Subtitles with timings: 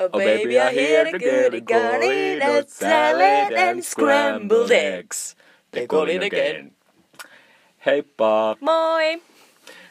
[0.00, 5.36] Oh baby, I hear the goody golly, that's salad and scrambled eggs.
[5.72, 6.72] They call it again.
[7.86, 8.56] Heippa!
[8.60, 9.22] Moi!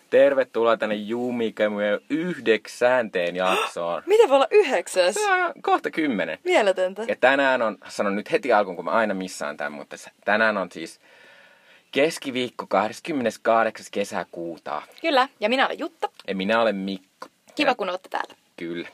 [0.10, 4.04] Tervetuloa tänne Juumikemujen yhdeksänteen jaksoon.
[4.06, 5.16] Miten voi olla yhdeksäs?
[5.16, 6.40] Se on kohta kymmenen.
[6.44, 7.04] Mieletöntä.
[7.08, 9.96] Ja tänään on, sanon nyt heti alkuun, kun mä aina missaan tämän, mutta
[10.26, 11.00] tänään on siis
[11.92, 13.86] keskiviikko 28.
[13.92, 14.82] kesäkuuta.
[15.02, 16.10] Kyllä, ja minä olen Jutta.
[16.28, 17.28] Ja minä olen Mikko.
[17.56, 18.36] Kiva, Ja, kun olette täällä.
[18.58, 18.88] Kyllä.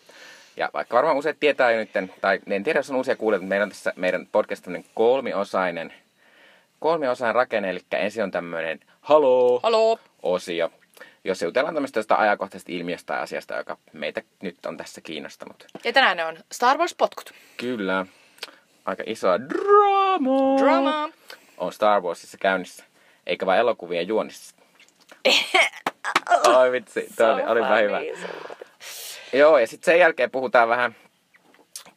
[0.58, 1.90] Ja vaikka varmaan useat tietää jo nyt,
[2.22, 5.94] tai en tiedä, jos on uusia kuulijoita, mutta meillä on tässä meidän podcast kolmiosainen,
[6.80, 10.00] kolmiosainen rakenne, eli ensin on tämmöinen haloo Haloo!
[10.22, 10.72] osio,
[11.24, 15.66] jossa jutellaan tämmöistä ajankohtaisesta ilmiöstä ja asiasta, joka meitä nyt on tässä kiinnostanut.
[15.84, 17.34] Ja tänään ne on Star Wars potkut.
[17.58, 18.06] Kyllä,
[18.86, 21.10] aika isoa drama Drama.
[21.58, 22.84] on Star Warsissa käynnissä,
[23.28, 24.56] eikä vain elokuvien juonissa.
[26.58, 28.00] Ai vitsi, toi oli, olipa hyvä.
[29.34, 30.96] Joo, ja sitten sen jälkeen puhutaan vähän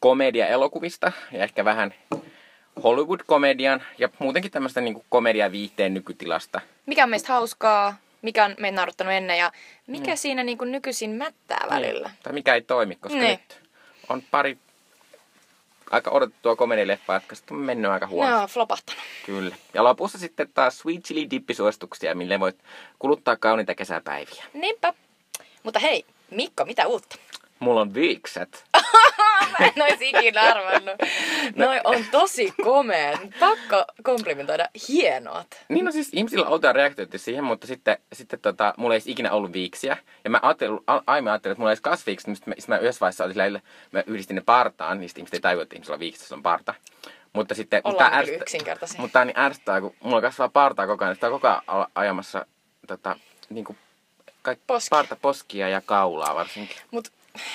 [0.00, 1.94] komedia-elokuvista ja ehkä vähän
[2.84, 6.60] Hollywood-komedian ja muutenkin tämmöistä niinku komedia-viihteen nykytilasta.
[6.86, 9.52] Mikä on meistä hauskaa, mikä on meitä naurattanut ennen ja
[9.86, 12.08] mikä siinä niin kuin nykyisin mättää välillä.
[12.08, 12.18] Niin.
[12.22, 13.30] Tai mikä ei toimi, koska Niin.
[13.30, 13.60] nyt
[14.08, 14.58] on pari
[15.90, 18.42] aika odotettua komedialeffaa, jotka sitten on mennyt aika huonosti.
[18.42, 19.02] on flopahtanut.
[19.26, 19.56] Kyllä.
[19.74, 22.58] Ja lopussa sitten taas Sweet Chili dippisuosituksia, mille voit
[22.98, 24.44] kuluttaa kauniita kesäpäiviä.
[24.52, 24.94] Niinpä.
[25.62, 27.16] Mutta hei, Mikko, mitä uutta?
[27.58, 28.64] Mulla on viikset.
[29.60, 30.94] Mä en ois ikinä arvannut.
[31.56, 33.20] Noi on tosi komeet.
[33.40, 34.68] Pakko komplimentoida.
[34.88, 35.46] Hienot.
[35.68, 39.32] Niin no siis ihmisillä on outoja reaktioita siihen, mutta sitten, sitten tota, mulla ei ikinä
[39.32, 39.96] ollut viiksiä.
[40.24, 43.00] Ja mä ajattelin, aiemmin ajattelin, että mulla ei edes kasviiksi, niin sitten mä, mä yhdessä
[43.00, 46.32] vaiheessa olin silleen, mä yhdistin ne partaan, niin ihmiset ei tajua, että ihmisillä on viikset,
[46.32, 46.74] on parta.
[47.32, 49.00] Mutta sitten, mutta Ollaan kyllä ärsyttää- yksinkertaisia.
[49.00, 52.46] Mutta tää niin ärsyttävää, kun mulla kasvaa partaa koko ajan, sitä on koko ajan ajamassa
[52.86, 53.16] tota,
[53.50, 53.76] niinku,
[54.42, 54.88] kaik, Poski.
[54.90, 56.76] parta, poskia ja kaulaa varsinkin.
[56.90, 57.12] Mut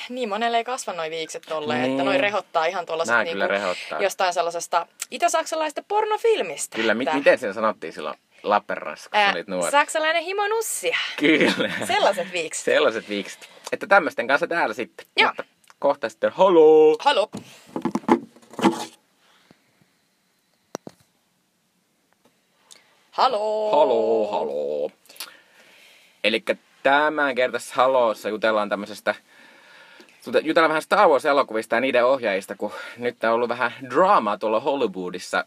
[0.09, 1.91] niin monelle ei kasva noi viikset tolleen, Niin.
[1.91, 4.01] että noi rehottaa ihan tuollaiset Nää niinku kyllä rehottaa.
[4.03, 6.75] jostain sellaisesta itä-saksalaisesta pornofilmistä.
[6.75, 9.71] Kyllä, mit, Tää- miten sen sanottiin silloin Lappeenrannassa, kun olit nuori?
[9.71, 10.97] Saksalainen himonussia.
[11.19, 11.71] Kyllä.
[11.87, 12.65] Sellaiset viikset.
[12.65, 13.49] Sellaiset viikset.
[13.71, 15.05] Että tämmöisten kanssa täällä sitten.
[15.17, 15.27] Joo.
[15.29, 15.43] Mutta
[15.79, 16.95] kohta sitten haloo.
[16.99, 17.29] Halo.
[23.11, 23.71] Halo.
[23.71, 24.91] Haloo, haloo.
[26.23, 26.43] Eli
[26.83, 29.15] tämän kertaisessa haloossa jutellaan tämmöisestä
[30.41, 35.45] Jutellaan vähän Star Wars-elokuvista ja niiden ohjaajista, kun nyt on ollut vähän draamaa tuolla Hollywoodissa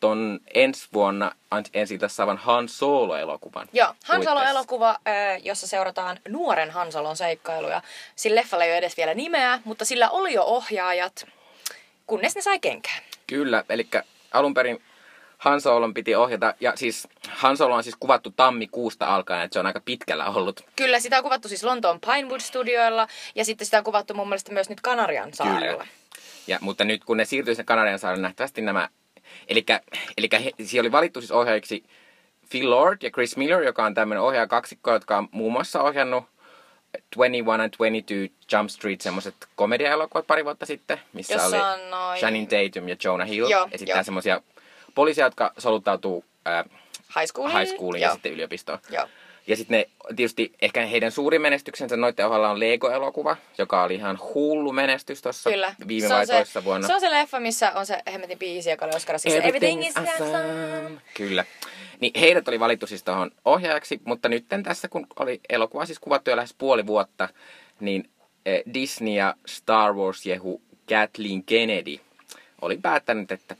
[0.00, 1.32] ton ensi vuonna
[1.74, 3.68] ensi tässä saavan Han Solo-elokuvan.
[3.72, 4.24] Joo, Han.
[4.24, 4.96] Solo-elokuva,
[5.42, 7.82] jossa seurataan nuoren Han Solon seikkailuja.
[8.16, 11.26] Sillä leffalla ei ole edes vielä nimeä, mutta sillä oli jo ohjaajat,
[12.06, 13.02] kunnes ne sai kenkään.
[13.26, 13.88] Kyllä, eli
[14.32, 14.82] alun perin
[15.46, 19.60] Han Solon piti ohjata, ja siis Han Solo on siis kuvattu tammikuusta alkaen, että se
[19.60, 20.64] on aika pitkällä ollut.
[20.76, 24.68] Kyllä, sitä on kuvattu siis Lontoon Pinewood-studioilla ja sitten sitä on kuvattu mun mielestä myös
[24.68, 25.86] nyt Kanarian saarella.
[26.46, 28.88] Ja, mutta nyt kun ne siirtyi sinne Kanarian saarelle, nähtävästi nämä...
[29.48, 29.64] Eli
[30.64, 31.84] siellä oli valittu siis ohjaajiksi
[32.50, 36.24] Phil Lord ja Chris Miller, joka on tämmöinen ohjaaja kaksikko, jotka on muun muassa ohjannut
[37.16, 42.48] 21 and 22 Jump Street, semmoiset komedia-elokuvat pari vuotta sitten, missä Jossa oli noin- Channing
[42.48, 43.50] Tatum ja Jonah Hill.
[43.50, 44.40] Joo, Esittää semmoisia
[44.96, 46.64] poliisia, jotka soluttautuu äh,
[47.16, 47.58] High schooliin.
[47.58, 48.78] high schooliin ja sitten yliopistoon.
[48.90, 49.06] Joo.
[49.46, 54.18] Ja sitten ne, tietysti ehkä heidän suurin menestyksensä noiden ohella on Lego-elokuva, joka oli ihan
[54.34, 55.50] hullu menestys tuossa
[55.88, 56.86] viime Se vai toissa vuonna.
[56.86, 59.30] Se on se leffa, missä on se hemmetin biisi, joka oli Oscarissa.
[59.30, 61.00] se Everything is awesome.
[61.14, 61.44] Kyllä.
[62.00, 66.30] Niin heidät oli valittu siis tuohon ohjaajaksi, mutta nyt tässä kun oli elokuva siis kuvattu
[66.30, 67.28] jo lähes puoli vuotta,
[67.80, 68.10] niin
[68.46, 71.98] eh, Disney ja Star Wars jehu Kathleen Kennedy
[72.62, 73.56] oli päättänyt, että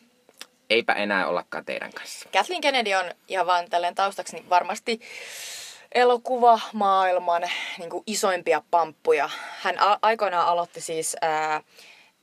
[0.71, 2.29] eipä enää ollakaan teidän kanssa.
[2.33, 5.01] Kathleen Kennedy on ihan vaan tälleen taustaksi niin varmasti
[5.95, 7.43] elokuvamaailman
[7.79, 9.31] niin isoimpia pamppuja.
[9.63, 11.61] Hän a- aikoinaan aloitti siis ää,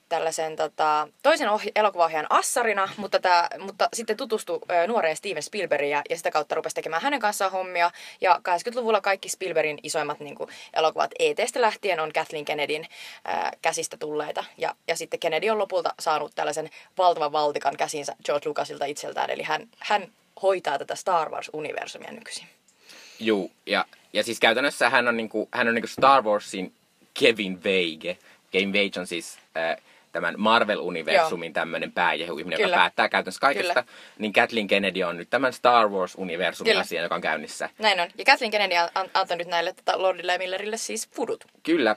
[0.09, 6.03] tällaisen tota, toisen ohja- elokuvaohjaajan Assarina, mutta, tää, mutta sitten tutustui ää, nuoreen Steven Spielbergiin
[6.09, 7.91] ja, sitä kautta rupesi tekemään hänen kanssaan hommia.
[8.21, 12.85] Ja 80-luvulla kaikki Spielbergin isoimmat niin kuin, elokuvat ET-stä lähtien on Kathleen Kennedyn
[13.25, 14.43] ää, käsistä tulleita.
[14.57, 19.29] Ja, ja sitten Kennedy on lopulta saanut tällaisen valtavan valtikan käsinsä George Lucasilta itseltään.
[19.29, 20.07] Eli hän, hän
[20.41, 22.47] hoitaa tätä Star Wars-universumia nykyisin.
[23.19, 26.73] Juu, ja, ja siis käytännössä hän on, niinku, hän on niinku Star Warsin
[27.19, 28.17] Kevin Feige.
[28.51, 29.77] Kevin Feige on siis äh,
[30.13, 32.77] tämän Marvel-universumin tämmöinen pääjehu-ihminen, joka Kyllä.
[32.77, 33.73] päättää käytännössä kaikesta.
[33.73, 33.85] Kyllä.
[34.19, 36.81] Niin Kathleen Kennedy on nyt tämän Star Wars-universumin Kyllä.
[36.81, 37.69] asia, joka on käynnissä.
[37.79, 38.07] Näin on.
[38.17, 41.45] Ja Kathleen Kennedy on an- antanut nyt näille tota, Lordille ja Millerille siis fudut.
[41.63, 41.95] Kyllä,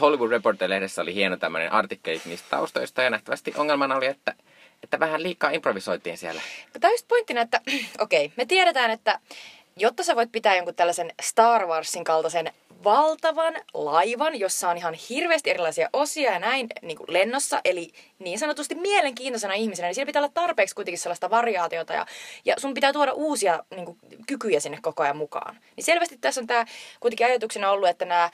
[0.00, 4.34] Hollywood Reporter-lehdessä oli hieno tämmöinen artikkeli niistä taustoista, ja nähtävästi ongelmana oli, että,
[4.82, 6.40] että vähän liikaa improvisoitiin siellä.
[6.80, 7.60] Tämä on just pointtina, että
[7.98, 9.18] okei, okay, me tiedetään, että
[9.76, 12.52] jotta sä voit pitää jonkun tällaisen Star Warsin kaltaisen
[12.84, 17.60] valtavan laivan, jossa on ihan hirveästi erilaisia osia ja näin niin kuin lennossa.
[17.64, 22.06] Eli niin sanotusti mielenkiintoisena ihmisenä, niin siellä pitää olla tarpeeksi kuitenkin sellaista variaatiota ja,
[22.44, 25.58] ja sun pitää tuoda uusia niin kuin, kykyjä sinne koko ajan mukaan.
[25.76, 26.64] Niin selvästi tässä on tämä
[27.00, 28.30] kuitenkin ajatuksena ollut, että nämä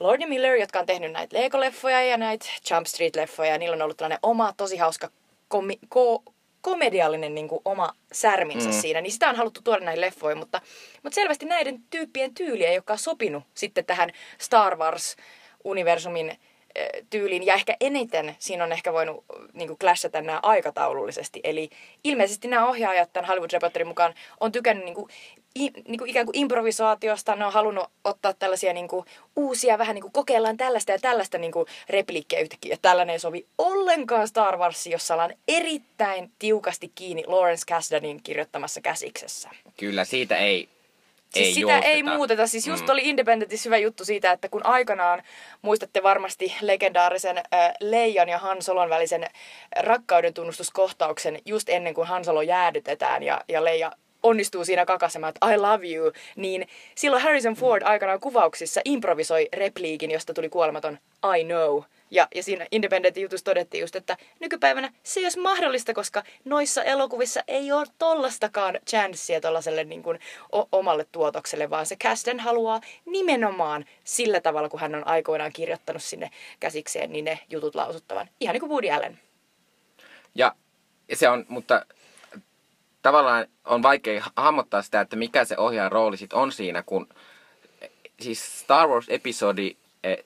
[0.00, 3.96] Lord Miller, jotka on tehnyt näitä Lego-leffoja ja näitä Jump Street-leffoja, ja niillä on ollut
[3.96, 5.10] tällainen oma, tosi hauska
[5.48, 6.32] komi- ko-
[6.64, 8.72] komediallinen niin kuin oma särminsä mm.
[8.72, 10.60] siinä, niin sitä on haluttu tuoda näihin leffoihin, mutta,
[11.02, 16.36] mutta selvästi näiden tyyppien tyyli ei olekaan sopinut sitten tähän Star Wars-universumin
[17.10, 17.46] tyyliin.
[17.46, 21.40] Ja ehkä eniten siinä on ehkä voinut niin kuin clashata nämä aikataulullisesti.
[21.44, 21.70] Eli
[22.04, 25.08] ilmeisesti nämä ohjaajat tämän Hollywood Reporterin mukaan on tykännyt niin kuin,
[25.58, 27.36] i, niin kuin ikään kuin improvisaatiosta.
[27.36, 29.06] Ne on halunnut ottaa tällaisia niin kuin,
[29.36, 32.78] uusia, vähän niin kuin kokeillaan tällaista ja tällaista niin kuin repliikkiä yhtäkkiä.
[32.82, 39.50] Tällainen ei sovi ollenkaan Star Wars, jossa ollaan erittäin tiukasti kiinni Lawrence Kasdanin kirjoittamassa käsiksessä.
[39.76, 40.68] Kyllä, siitä ei
[41.34, 41.88] Siis ei sitä jousteta.
[41.88, 42.46] ei muuteta.
[42.46, 42.90] Siis just Mm.
[42.92, 45.22] oli Independentissa hyvä juttu siitä, että kun aikanaan,
[45.62, 49.26] muistatte varmasti legendaarisen äh, Leijan ja Han Solon välisen
[49.80, 53.92] rakkauden tunnustuskohtauksen just ennen kuin Han Solo jäädytetään ja, ja Leija
[54.22, 60.10] onnistuu siinä kakasemaan, että I love you, niin silloin Harrison Ford aikanaan kuvauksissa improvisoi repliikin,
[60.10, 60.98] josta tuli kuolematon
[61.38, 61.82] I know.
[62.10, 66.82] Ja, ja siinä Independentin jutussa todettiin just, että nykypäivänä se ei olisi mahdollista, koska noissa
[66.82, 70.20] elokuvissa ei ole tollastakaan chanssiä tollaselle niin kuin
[70.52, 76.02] o- omalle tuotokselle, vaan se Casden haluaa nimenomaan sillä tavalla, kun hän on aikoinaan kirjoittanut
[76.02, 76.30] sinne
[76.60, 78.28] käsikseen, niin ne jutut lausuttavan.
[78.40, 79.18] Ihan niin kuin Woody Allen.
[80.34, 80.54] Ja
[81.14, 81.86] se on, mutta
[83.02, 87.08] tavallaan on vaikea hahmottaa sitä, että mikä se ohjaajan rooli sit on siinä, kun
[88.20, 89.76] siis Star Wars episodi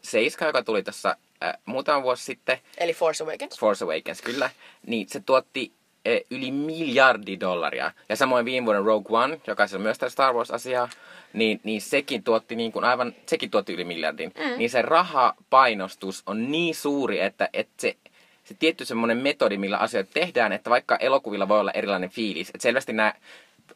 [0.03, 3.58] 7, joka tuli tässä äh, muutama vuosi sitten, Eli Force Awakens.
[3.58, 4.50] Force Awakens kyllä,
[4.87, 5.73] niin se tuotti
[6.05, 7.93] eh, yli miljardi dollaria.
[8.08, 10.88] Ja samoin viime vuoden Rogue One, joka on myös tästä Star Wars-asiaa,
[11.32, 14.32] niin, niin sekin tuotti niin kuin aivan, sekin tuotti yli miljardin.
[14.38, 14.58] Mm.
[14.58, 17.96] Niin se rahapainostus on niin suuri, että, että se,
[18.44, 22.49] se tietty semmoinen metodi, millä asioita tehdään, että vaikka elokuvilla voi olla erilainen fiilis.
[22.49, 23.12] Että selvästi nämä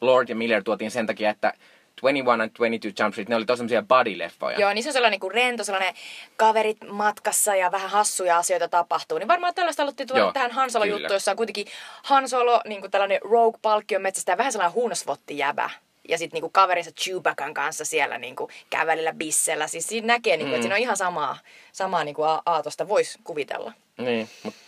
[0.01, 1.53] Lord ja Miller tuotiin sen takia, että
[2.01, 4.59] 21 and 22 Jump Street, ne oli tosi semmoisia body-leffoja.
[4.59, 5.93] Joo, niin se on sellainen niin rento, sellainen
[6.37, 9.17] kaverit matkassa ja vähän hassuja asioita tapahtuu.
[9.17, 10.97] Niin varmaan tällaista haluttiin tuoda Joo, tähän Han Solo kyllä.
[10.99, 11.67] juttu, jossa on kuitenkin
[12.03, 15.69] Han Solo, niin kuin tällainen rogue palkkion metsästä ja vähän sellainen hunosvotti jäbä.
[16.09, 19.67] Ja sitten niinku kaverinsa Chewbacan kanssa siellä niinku kävelillä bissellä.
[19.67, 20.55] Siis siinä näkee, niinku, mm.
[20.55, 21.37] että siinä on ihan samaa,
[21.71, 23.73] samaa niinku a- aatosta voisi kuvitella.
[23.97, 24.59] Niin, mutta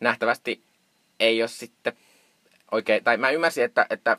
[0.00, 0.62] nähtävästi
[1.20, 1.96] ei ole sitten
[2.70, 4.16] oikein, tai mä ymmärsin, että, että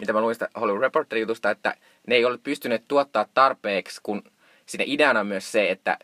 [0.00, 1.74] mitä mä luin sitä Hollywood Reporterin jutusta, että
[2.06, 4.22] ne ei ole pystyneet tuottaa tarpeeksi, kun
[4.66, 5.98] siinä ideana on myös se, että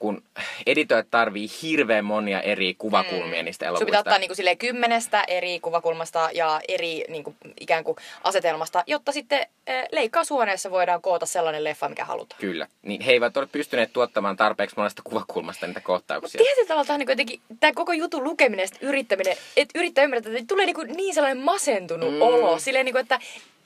[0.00, 0.22] kun
[0.66, 3.44] editoijat tarvii hirveän monia eri kuvakulmia mm.
[3.44, 3.86] niistä Sun elokuvista.
[3.86, 9.40] pitää ottaa niinku silleen kymmenestä eri kuvakulmasta ja eri niinku, ikään kuin asetelmasta, jotta sitten
[9.40, 12.40] äh, leikkaushuoneessa voidaan koota sellainen leffa, mikä halutaan.
[12.40, 12.66] Kyllä.
[12.82, 16.38] Niin he eivät ole pystyneet tuottamaan tarpeeksi monesta kuvakulmasta niitä kohtauksia.
[16.38, 20.44] Tietyllä tavalla tämä niin jotenkin, tämä koko jutun lukeminen ja yrittäminen, että yrittää ymmärtää, että
[20.48, 22.22] tulee niin, niin sellainen masentunut mm.
[22.22, 22.58] olo.
[22.58, 23.20] Silleen niin kuin, että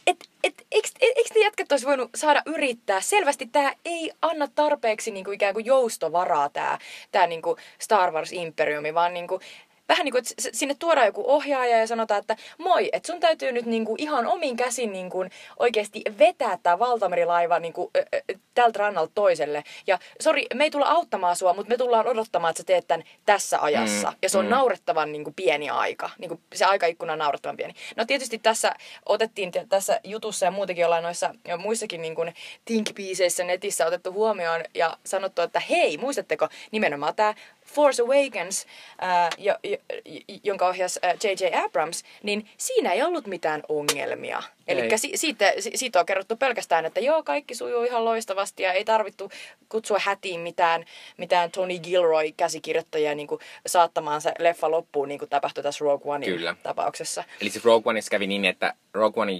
[0.06, 3.00] et, et, eikö, eikö ne jätkät olisi voinut saada yrittää?
[3.00, 6.78] Selvästi tämä ei anna tarpeeksi niin kuin ikään kuin joustovaraa tämä,
[7.12, 9.40] tämä niin kuin Star Wars Imperiumi, vaan niin kuin,
[9.88, 13.52] vähän niin kuin, että sinne tuodaan joku ohjaaja ja sanotaan, että moi, että sun täytyy
[13.52, 18.06] nyt niin kuin ihan omin käsin niin kuin oikeasti vetää tämä valtamerilaiva niin kuin, ö,
[18.14, 19.64] ö, tältä rannalta toiselle.
[19.86, 23.04] Ja sori, me ei tulla auttamaan sua, mutta me tullaan odottamaan, että sä teet tämän
[23.26, 24.10] tässä ajassa.
[24.10, 24.50] Mm, Ja se on mm.
[24.50, 26.10] naurettavan niin kuin pieni aika.
[26.18, 27.74] Niin kuin se aikaikkuna on naurettavan pieni.
[27.96, 28.74] No tietysti tässä
[29.06, 32.88] otettiin t- tässä jutussa ja muutenkin ollaan noissa ja muissakin niin kuin think
[33.44, 37.34] netissä otettu huomioon ja sanottu, että hei, muistatteko nimenomaan tämä
[37.74, 38.66] Force Awakens,
[38.98, 39.76] ää, jo, jo,
[40.44, 41.64] jonka ohjasi ää, J.J.
[41.64, 44.42] Abrams, niin siinä ei ollut mitään ongelmia.
[44.68, 48.72] Eli si- siitä, si- siitä on kerrottu pelkästään, että joo, kaikki sujuu ihan loistavasti ja
[48.72, 49.30] ei tarvittu
[49.68, 50.84] kutsua hätiin mitään,
[51.16, 56.14] mitään Tony Gilroy käsikirjoittajia niin kuin saattamaan se leffa loppuun, niin kuin tapahtui tässä Rogue
[56.14, 56.56] Onein Kyllä.
[56.62, 57.24] tapauksessa.
[57.40, 59.32] Eli siis Rogue Oneissa kävi niin, että Rogue One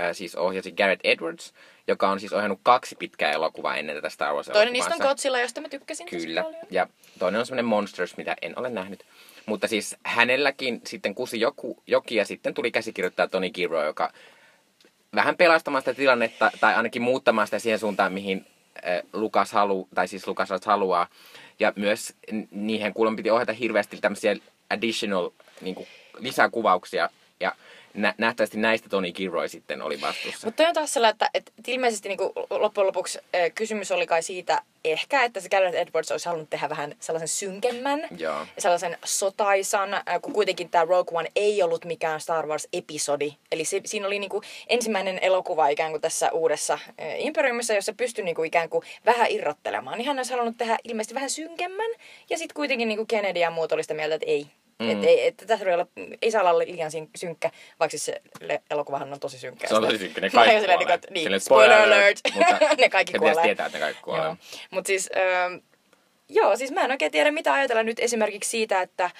[0.00, 1.52] äh, siis ohjasi Garrett Edwards,
[1.88, 5.40] joka on siis ohjannut kaksi pitkää elokuvaa ennen tätä Star Wars Toinen niistä on Godzilla,
[5.40, 6.42] josta mä tykkäsin Kyllä.
[6.42, 6.62] paljon.
[6.70, 6.86] Ja
[7.18, 9.04] toinen on semmoinen Monsters, mitä en ole nähnyt.
[9.46, 14.12] Mutta siis hänelläkin sitten kusi joku, joki ja sitten tuli käsikirjoittaja Tony Gilroy, joka
[15.14, 20.08] vähän pelastamaan sitä tilannetta tai ainakin muuttamaan sitä siihen suuntaan, mihin äh, Lukas halu, tai
[20.08, 21.06] siis Lukas haluaa.
[21.60, 22.14] Ja myös
[22.50, 24.36] niihin kuulemma piti ohjata hirveästi tämmöisiä
[24.70, 25.30] additional
[25.60, 25.86] niin kuin,
[26.18, 27.52] lisäkuvauksia Ja
[27.98, 30.46] nä- nähtävästi näistä Tony Gilroy sitten oli vastuussa.
[30.46, 34.22] Mutta on taas sellainen, että, että ilmeisesti niin kuin loppujen lopuksi äh, kysymys oli kai
[34.22, 38.38] siitä ehkä, että se Gareth Edwards olisi halunnut tehdä vähän sellaisen synkemmän Joo.
[38.56, 43.32] ja sellaisen sotaisan, äh, kun kuitenkin tämä Rogue One ei ollut mikään Star Wars-episodi.
[43.52, 47.92] Eli se, siinä oli niin kuin ensimmäinen elokuva ikään kuin tässä uudessa äh, Imperiumissa, jossa
[47.92, 49.98] pystyi niin kuin ikään kuin vähän irrottelemaan.
[49.98, 51.90] Niin hän olisi halunnut tehdä ilmeisesti vähän synkemmän
[52.30, 54.46] ja sitten kuitenkin niin kuin Kennedy ja muut oli sitä mieltä, että ei,
[54.78, 54.90] Mm.
[54.90, 55.86] Että ei, että tässä olla,
[56.22, 59.68] ei saa olla liian syn- synkkä, vaikka siis se le- elokuvahan on tosi synkkä.
[59.68, 60.98] Se on tosi synkkä, ne kaikki kuolee.
[61.10, 63.42] Niin, Silleen spoiler alert, mutta ne kaikki kuolee.
[63.42, 64.36] tietää, että ne kaikki kuolee.
[64.70, 65.58] Mutta siis, öö,
[66.28, 69.10] joo, siis mä en oikein tiedä, mitä ajatella nyt esimerkiksi siitä, että,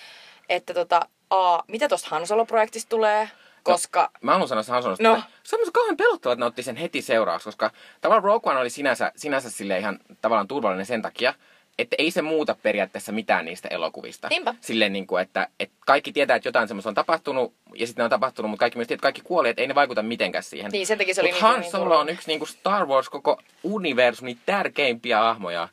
[0.49, 1.01] että tota,
[1.31, 3.29] A, mitä tuosta Han Solo-projektista tulee,
[3.63, 4.01] koska...
[4.03, 5.23] No, mä haluan sanoa Han Solosta, No.
[5.43, 8.71] se on kauhean pelottavaa, että ne otti sen heti seuraavaksi, koska tavallaan Rogue One oli
[8.71, 11.35] sinänsä, sinänsä sille ihan tavallaan turvallinen sen takia,
[11.79, 14.29] että ei se muuta periaatteessa mitään niistä elokuvista.
[14.29, 14.55] Niinpä.
[14.61, 18.05] Silleen, niin kuin, että, että kaikki tietää, että jotain semmoista on tapahtunut, ja sitten ne
[18.05, 20.71] on tapahtunut, mutta kaikki myös tietää, että kaikki kuoli, että ei ne vaikuta mitenkään siihen.
[20.71, 22.15] Niin, sen takia se oli niinku Han niin Solo on turvallinen.
[22.15, 25.69] yksi niin kuin Star Wars koko universumin tärkeimpiä hahmoja.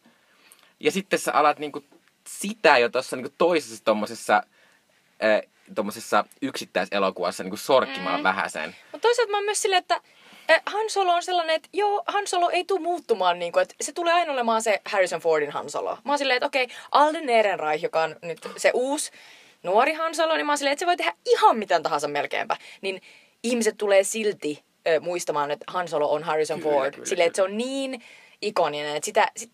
[0.80, 1.86] Ja sitten sä alat niin kuin
[2.28, 4.44] sitä jo tuossa niin toisessa tommosessa,
[5.24, 5.42] äh,
[5.76, 8.24] tommosessa yksittäiselokuvassa niin sorkkimaan mm.
[8.24, 8.76] vähäsen.
[8.92, 10.02] Mutta toisaalta mä oon myös silleen, että eh,
[10.66, 13.92] Han Solo on sellainen, että joo, Han Solo ei tule muuttumaan, niin kuin, että se
[13.92, 15.98] tulee aina olemaan se Harrison Fordin Han Solo.
[16.04, 19.12] Mä oon silleen, että okei, Alden Ehrenreich, joka on nyt se uusi
[19.64, 22.58] nuori Han Solo, niin mä oon silleen, että se voi tehdä ihan mitä tahansa melkeinpä.
[22.82, 23.02] Niin
[23.44, 26.92] ihmiset tulee silti ö, muistamaan, että Han Solo on Harrison Kyllä, Ford.
[26.94, 28.04] kyllä, silleen, että se on niin
[28.42, 29.50] ikoninen, että sitä, sit,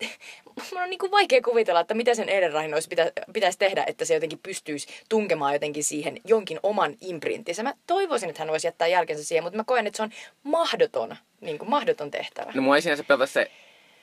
[0.72, 4.06] mun on niin kuin vaikea kuvitella, että mitä sen Ehrenreichin olisi pitä, pitäisi tehdä, että
[4.06, 7.64] se jotenkin pystyisi tunkemaan jotenkin siihen jonkin oman imprintinsä.
[7.64, 10.12] Mä toivoisin, että hän voisi jättää jälkensä siihen, mutta mä koen, että se on
[10.44, 12.52] mahdoton, niin kuin mahdoton tehtävä.
[12.56, 13.52] No mua ei sinänsä pelota se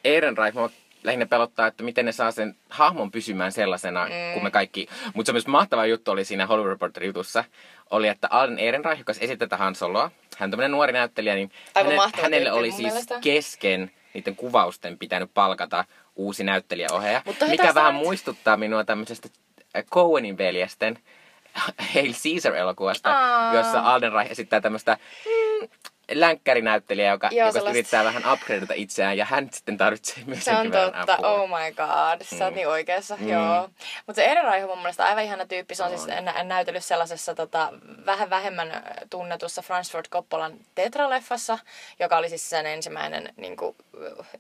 [0.04, 0.70] Ehrenreich, mua
[1.04, 4.34] lähinnä pelottaa, että miten ne saa sen hahmon pysymään sellaisena, mm.
[4.34, 4.88] kun me kaikki...
[5.14, 7.44] Mutta se myös mahtava juttu oli siinä Hollywood Reporter jutussa,
[7.90, 11.86] oli, että Alden Ehrenreich, joka esittää Han Soloa, hän on tämmöinen nuori näyttelijä, niin Aivan
[11.86, 13.18] hänen, mahtava hänelle tyyppi oli siis mielestä.
[13.20, 15.84] kesken niiden kuvausten pitänyt palkata
[16.18, 19.28] uusi näyttelijäohjaaja, mikä vähän on- muistuttaa minua tämmöisestä
[19.76, 20.98] äh, Coenin veljesten
[21.94, 23.08] Hail Caesar-elokuvasta,
[23.54, 25.68] jossa Alden Reich esittää tämmöistä mm,
[26.12, 30.56] länkkärinäyttelijä, joka, Joo, joka sellaista- yrittää vähän upgradeata itseään ja hän sitten tarvitsee myös Se
[30.56, 31.28] on totta, apua.
[31.28, 32.56] oh my god, sä oot Mm.
[32.56, 33.28] niin oikeassa, Mm.
[33.28, 33.68] joo.
[34.06, 35.98] Mutta se Ehrenreich on mun mielestä aivan ihana tyyppi, se on, On.
[35.98, 37.72] siis nä- näytellyt sellaisessa tota,
[38.06, 41.58] vähän vähemmän äh, tunnetussa Francis Ford Coppolan Tetra-leffassa,
[42.00, 43.76] joka oli siis sen ensimmäinen niin kuin,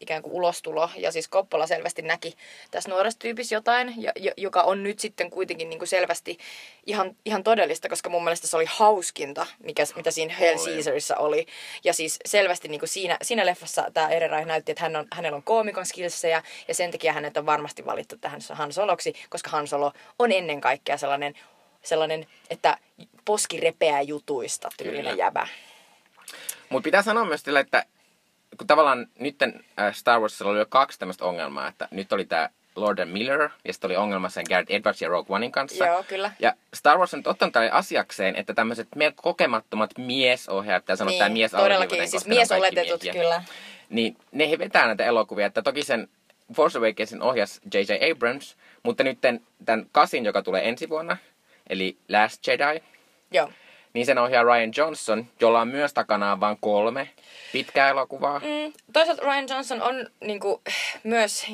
[0.00, 0.90] ikään kuin ulostulo.
[0.96, 2.36] Ja siis Coppola selvästi näki
[2.70, 6.38] tässä nuoressa tyypissä jotain, jo- jo- joka on nyt sitten kuitenkin niin kuin selvästi
[6.86, 10.58] ihan, ihan todellista, koska mun mielestä se oli hauskinta, mikä, mitä siinä Hell.
[10.58, 11.46] Caesarissa oli.
[11.84, 15.36] Ja siis selvästi niin kuin siinä, siinä leffassa tämä Ehrenreich näytti, että hän on, hänellä
[15.36, 19.66] on koomikon skillsejä ja sen takia hänet on varmasti valittu tähän Han Soloksi, koska Han
[19.66, 21.34] Solo on ennen kaikkea sellainen,
[21.82, 22.78] sellainen että
[23.24, 25.24] poski repeää jutuista tyylinen Kyllä.
[25.24, 25.48] jäbä.
[26.68, 27.84] Mutta pitää sanoa myös sille, että
[28.58, 29.36] kun tavallaan nyt
[29.92, 32.48] Star Warsilla oli jo kaksi tämmöistä ongelmaa, että nyt oli tämä
[32.80, 35.86] Lord and Miller, ja sitten oli ongelma sen Garrett Edwards ja Rogue Onein kanssa.
[35.86, 36.30] Joo, kyllä.
[36.38, 41.30] Ja Star Wars on ottanut tälle asiakseen, että tämmöiset kokemattomat miesohjaajat, pitää sanoa Niin, tämä
[41.30, 43.42] mies todellakin, siis miesoletetut, kyllä.
[43.90, 46.08] Niin ne he vetää näitä elokuvia, että toki sen
[46.54, 48.10] Force Awakensin ohjas J.J.
[48.12, 49.18] Abrams, mutta nyt
[49.64, 51.16] tämän kasin, joka tulee ensi vuonna,
[51.70, 52.80] eli Last Jedi,
[53.30, 53.50] Joo.
[53.98, 57.10] Niin sen ohjaa Ryan Johnson, jolla on myös takanaan vain kolme
[57.52, 58.38] pitkää elokuvaa.
[58.38, 60.60] Mm, toisaalta Ryan Johnson on niin kuin,
[61.04, 61.46] myös,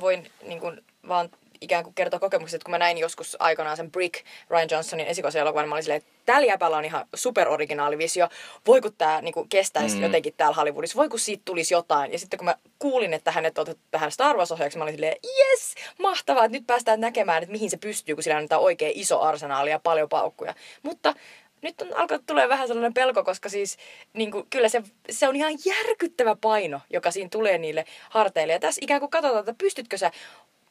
[0.00, 1.28] voin niin kuin, vaan
[1.60, 5.68] ikään kuin kertoa kokemukset, että kun mä näin joskus aikanaan sen Brick Ryan Johnsonin esikoiselokuvan,
[5.68, 8.28] mä olin silleen, että tällä jäpällä on ihan superoriginaali visio.
[8.66, 10.02] Voi kun tää niin kestäisi Mm.
[10.02, 12.12] jotenkin täällä Hollywoodissa, voi kun siitä tulisi jotain.
[12.12, 15.16] Ja sitten kun mä kuulin, että hänet on otettu tähän Star Wars-ohjaajaksi, mä olin silleen,
[15.38, 19.20] yes, mahtavaa, että nyt päästään näkemään, että mihin se pystyy, kun sillä on oikein iso
[19.20, 20.54] arsenaali ja paljon paukkuja.
[20.82, 21.14] Mutta
[21.62, 23.76] nyt on alkanut tulee vähän sellainen pelko, koska siis
[24.12, 28.52] niin kuin, kyllä se, se on ihan järkyttävä paino, joka siinä tulee niille harteille.
[28.52, 30.10] Ja tässä ikään kuin katsotaan, että pystytkö sä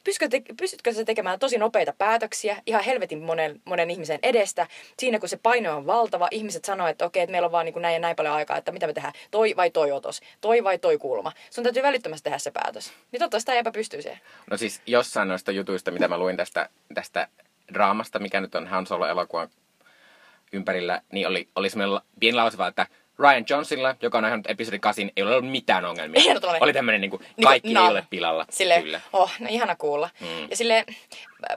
[0.03, 4.67] Pystytkö, te, pystytkö sä tekemään tosi nopeita päätöksiä ihan helvetin monen, monen ihmisen edestä?
[4.99, 7.73] Siinä kun se paino on valtava, ihmiset sanoo, että okei, että meillä on vaan niin
[7.73, 10.63] kuin näin ja näin paljon aikaa, että mitä me tehdään, toi vai toi otos, toi
[10.63, 11.31] vai toi kulma.
[11.49, 12.93] Sun täytyy välittömästi tehdä se päätös.
[13.11, 14.19] Niin toivottavasti tämä jäpä pystyy siihen.
[14.51, 17.27] No siis jossain noista jutuista, mitä mä luin tästä, tästä
[17.73, 19.49] draamasta, mikä nyt on Han Solo-elokuvan
[20.51, 22.87] ympärillä, niin oli, oli semmoinen pieni lause vaan, että
[23.19, 26.21] Ryan Johnsonilla, joka on aiheuttanut episodi 8, ei ole ollut mitään ongelmia.
[26.25, 26.63] Ehdottomasti.
[26.63, 27.85] Oli tämmöinen niin kuin, Niinku kaikki nada.
[27.85, 28.45] ei ole pilalla.
[28.49, 29.01] Sille, Kyllä.
[29.13, 30.09] oh, no ihana kuulla.
[30.21, 30.47] Mm.
[30.49, 30.85] Ja sille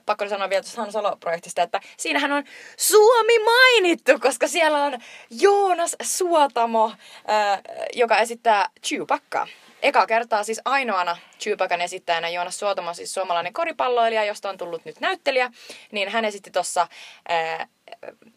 [0.06, 2.44] pakko sanoa vielä tuosta Han Solo-projektista, että siinähän on
[2.76, 4.98] Suomi mainittu, koska siellä on
[5.30, 6.92] Joonas Suotamo,
[7.26, 7.60] ää,
[7.92, 9.46] joka esittää Chewbaccaa.
[9.82, 15.00] Eka kertaa siis ainoana Chewbaccan esittäjänä Joonas Suotamo, siis suomalainen koripalloilija, josta on tullut nyt
[15.00, 15.50] näyttelijä,
[15.92, 16.86] niin hän esitti tuossa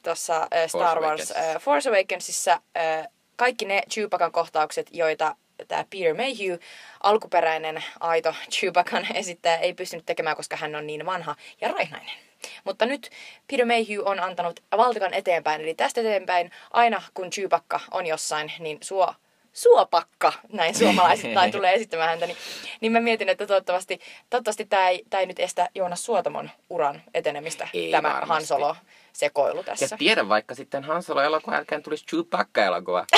[0.03, 1.55] tuossa äh, Star Wars Awakens.
[1.55, 5.35] äh, Force Awakensissa äh, kaikki ne Chewbacan kohtaukset, joita
[5.67, 6.57] tämä Peter Mayhew,
[7.03, 12.15] alkuperäinen aito Chewbacan esittäjä, ei pystynyt tekemään, koska hän on niin vanha ja raihnainen.
[12.63, 13.09] Mutta nyt
[13.51, 18.77] Peter Mayhew on antanut valtikan eteenpäin, eli tästä eteenpäin aina kun Chewbacca on jossain, niin
[18.81, 19.13] suo
[19.55, 22.37] suopakka, näin suomalaisittain tulee esittämään häntä, niin,
[22.81, 27.01] niin mä mietin, että toivottavasti, toivottavasti tämä ei, tää ei nyt estä Joonas Suotamon uran
[27.13, 28.29] etenemistä, Ei tämä varmasti.
[28.29, 28.75] Han Solo
[29.13, 29.97] sekoilu Ja tässä.
[29.97, 33.05] tiedä vaikka sitten Han Solo elokuvan jälkeen tulisi Chewbacca-elokuva.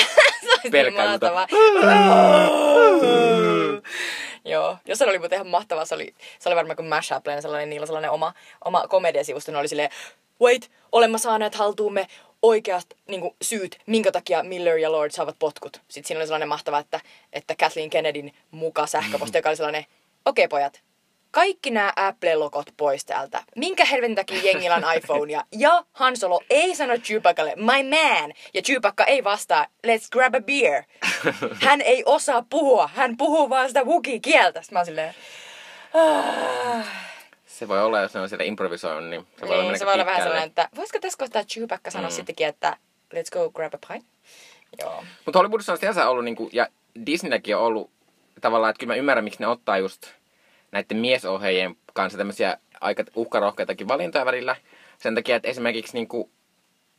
[0.72, 1.46] Niin mahtava.
[4.44, 7.70] Joo, jos se oli muuten ihan mahtavaa, se oli, se oli varmaan kuin Mashup, sellainen,
[7.70, 8.32] niillä sellainen oma,
[8.64, 9.90] oma komediasivusto, ne oli silleen,
[10.42, 12.06] wait, olemme saaneet haltuumme
[12.42, 15.80] oikeat niin syyt, minkä takia Miller ja Lord saavat potkut.
[15.88, 17.00] Sitten siinä oli sellainen mahtava, että,
[17.32, 19.86] että Kathleen Kennedyn muka sähköposti, joka oli sellainen,
[20.24, 20.82] okei okay, pojat,
[21.30, 23.42] kaikki nämä Apple-lokot pois täältä.
[23.56, 25.44] Minkä helvetin takia jengillä on iPhonea?
[25.52, 28.32] Ja Han Solo ei sano Chewbaccalle, my man.
[28.54, 30.82] Ja Chewbacca ei vastaa, let's grab a beer.
[31.66, 32.90] Hän ei osaa puhua.
[32.94, 34.62] Hän puhuu vaan sitä Wookiee-kieltä.
[34.62, 35.14] Sitten mä oon silleen,
[35.94, 36.86] "Ah."
[37.58, 39.94] Se voi olla, jos ne on siellä improvisoinut, niin se voi olla, niin, se voi
[39.94, 42.14] olla vähän sellainen, että voisiko tässä kohtaa Chewbacca sanoa mm.
[42.14, 42.76] sittenkin, että
[43.14, 44.06] let's go grab a pint?
[44.78, 45.04] Joo.
[45.24, 46.68] Mutta Hollywoodissa on sinänsä ollut, niinku, ja
[47.06, 47.90] Disneylläkin on ollut
[48.40, 50.06] tavallaan, että kyllä mä ymmärrän, miksi ne ottaa just
[50.72, 54.56] näiden miesohjeiden kanssa tämmöisiä aika uhkarohkeitakin valintoja välillä.
[54.98, 56.30] Sen takia, että esimerkiksi niinku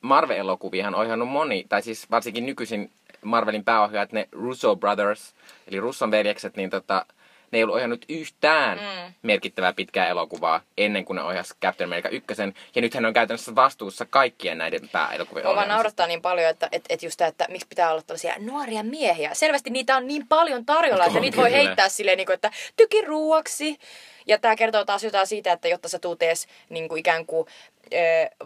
[0.01, 5.35] Marvel-elokuviahan on ohjannut moni, tai siis varsinkin nykyisin Marvelin pääohjaajat, ne Russo Brothers,
[5.67, 7.05] eli Russon veljekset, niin tota,
[7.51, 9.13] ne ei ollut ohjannut yhtään mm.
[9.21, 12.27] merkittävää pitkää elokuvaa ennen kuin ne ohjasi Captain America 1.
[12.75, 16.69] Ja nyt hän on käytännössä vastuussa kaikkien näiden pääelokuvien Mua vaan naurattaa niin paljon, että
[16.71, 19.33] et, et just tämä, että miksi pitää olla tällaisia nuoria miehiä.
[19.33, 22.51] Selvästi niitä on niin paljon tarjolla, että On niitä voi heittää silleen, niin kuin, että
[22.77, 23.79] tykin ruuaksi.
[24.27, 27.47] Ja tämä kertoo taas jotain siitä, että jotta sä tuut edes niin kuin ikään kuin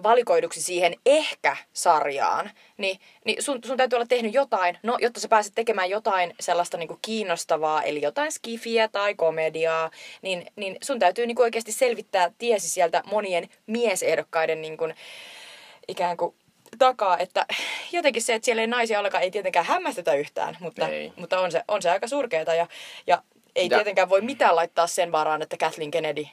[0.04, 5.56] valikoiduksi siihen ehkä-sarjaan, niin, niin sun, sun täytyy olla tehnyt jotain, no jotta sä pääset
[5.56, 11.28] tekemään jotain sellaista niin kuin kiinnostavaa, eli jotain skifiä tai komediaa, niin, niin sun täytyy
[11.28, 14.96] niin kuin oikeasti selvittää tiesi sieltä monien miesehdokkaiden niin kuin,
[15.88, 16.36] ikään kuin
[16.78, 17.46] takaa, että
[17.92, 21.14] jotenkin se, että siellä ei naisia ollenkaan, ei tietenkään hämmästytä yhtään, mutta, Ei.
[21.16, 22.68] mutta on, se, on se aika surkeeta ja,
[23.08, 23.24] ja
[23.56, 26.26] ei Ja- tietenkään voi mitään laittaa sen varaan, että Kathleen Kennedy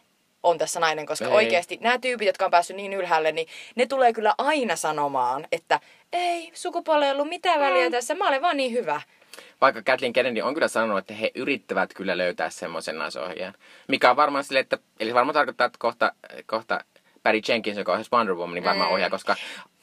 [0.43, 1.33] on tässä nainen, koska Ei.
[1.33, 5.81] oikeasti nämä tyypit, jotka on päässyt niin ylhäälle, niin ne tulee kyllä aina sanomaan, että
[6.13, 7.91] ei, sukupuolella ei ollut mitään väliä Mm.
[7.93, 9.01] tässä, mä olen vaan niin hyvä.
[9.61, 13.55] Vaikka Kathleen Kennedy on kyllä sanonut, että he yrittävät kyllä löytää semmoisen naisohjaajan.
[13.89, 16.13] Mikä on varmaan sille, että, eli se varmaan tarkoittaa, että kohta,
[16.47, 16.81] kohta
[17.23, 18.95] Barry Jenkins, joka ohjasi Wonder Woman, niin varmaan Mm.
[18.95, 19.37] ohjaa, koska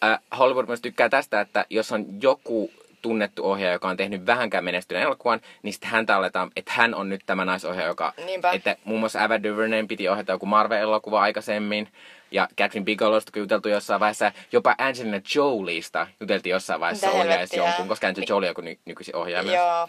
[0.04, 4.64] äh, Hollywood myös tykkää tästä, että jos on joku tunnettu ohjaaja, joka on tehnyt vähänkään
[4.64, 8.14] menestyneen elokuvan, niin sitten häntä aletaan, että hän on nyt tämä naisohjaaja, joka...
[8.26, 8.52] Niinpä.
[8.52, 11.88] Että muun muassa Ava DuVernayn piti ohjata joku Marvel-elokuva aikaisemmin,
[12.32, 17.64] ja Catherine Bigelowsta kun juteltu jossain vaiheessa, jopa Angelina Jolieista juteltiin jossain vaiheessa ohjaisi helvettiä?
[17.64, 19.56] jonkun, koska Angelina Jolie on joku ny- nykyisin ohjaaja myös.
[19.56, 19.88] Joo.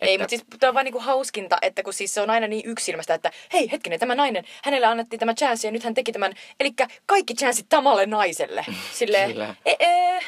[0.00, 2.46] Ei, Että- mutta siis tämä on vaan niinku hauskinta, että kun siis se on aina
[2.46, 6.12] niin yksilmästä, että hei hetkinen, tämä nainen, hänelle annettiin tämä chanssi ja nyt hän teki
[6.12, 6.70] tämän, eli
[7.06, 8.66] kaikki chanssit samalle naiselle.
[8.92, 10.20] Silleen, e, e,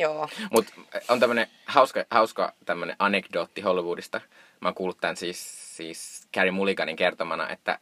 [0.00, 0.28] joo.
[0.50, 0.72] Mutta
[1.08, 4.20] on tämmönen hauska, hauska tämmönen anekdootti Hollywoodista.
[4.60, 7.78] Mä oon kuullut tämän siis, siis Carrie Mulliganin kertomana, että,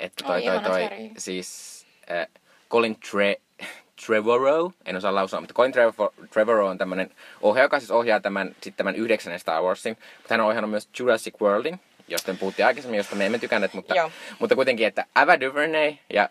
[0.00, 1.10] että toi, Oi, toi, toi, Carrie.
[1.18, 2.26] siis äh,
[2.70, 3.36] Colin Tre,
[4.06, 8.56] Trevorrow, en osaa lausua, mutta Colin Trevor, Trevorrow on tämmönen ohjaaja, joka siis ohjaa tämän,
[8.62, 9.96] sit tämän yhdeksännen Star Warsin.
[10.16, 13.74] Mutta hän on ohjannut myös Jurassic Worldin, josta me puhuttiin aikaisemmin, josta me emme tykänneet,
[13.74, 14.10] mutta, Joo.
[14.38, 16.28] mutta kuitenkin, että Ava DuVernay ja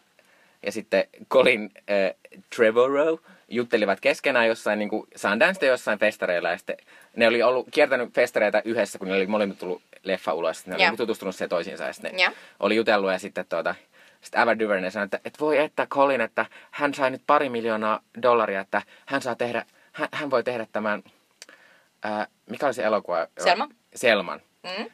[0.63, 2.15] ja sitten Colin äh,
[2.55, 3.17] Trevorrow
[3.49, 6.49] juttelivat keskenään jossain niin Sundancesta jossain festareilla.
[6.49, 6.77] Ja sitten
[7.15, 10.67] ne oli ollut kiertänyt festareita yhdessä, kun ne oli molemmat tullut leffa ulos.
[10.67, 12.31] Ne oli niin tutustunut siihen toisiinsa ja sitten Joo.
[12.59, 13.75] oli jutellut ja sitten tuota,
[14.21, 17.99] sitten Ava DuVernay sanoi, että, että voi että Colin, että hän sai nyt pari miljoonaa
[18.21, 21.03] dollaria, että hän saa tehdä, hän, hän voi tehdä tämän,
[22.03, 23.27] ää, mikä oli se elokuva?
[23.43, 23.69] Selma.
[23.95, 24.41] Selman.
[24.63, 24.89] Mm?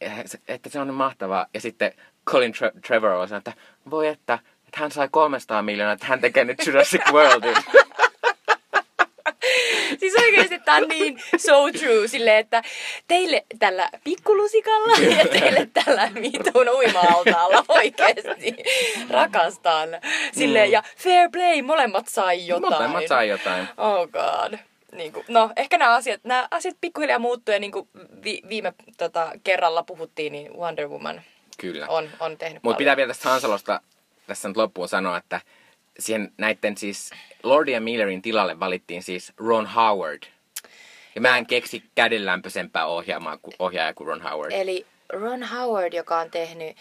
[0.00, 1.46] Ja, se- että se on mahtavaa.
[1.54, 1.92] Ja sitten
[2.26, 3.52] Colin Tre- Trevorrow sanoi, että
[3.90, 4.38] voi että,
[4.76, 7.54] että hän sai 300 miljoonaa, että hän tekee nyt Jurassic Worldin.
[10.00, 12.62] Siis oikeasti tää on niin so true, silleen, että
[13.08, 18.56] teille tällä pikkulusikalla ja teille tällä vitun uima-altaalla oikeesti
[19.10, 19.88] rakastan.
[20.32, 20.72] Silleen, Mm.
[20.72, 22.72] ja fair play, molemmat sai jotain.
[22.72, 23.68] Molemmat sai jotain.
[23.76, 24.58] Oh god.
[24.92, 27.88] Niin kuin, no, ehkä nämä asiat, nämä asiat pikkuhiljaa muuttuu ja niin kuin
[28.24, 31.22] vi, viime tota, kerralla puhuttiin, niin Wonder Woman
[31.58, 31.86] Kyllä.
[31.88, 33.80] on, on tehnyt Mutta pitää vielä tästä Hansalosta
[34.26, 35.40] tässä nyt loppuun sanoa, että
[35.98, 37.10] siihen näiden siis
[37.42, 40.22] Lordi ja Millerin tilalle valittiin siis Ron Howard.
[41.14, 42.86] Ja mä en keksi kädenlämpöisempää
[43.58, 44.52] ohjaajaa kuin Ron Howard.
[44.52, 46.76] Eli Ron Howard, joka on tehnyt,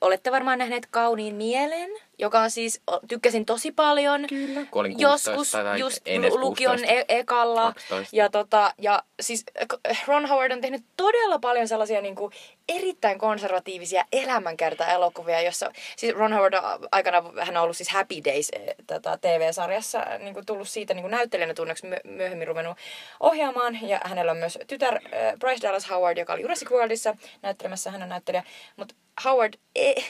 [0.00, 4.26] olette varmaan nähneet Kauniin mielen, joka on siis, tykkäsin tosi paljon.
[4.28, 4.66] Kyllä.
[4.70, 6.02] Kun olin Joskus 16 tai just
[6.38, 6.94] lukion 16.
[6.94, 7.62] e- ekalla.
[7.62, 8.16] 12.
[8.16, 9.44] Ja, tota, ja siis
[9.90, 12.32] äh, Ron Howard on tehnyt todella paljon sellaisia niin kuin,
[12.68, 18.48] erittäin konservatiivisia elämänkerta-elokuvia, jossa siis Ron Howard on aikana hän on ollut siis Happy Days
[18.52, 22.78] eh, tätä TV-sarjassa, niin kuin tullut siitä niin kuin näyttelijänä tunneksi my- myöhemmin ruvennut
[23.20, 23.88] ohjaamaan.
[23.88, 25.00] Ja hänellä on myös tytär äh,
[25.38, 28.42] Bryce Dallas Howard, joka oli Jurassic Worldissa näyttelemässä, hän on näyttelijä.
[28.76, 30.04] Mutta Howard, ei,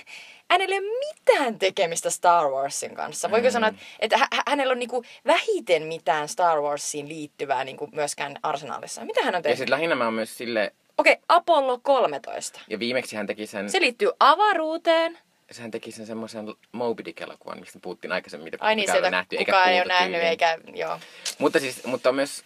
[0.50, 3.30] hänellä ei ole mitään tekemistä Star Warsin kanssa.
[3.30, 3.52] Voiko Mm.
[3.52, 9.04] sanoa, että, että hä- hänellä on niinku vähiten mitään Star Warsiin liittyvää niinku myöskään arsenaalissa.
[9.04, 9.58] Mitä hän on Ja tehnyt?
[9.58, 12.60] sitten lähinnä mä oon myös sille, Okei, okay, Apollo 13.
[12.68, 15.18] ja viimeksi hän teki sen, Se liittyy avaruuteen.
[15.60, 19.52] hän teki sen semmoisen Moby Dick-elokuvan, mistä puhuttiin aikaisemmin, mitä Ai niin, sitä nähty, eikä
[19.52, 21.00] kukaan ei ole nähnyt, eikä, joo.
[21.38, 22.44] Mutta siis, mutta myös,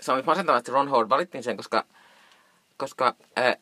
[0.00, 1.84] se on nyt masentavaa, että Ron Howard valittiin sen, koska,
[2.76, 3.56] koska äh,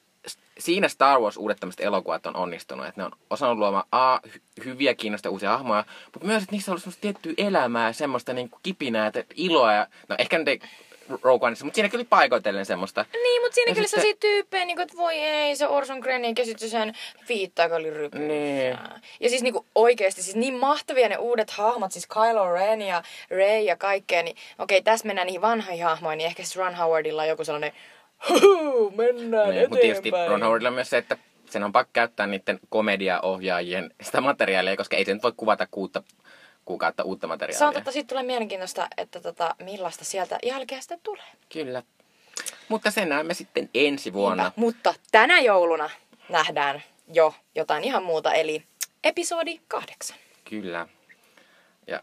[0.59, 4.41] siinä Star Wars uudet tämmöiset elokuvat on onnistunut, että ne on osannut luomaan A, hy-
[4.65, 8.51] hyviä kiinnostavia uusia hahmoja, mutta myös, että niissä on ollut semmoista tiettyä elämää, semmoista niin
[8.51, 10.61] kuin kipinää, että iloa ja, no ehkä nyt ei
[11.23, 13.05] Rogue Oneissa, mutta siinäkin oli paikoitellen semmoista.
[13.13, 15.99] Niin, mutta siinä Ja kyllä sitten- sellaisia tyyppejä, niin kuin, että voi ei, se Orson
[15.99, 16.95] Grennin käsitys sen
[17.29, 18.19] viittaa, oli rypy.
[18.19, 18.79] Niin.
[19.21, 23.61] Ja siis niinku oikeesti, siis niin mahtavia ne uudet hahmot, siis Kylo Ren ja Rey
[23.61, 27.29] ja kaikkea, niin okei, tässä mennään niihin vanhoihin hahmoihin, niin ehkä siis Ron Howardilla on
[27.29, 27.73] joku sellainen,
[28.29, 30.11] "Huhu, mennään Niin, mutta tietysti.
[30.29, 31.17] Ron Howardilla on myös se, että
[31.51, 36.03] sen on pakko käyttää niiden komediaohjaajien sitä materiaalia, koska ei se nyt voi kuvata kuutta
[36.65, 37.73] kuukautta uutta Se on materiaalia.
[37.73, 41.25] totta, siitä tulee mielenkiintoista, että tota, millaista sieltä jälkeä sitten tulee.
[41.53, 41.83] Kyllä.
[42.69, 44.43] Mutta sen näemme sitten ensi vuonna.
[44.43, 44.61] Niinpä.
[44.61, 45.91] Mutta tänä jouluna
[46.29, 48.63] nähdään jo jotain ihan muuta, eli
[49.05, 50.17] episodi kahdeksan.
[50.51, 50.89] Kyllä.
[51.87, 52.03] Ja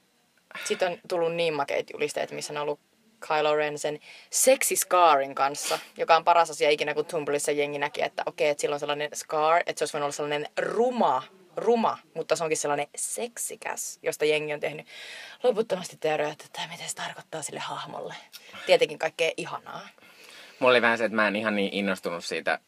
[0.63, 2.79] Sitten on tullut niin makeita julisteet, missä on ollut
[3.27, 3.99] Kylo Ren sen
[4.31, 8.61] sexy scarin kanssa, joka on paras asia ikinä, kun Tumblrissa jengi näki, että okei, että
[8.61, 11.23] sillä on sellainen scar, että se olisi voinut olla sellainen ruma,
[11.55, 14.87] ruma, mutta se onkin sellainen seksikäs, josta jengi on tehnyt
[15.43, 18.15] loputtomasti teorioita, että mitä se tarkoittaa sille hahmolle.
[18.65, 19.87] Tietenkin kaikkea ihanaa.
[20.59, 22.59] mulla oli vähän se, että mä en ihan niin innostunut siitä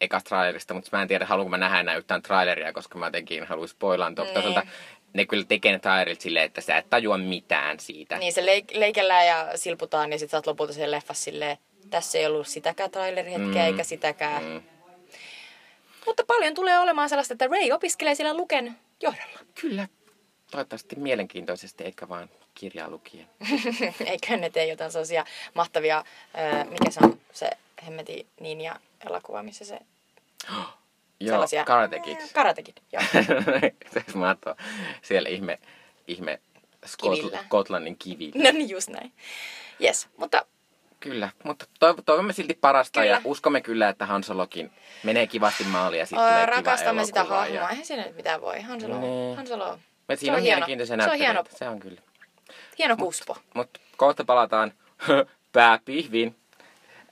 [0.00, 3.46] ekasta trailerista, mutta mä en tiedä, haluanko mä nähdä enää yhtään traileria, koska mä jotenkin
[3.46, 4.24] haluaisin spoilaantua.
[4.24, 4.68] Niin.
[5.16, 8.18] Ne kyllä tekee ne trailerit silleen, että sä et tajua mitään siitä.
[8.18, 11.58] Niin se leik- leikellään ja silputaan ja sitten sä oot lopulta sen leffassa silleen,
[11.90, 13.66] tässä ei ollut sitäkään trailerhetkeä Mm.
[13.66, 14.44] eikä sitäkään.
[14.44, 14.62] Mm.
[16.06, 19.38] Mutta paljon tulee olemaan sellaista, että Ray opiskelee siellä Luken johdolla.
[19.60, 19.88] Kyllä.
[20.50, 23.26] Toivottavasti mielenkiintoisesti, eikä vaan kirjaa lukien.
[24.06, 25.24] Eikö ne tee jotain sellaisia
[25.54, 27.50] mahtavia, ää, mikä se on se
[27.86, 28.76] hemmeti Ninja
[29.10, 29.78] elokuva, missä se
[31.20, 31.64] Joo, sellaisia...
[31.64, 32.16] Karate Kid.
[32.34, 33.02] Karate Kid, joo.
[34.14, 34.56] mahtavaa.
[35.02, 35.58] Siellä ihme,
[36.08, 36.40] ihme.
[36.86, 38.32] Skotl- Skotlannin kivi.
[38.34, 39.12] no niin, just näin.
[39.82, 40.46] Yes, mutta
[41.00, 43.12] Kyllä, mutta toiv- toivomme silti parasta Kyllä.
[43.12, 44.70] ja uskomme kyllä, että Hansolokin
[45.02, 47.46] menee kivasti maaliin ja sitten tulee kiva rakastamme sitä hahmoa.
[47.46, 47.68] Ja...
[47.70, 48.60] Eihän siinä nyt mitään voi.
[48.60, 49.36] Hanselo, Niin.
[49.36, 49.78] Hanselo.
[50.08, 50.56] Me Se siinä on on hieno.
[50.56, 51.44] mielenkiintoisia Se on hieno.
[51.50, 52.00] Se on kyllä.
[52.78, 53.36] hieno kuspo.
[53.54, 54.72] Mutta kohta palataan
[55.52, 56.36] pääpihvin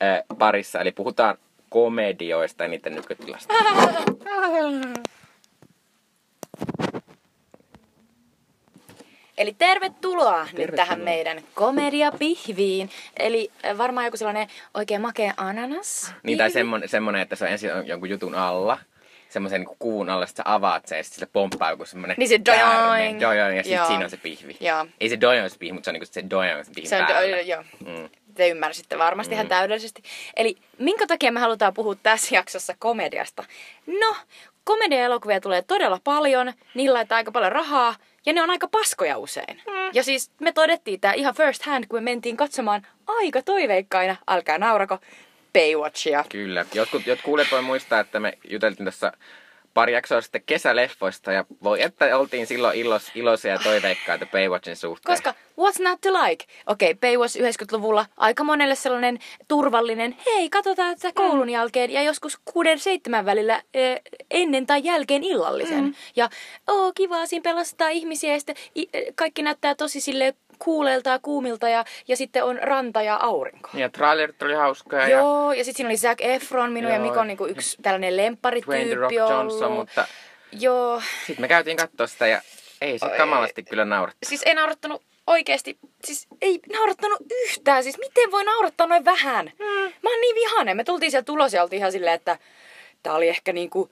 [0.02, 1.38] äh, parissa, eli puhutaan
[1.74, 3.54] komedioista ja niiden nykytilasta.
[9.38, 10.76] Eli tervetuloa nyt Tervetuloa.
[10.86, 12.90] tähän meidän komediapihviin.
[13.18, 16.14] Eli äh, varmaan joku sellainen oikein makea ananas.
[16.22, 18.78] Niin, tai semmonen, semmonen, että se on ensin on jonkun jutun alla,
[19.28, 22.28] semmoisen niin kuvun alla, sitten sä avaat sen ja sitten sille pomppaa joku semmonen Niin
[22.28, 22.40] se.
[23.20, 24.56] Joo, joo, ja sitten siinä on se pihvi.
[24.60, 24.86] Joo.
[25.00, 26.20] Ei se ole se pihvi, mutta se on niinku se
[26.58, 27.40] on se pihvi Se on, päällä.
[27.40, 27.62] joo.
[27.86, 28.08] Mm.
[28.34, 29.34] Te ymmärsitte varmasti mm.
[29.34, 30.02] ihan täydellisesti.
[30.36, 33.44] Eli minkä takia me halutaan puhua tässä jaksossa komediasta?
[33.86, 34.16] No,
[34.64, 37.94] komediaelokuvia tulee todella paljon, niillä laittaa aika paljon rahaa,
[38.26, 39.62] ja ne on aika paskoja usein.
[39.66, 39.90] Mm.
[39.92, 44.58] Ja siis me todettiin tämä ihan first hand, kun me mentiin katsomaan aika toiveikkaina, älkää
[44.58, 44.98] naurako,
[45.52, 46.24] Baywatchia.
[46.28, 46.64] Kyllä.
[46.74, 49.12] Jotkut, jotkut kuulijat voi muistaa, että me juteltiin tässä
[49.74, 55.12] pari jaksoa sitten kesäleffoista ja voi että oltiin silloin ilos, iloisia ja toiveikkaita Baywatchin suhteen.
[55.12, 56.44] Koska what's not to like?
[56.66, 62.38] Okei, okay, Baywatch 90-luvulla aika monelle sellainen turvallinen, hei, katsotaan tätä koulun jälkeen ja joskus
[62.44, 65.84] kuuden seitsemän välillä eh, ennen tai jälkeen illallisen.
[65.84, 65.94] Mm.
[66.16, 66.28] Ja
[66.68, 71.18] oo, kiva, siinä pelastaa ihmisiä ja sitten i, eh, kaikki näyttää tosi sille kuuleelta ja
[71.18, 73.70] kuumilta ja, ja sitten on ranta ja aurinko.
[73.74, 77.06] Ja trailerit oli hauskoja ja Joo, ja sitten siinä oli Zac Efron, minun ja Joo.
[77.06, 80.06] Mikon niin yksi tällainen lempparityyppi Rock Johnson, mutta
[80.52, 82.40] Joo, sitten me käytiin katsoa sitä ja
[82.80, 83.16] ei se Oi.
[83.16, 84.18] kamalasti kyllä naurattu.
[84.28, 87.82] siis ei naurattanut oikeesti, siis ei naurattanut yhtään.
[87.82, 89.52] Siis miten voi naurattaa noin vähän?
[89.58, 89.64] Mm.
[90.02, 90.76] Mä oon niin vihainen.
[90.76, 92.38] Me tultiin sieltä ulos ja oltiin ihan silleen, että
[93.02, 93.90] tää oli ehkä niinku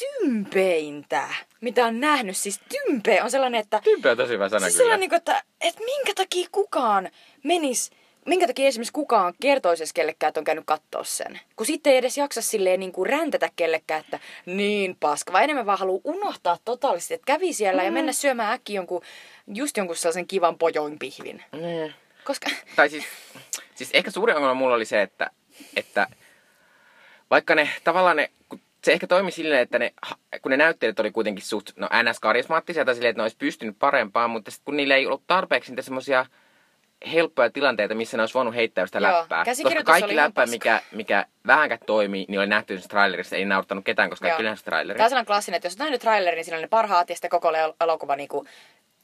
[0.00, 1.28] tympeintä,
[1.60, 2.36] mitä on nähnyt.
[2.36, 3.80] Siis tympe on sellainen, että...
[3.84, 4.84] Tympi on tosi hyvä sana Siis kyllä.
[4.84, 7.10] sellainen, niinku, että, että minkä takia kukaan
[7.44, 7.90] menis
[8.28, 11.40] minkä takia esimerkiksi kukaan kertoisi edes kellekään, että on käynyt katsoa sen.
[11.56, 15.66] Kun sitten ei edes jaksa silleen niin kuin räntätä kellekään, että niin paska, vaan enemmän
[15.66, 17.86] vaan haluaa unohtaa totaalisesti, että kävi siellä mm.
[17.86, 19.02] ja mennä syömään äkkiä jonkun,
[19.46, 21.42] just jonkun sellaisen kivan pojoin pihvin.
[21.52, 21.92] Mm.
[22.24, 23.04] Koska, Tai siis,
[23.74, 25.30] siis ehkä suuri ongelma mulla oli se, että,
[25.76, 26.06] että
[27.30, 29.94] vaikka ne tavallaan ne, kun se ehkä toimi silleen, että ne,
[30.42, 32.20] kun ne näyttelijät oli kuitenkin suht, no ns.
[32.20, 35.72] karismaattisia tai silleen, että ne olisi pystynyt parempaan, mutta sitten kun niillä ei ollut tarpeeksi
[35.72, 36.26] niitä semmoisia
[37.12, 39.44] helppoja tilanteita, missä ne olisi voinut heittää sitä Joo, läppää.
[39.44, 44.26] Koska kaikki läppä, mikä, mikä vähänkään toimii, niin oli nähty trailerissa, ei naurattanut ketään, koska
[44.26, 44.30] Joo.
[44.30, 45.08] kaikki oli nähnyt trailerin.
[45.08, 47.30] Tämä on klassinen, että jos on nähnyt trailerin, niin siinä on ne parhaat ja sitten
[47.30, 48.48] koko el- elokuva niin kuin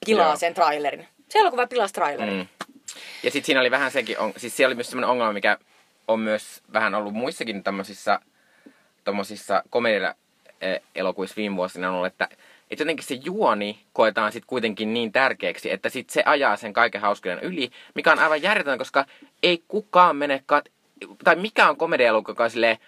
[0.07, 0.37] pilaa Joo.
[0.37, 1.09] sen trailerin.
[1.29, 2.35] Se elokuva pilasi trailerin.
[2.35, 2.47] Mm.
[3.23, 5.59] Ja sitten siinä oli vähän sekin, on, siis siellä oli myös sellainen ongelma, mikä
[6.09, 8.21] on myös vähän ollut muissakin tämmöisissä
[9.05, 10.15] tommosissa komedia
[10.95, 12.29] elokuvissa viime vuosina on ollut, että,
[12.71, 17.01] että jotenkin se juoni koetaan sitten kuitenkin niin tärkeäksi, että sit se ajaa sen kaiken
[17.01, 19.05] hauskuuden yli, mikä on aivan järjetöntä, koska
[19.43, 20.65] ei kukaan mene kat...
[21.25, 22.79] Tai mikä on komedia-elokuva, joka on silleen,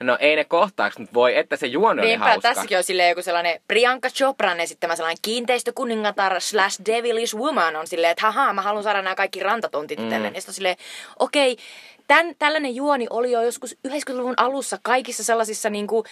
[0.00, 2.40] no ei ne kohtaukset, mutta voi, että se juoni oli Niinpä, hauska.
[2.42, 8.10] tässäkin on silleen joku sellainen Priyanka Chopran esittämä sellainen kiinteistökuningatar slash devilish woman on silleen,
[8.10, 10.04] että haha, mä haluan saada nämä kaikki rantatontit mm.
[10.04, 10.36] itselleni.
[10.36, 10.76] Ja sitten on silleen,
[11.18, 11.56] okei,
[12.08, 16.04] Tän, tällainen juoni oli jo joskus 90-luvun alussa kaikissa sellaisissa niinku,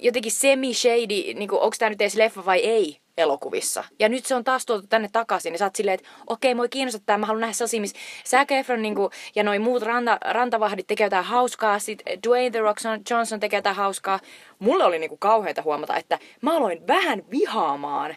[0.00, 3.84] jotenkin semi-shady, niinku, onko tämä nyt edes leffa vai ei, elokuvissa.
[3.98, 5.52] Ja nyt se on taas tuotu tänne takaisin.
[5.54, 8.50] Ja sä oot silleen, että okei, mua kiinnostaa tämä, mä haluan nähdä sellaisia, missä Zac
[8.50, 12.78] Efron niinku, ja noi muut ranta, rantavahdit tekee jotain hauskaa, sit Dwayne The Rock
[13.10, 14.20] Johnson tekee jotain hauskaa.
[14.58, 18.16] Mulle oli niinku kauheita huomata, että mä aloin vähän vihaamaan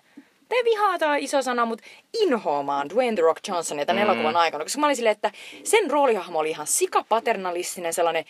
[0.52, 1.84] tai vihaa tämä iso sana, mutta
[2.14, 4.10] inhoamaan Dwayne The Rock Johnsonia tämän mm.
[4.10, 4.64] elokuvan aikana.
[4.64, 5.32] Koska mä olin silleen, että
[5.64, 8.26] sen roolihahmo oli ihan sikapaternalistinen, sellainen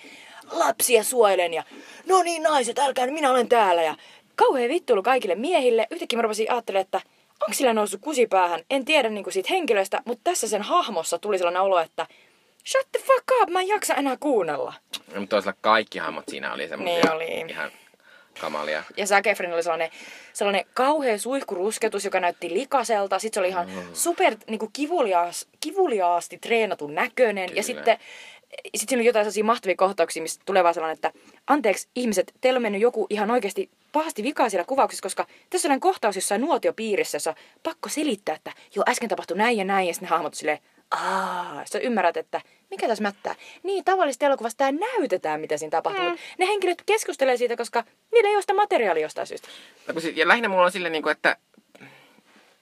[0.52, 1.64] lapsia suojelen ja
[2.08, 3.84] no niin naiset, älkää minä olen täällä.
[3.84, 3.96] Ja
[4.36, 5.88] kauhean vittuilu kaikille miehille.
[5.92, 7.02] Yhtäkkiä mä rupesin ajattelemaan, että
[7.42, 8.62] onko sillä noussut kusipäähän.
[8.70, 12.08] En tiedä niin kuin siitä henkilöstä, mutta tässä sen hahmossa tuli sellainen olo, että
[12.72, 14.74] shut the fuck up, mä en jaksa enää kuunnella.
[15.14, 17.52] No, mutta toisaalta kaikki hahmot siinä oli semmoisia Niin oli.
[17.52, 17.72] ihan
[18.40, 18.84] kamalia.
[18.98, 19.90] Ja Zac Efron oli sellainen,
[20.34, 23.20] sellainen kauhea suihkurusketus, joka näytti likaselta.
[23.20, 23.82] Sitten se oli ihan Mm.
[23.94, 27.46] super niin kuin kivuliaas, kivuliaasti treenatun näköinen.
[27.50, 27.60] Kyllä.
[27.60, 27.98] Ja sitten
[28.76, 31.12] sit siinä oli jotain sellaisia mahtavia kohtauksia, missä tulee vaan sellainen, että
[31.48, 35.80] anteeksi ihmiset, teillä on mennyt joku ihan oikeasti pahasti vikaa siellä kuvauksessa, koska tässä on
[35.80, 39.94] kohtaus jossain nuotiopiirissä, jossa on pakko selittää, että joo, äsken tapahtui näin ja näin, ja
[39.94, 40.60] sitten ne hahmot silleen,
[40.92, 43.36] Aa, sä ymmärrät, että mikä tässä mättää.
[43.64, 46.10] Niin, tavallisesti elokuvassa tämä näytetään, mitä siinä tapahtuu.
[46.10, 46.18] Mm.
[46.38, 49.48] Ne henkilöt keskustelee siitä, koska niillä ei ole sitä materiaalia jostain syystä.
[49.88, 51.38] No, Ja lähinnä mulla on silleen, niin kuin, että,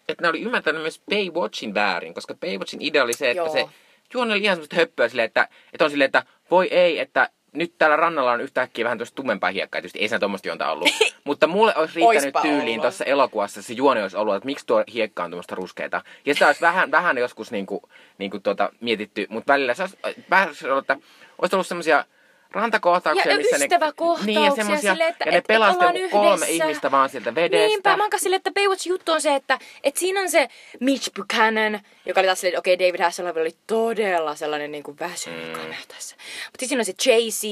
[0.08, 3.54] että ne oli ymmärtänyt myös Baywatchin väärin, koska Baywatchin idea oli se, että Joo.
[3.54, 3.66] se
[4.14, 7.74] juoni oli ihan semmoista höppöä silleen, että, että on silleen, että voi ei, että nyt
[7.78, 9.82] täällä rannalla on yhtäkkiä vähän tuosta tummempaa hiekkaa.
[9.82, 10.90] Tietysti ei siinä tuommoista juonta ollut.
[11.24, 14.84] Mutta mulle olisi riittänyt Oispa tyyliin tuossa elokuvassa se juoni olisi ollut, että miksi tuo
[14.94, 16.02] hiekka on tuommoista ruskeita.
[16.26, 19.98] Ja sitä olisi vähän, vähän joskus niinku, niinku tuota, mietitty, mutta välillä se olisi,
[20.30, 20.98] vähän se ollut, että
[21.42, 22.06] olisi ollut semmoisia
[22.52, 23.66] rantakohtauksia, Ja missä ne...
[23.66, 27.10] ystäväkohtauksia niin, ja semmosia, silleen, että- ja ne et- et pelasti joku kolme ihmistä vaan
[27.10, 27.68] sieltä vedestä.
[27.68, 30.48] Niinpä, mä silleen, että Baywatch juttu on se, että, että siinä on se
[30.80, 35.00] Mitch Buchanan, joka oli taas silleen, että okei, David Hasselhoff oli todella sellainen niin kuin
[35.00, 35.74] väsynyt mm.
[35.88, 36.16] tässä.
[36.46, 37.44] Mutta siinä on se Jay-Z,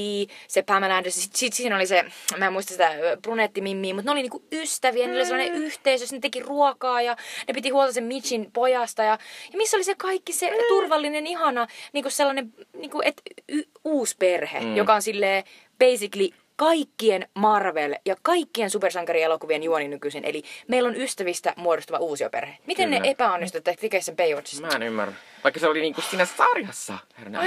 [0.48, 2.04] se Pamela Anderson, sit, sit siinä oli se,
[2.36, 6.04] mä en muista sitä ö, brunettimimmiä, mutta ne oli niinku ystäviä, niillä oli sellainen yhteisö,
[6.12, 7.16] ne teki ruokaa ja
[7.48, 9.18] ne piti huolta sen Mitchin pojasta ja,
[9.52, 14.60] ja missä oli se kaikki se turvallinen, ihana, niinku sellainen, niinku, et, y, uusi perhe,
[14.60, 14.76] mm.
[14.76, 15.44] joka on silleen
[15.78, 20.24] basically kaikkien Marvel ja kaikkien supersankarielokuvien juoni nykyisin.
[20.24, 22.56] Eli meillä on ystävistä muodostuva uusioperhe.
[22.66, 23.00] Miten Kyllä.
[23.02, 24.66] ne epäonnistuivat, tekee sen Baywatchista?
[24.66, 25.14] Mä en ymmärrä.
[25.44, 26.98] Vaikka se oli niinku siinä sarjassa.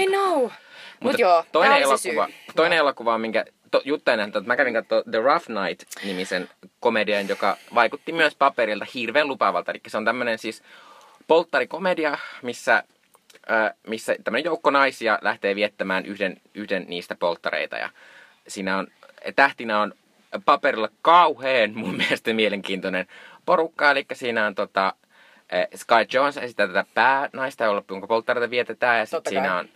[0.01, 0.41] I know.
[0.41, 0.51] Mut
[0.99, 2.36] Mutta joo, toinen se elokuva, syy.
[2.56, 6.49] toinen elokuva, on minkä to, Jutta ei nähnyt, että mä kävin katsoa The Rough Night-nimisen
[6.80, 9.71] komedian, joka vaikutti myös paperilta hirveän lupaavalta.
[9.71, 10.63] Eli se on tämmöinen siis
[11.27, 12.84] polttarikomedia, missä,
[13.52, 17.78] äh, missä tämmöinen joukko naisia lähtee viettämään yhden, yhden niistä polttareita.
[17.78, 17.89] Ja
[18.48, 18.88] siinä on,
[19.36, 19.94] tähtinä on
[20.46, 23.08] paperilla kauheen mun mielestä mielenkiintoinen
[23.46, 23.91] porukka.
[23.91, 24.94] Eli siinä on tota,
[25.54, 29.00] äh, Sky Jones esittää tätä päänaista, jolla jonka polttareita vietetään.
[29.00, 29.70] Ja sitten siinä on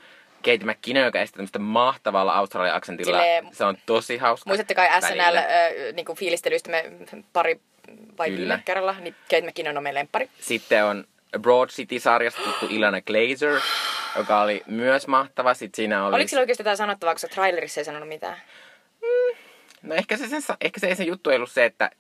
[0.46, 3.18] Kate McKinnon, joka esittää tämmöistä mahtavalla Australian aksentilla.
[3.18, 4.50] Silleen- Se on tosi hauska.
[4.50, 5.44] Muistatte kai SNL äh,
[5.94, 6.92] niinku fiilistelyistä me
[7.34, 7.60] pari
[8.18, 8.40] vai Kyllä.
[8.40, 10.30] viime kerralla, niin Kate McKinnon on meidän lemppari.
[10.40, 11.06] Sitten on
[11.40, 13.62] Broad City-sarjasta tuttu Ilana Glazer,
[14.18, 15.54] joka oli myös mahtava.
[15.54, 16.16] Sitten siinä oli...
[16.16, 18.38] Oliko sillä oikeasti jotain sanottavaa, koska trailerissa ei sanonut mitään?
[19.82, 21.92] No ehkä se, sen, ehkä se, se juttu ei ollut se, että,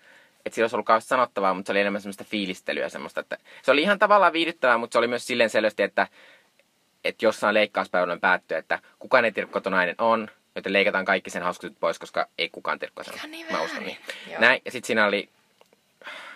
[0.45, 2.89] että sillä olisi ollut kauheasti sanottavaa, mutta se oli enemmän semmoista fiilistelyä.
[2.89, 6.07] Semmoista, että se oli ihan tavallaan viihdyttävää, mutta se oli myös silleen selvästi, että,
[7.03, 11.29] että jossain leikkauspäivänä päättyy, että kukaan ei tiedä, kuka tuo nainen on, joten leikataan kaikki
[11.29, 13.31] sen hauskat pois, koska ei kukaan tiedä, kuka on.
[13.31, 13.97] Niin Mä uskon niin.
[14.31, 14.41] Joo.
[14.41, 15.29] Näin, ja sitten siinä oli,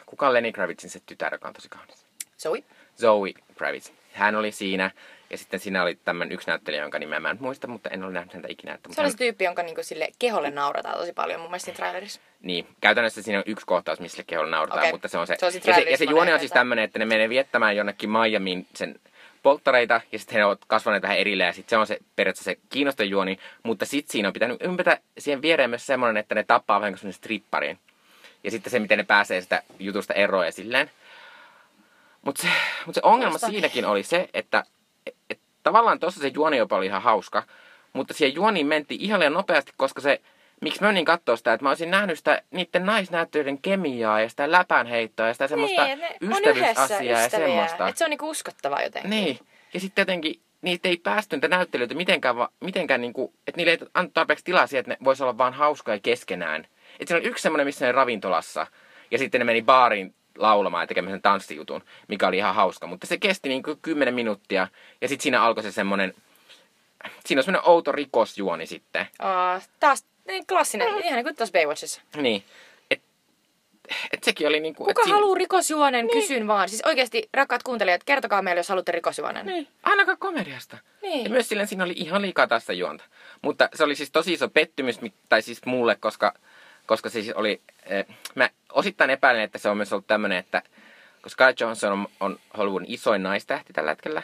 [0.06, 2.06] kuka on Lenny Kravitzin se tytär, joka on tosi kaunis?
[2.40, 2.64] Zoe?
[3.00, 3.92] Zoe Kravitz.
[4.14, 4.92] Hän oli siinä.
[5.30, 8.12] Ja sitten siinä oli tämmöinen yksi näyttelijä, jonka nimeä mä en muista, mutta en ole
[8.12, 8.74] nähnyt häntä ikinä.
[8.74, 11.66] Että, Se oli hän, se tyyppi, jonka niinku sille keholle naurataan tosi paljon mun mielestä
[11.66, 12.22] siinä trailerissa.
[12.42, 14.92] Niin, käytännössä siinä on yksi kohtaus, missä keholle naurataan, Okei.
[14.92, 15.36] mutta se on se.
[15.40, 18.10] Se on ja, se ja se juoni on siis tämmöinen, että ne menee viettämään jonnekin
[18.10, 19.00] Miamiin sen
[19.44, 22.58] polttareita, ja sitten he ovat kasvaneet vähän erilleen, ja sitten se on se periaatteessa se
[22.70, 26.80] kiinnostavin juoni, mutta sitten siinä on pitänyt ympätä siihen viereen myös semmoinen, että ne tappaa
[26.80, 27.80] vähän kuin semmoinen strippariin.
[28.44, 30.92] Ja sitten se, miten ne pääsee sitä jutusta eroon ja silleen.
[32.26, 32.48] Mutta se,
[32.86, 34.64] mut se ongelma Kuulostaa- siinäkin oli se, että
[35.06, 37.44] et, et, tavallaan tuossa se juoni jopa oli ihan hauska,
[37.94, 40.22] mutta siihen juoniin mentiin ihan liian nopeasti, koska se,
[40.62, 44.52] miksi mä menin katsoa sitä, että mä olisin nähnyt sitä niiden naisnäyttelijöiden kemiaa ja sitä
[44.52, 47.88] läpänheittoa ja sitä semmoista niin, on yhdessä ystävyysasiaa ja semmoista.
[47.88, 49.10] Et se on niinku uskottavaa jotenkin.
[49.10, 49.40] Niin.
[49.74, 53.80] Ja sitten jotenkin niitä ei päästy niitä näyttelijöitä mitenkään, va, mitenkään niinku, että niille ei
[53.94, 56.68] annettu tarpeeksi tilaa siihen, että ne voisi olla vaan hauskoja keskenään.
[57.00, 58.68] Että siinä oli yksi semmoinen, missä ne ravintolassa.
[59.12, 62.88] Ja sitten ne meni baariin laulamaan ja tekemään sen tanssijutun, mikä oli ihan hauska.
[62.88, 64.68] Mutta se kesti niin kuin 10 minuuttia.
[65.02, 66.14] Ja sitten siinä alkoi se semmoinen,
[67.26, 69.08] siinä on semmoinen outo rikosjuoni sitten.
[69.20, 72.02] Aa, taas niin klassinen, ihan niin kuin tuossa Baywatchissa.
[72.16, 72.44] Niin.
[72.92, 73.02] Et,
[74.12, 74.86] et sekin oli niinku...
[74.86, 76.06] Kuka et siinä- haluaa rikosjuonen?
[76.06, 76.22] Niin.
[76.22, 76.70] Kysyn vaan.
[76.70, 79.46] Siis oikeasti, rakkaat kuuntelijat, kertokaa meille, jos haluatte rikosjuonen.
[79.46, 80.78] Niin, ainakaan komediasta.
[81.02, 81.24] Niin.
[81.24, 83.04] Ja myös silleen siinä oli ihan liikaa tässä juonta.
[83.42, 85.00] Mutta se oli siis tosi iso pettymys,
[85.30, 86.34] tai siis mulle, koska,
[86.90, 87.62] koska se siis oli...
[87.86, 90.62] Eh, mä osittain epäilen, että se on myös ollut tämmöinen, että
[91.22, 94.24] koska Scarlett Johansson on, on Hollywoodin isoin naistähti tällä hetkellä.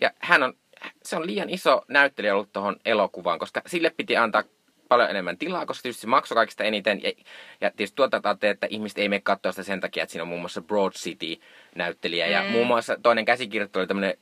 [0.00, 0.54] Ja hän on,
[1.02, 4.42] se on liian iso näyttelijä ollut tuohon elokuvaan, koska sille piti antaa
[4.88, 7.02] paljon enemmän tilaa, koska tietysti se maksoi kaikista eniten.
[7.02, 7.12] Ja,
[7.60, 10.40] ja tietysti tuotetaan, että ihmiset ei mene katsoa sitä sen takia, että siinä on muun
[10.40, 12.26] muassa Broad City-näyttelijä.
[12.26, 12.48] Ja Mm.
[12.48, 14.14] muun muassa toinen käsikirjoittaja oli tämmöinen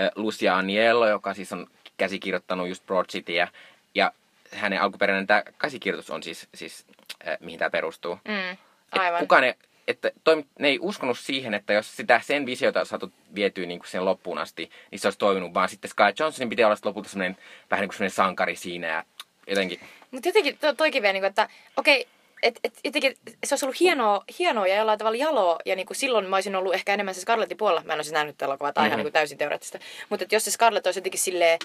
[0.00, 3.48] äh, Lucia Aniello, joka siis on käsikirjoittanut just Broad Cityä.
[3.94, 4.12] Ja
[4.52, 6.86] hänen alkuperäinen tämä käsikirjoitus on siis, siis
[7.28, 8.18] äh, mihin tämä perustuu.
[8.28, 8.58] Mm, Et
[8.98, 9.20] aivan.
[9.20, 9.54] kukaan ei,
[9.88, 13.78] että toimi, ne ei uskonut siihen, että jos sitä sen visiota olisi saatu vietyä niin
[13.80, 17.08] kuin sen loppuun asti, niin se olisi toiminut, vaan sitten Sky Johnsonin piti olla lopulta
[17.08, 17.36] semmoinen,
[17.70, 19.04] vähän niin kuin semmoinen sankari siinä ja
[19.46, 22.06] jotenkin, Mutta jotenkin to, toikin vielä, niinku, että okei,
[22.42, 25.58] et, et, jotenkin se olisi ollut hienoa, hienoa ja jollain tavalla jaloa.
[25.66, 27.82] Ja niinku silloin mä olisin ollut ehkä enemmän se Scarlettin puolella.
[27.84, 28.86] Mä en olisi nähnyt elokuvaa, tai mm-hmm.
[28.88, 29.04] ihan Mhm.
[29.04, 29.78] niinku täysin teoreettista.
[30.08, 31.58] Mutta jos se Scarlett olisi jotenkin silleen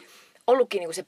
[0.48, 1.06] ollutkin niinku se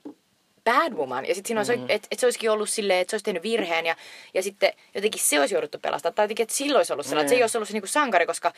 [0.63, 1.25] bad woman.
[1.25, 1.89] Ja sitten siinä olisi, mm-hmm.
[1.89, 3.85] että et se olisikin ollut silleen, että se olisi tehnyt virheen.
[3.85, 3.95] Ja,
[4.33, 6.11] ja sitten jotenkin se olisi jouduttu pelastaa.
[6.11, 7.43] Tai jotenkin, että silloin olisi ollut sellainen, että se ei Mm.
[7.43, 8.53] olisi ollut se niinku sankari, koska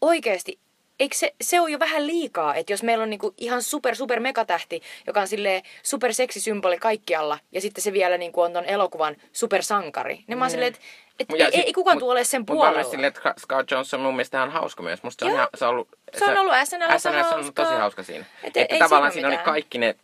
[0.00, 0.58] oikeasti
[1.00, 4.20] Eikö se, se on jo vähän liikaa, että jos meillä on niinku ihan super, super
[4.20, 9.16] megatähti, joka on silleen super seksisymboli kaikkialla, ja sitten se vielä niinku on ton elokuvan
[9.32, 10.80] supersankari, niin mä oon silleen, että
[11.20, 12.74] et, ja ei, sit- ei kukaan ole sen puolella.
[12.74, 15.02] myös silleen, että Scarlett Johansson mun mielestä on hauska myös.
[15.02, 15.88] Musta se on, ihan, se on ollut...
[16.18, 18.24] Se on ollut SNL:ssä SNL:ssä on ollut tosi hauska siinä.
[18.42, 19.52] Et että ei tavallaan siinä siinä oli mitään.
[19.52, 19.96] kaikki ne,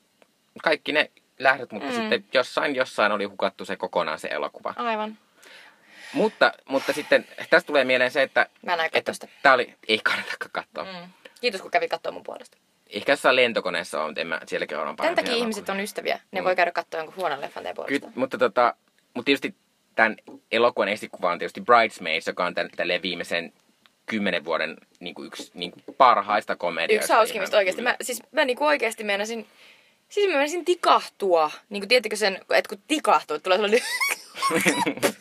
[0.62, 1.94] kaikki ne lähdöt, mutta Mm.
[1.94, 4.74] sitten jossain, jossain oli hukattu se kokonaan se elokuva.
[4.76, 5.18] Aivan.
[6.12, 10.50] Mutta, mutta sitten tästä tulee mieleen se, että, Mä näin että tää oli, ei kannatakaan
[10.52, 10.84] katsoa.
[10.84, 11.10] Mm.
[11.40, 12.56] Kiitos kun kävit katsoa mun puolesta.
[12.90, 15.42] Ehkä jossain lentokoneessa on, mutta en mä, sielläkin on Tämän parempia takia elokuvia.
[15.44, 16.20] ihmiset on ystäviä.
[16.32, 16.44] Ne Mm.
[16.44, 18.00] voi käydä katsoa jonkun huonon leffan teidän puolesta.
[18.00, 18.74] Kyllä, mutta, tota,
[19.14, 19.54] mutta tietysti
[19.96, 20.16] tämän
[20.52, 23.52] elokuvan esikuva on tietysti Bridesmaids, joka on tämän, tälleen viimeisen
[24.06, 27.04] kymmenen vuoden niin kuin yksi niin kuin parhaista komedioista.
[27.04, 27.82] Yksi hauskimmista oikeasti.
[27.82, 29.46] Mä, siis mä niinku oikeasti meinasin,
[30.12, 31.50] siis mä meinasin tikahtua.
[31.70, 33.80] Niinku tiedättekö sen, että kun tikahtuu, että tulee sellainen...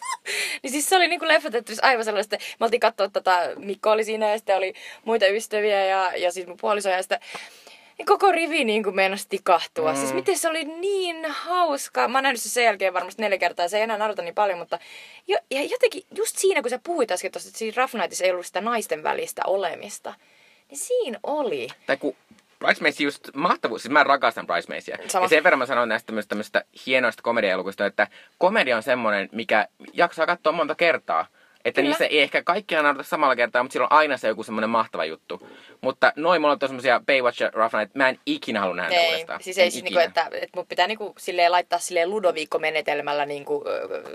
[0.63, 4.29] niin siis se oli niinku leffateatterissa aivan sellaista, me oltiin katsoa tätä, Mikko oli siinä
[4.29, 4.73] ja sitten oli
[5.05, 7.19] muita ystäviä ja, ja siis mun puoliso ja sitten
[7.97, 9.91] niin koko rivi niin kuin meinasi tikahtua.
[9.93, 9.97] Mm.
[9.97, 12.07] Siis miten se oli niin hauska.
[12.07, 13.67] Mä oon nähnyt sen sen jälkeen varmasti neljä kertaa.
[13.67, 14.79] Se ei enää naurata niin paljon, mutta
[15.27, 18.31] jo, ja jotenkin just siinä, kun sä puhuit äsken tuosta, että siinä Rough Nightissa ei
[18.31, 20.13] ollut sitä naisten välistä olemista.
[20.69, 21.67] Niin siinä oli.
[21.87, 22.15] Tai kun
[22.61, 24.97] Bridesmaids just mahtavuus, siis mä rakastan Bridesmaidsia.
[25.07, 25.25] Sama.
[25.25, 29.67] Ja sen verran mä sanon näistä tämmöistä, tämmöistä hienoista komediaelokuvista, että komedia on semmoinen, mikä
[29.93, 31.27] jaksaa katsoa monta kertaa.
[31.65, 31.89] Että Kyllä.
[31.89, 35.05] niissä ei ehkä kaikkia naurata samalla kertaa, mutta sillä on aina se joku semmoinen mahtava
[35.05, 35.47] juttu.
[35.81, 39.11] Mutta noin mulla on semmoisia Baywatch ja Rough Night, mä en ikinä halua nähdä Ei,
[39.11, 39.43] uudestaan.
[39.43, 43.63] siis ei En siis niinku, että, että mun pitää niinku silleen laittaa silleen Ludovico-menetelmällä niinku,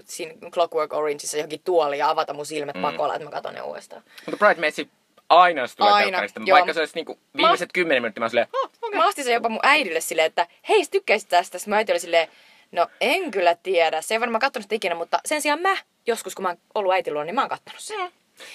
[0.05, 2.83] siinä Clockwork Orangeissa johonkin tuoliin ja avata mun silmät mm.
[2.83, 4.03] pakolla, että mä katson ne uudestaan.
[4.27, 4.91] Mutta Bridesmaids
[5.29, 6.55] aina jos tulee Aina, telkkarista, joo.
[6.55, 8.99] vaikka se olisi niinku viimeiset kymmenen minuuttia, mä silleen, oh, Okay.
[8.99, 11.59] Mä astin sen jopa mun äidille silleen, että hei, sä tykkäisit tästä.
[11.59, 12.29] Sitten mun äiti oli silleen,
[12.73, 14.03] no en kyllä tiedä.
[14.03, 16.93] Se ei varmaan kattonut sitä ikinä, mutta sen sijaan mä, joskus kun mä oon ollut
[16.93, 18.11] äitin luona, niin mä oon kattonut sen.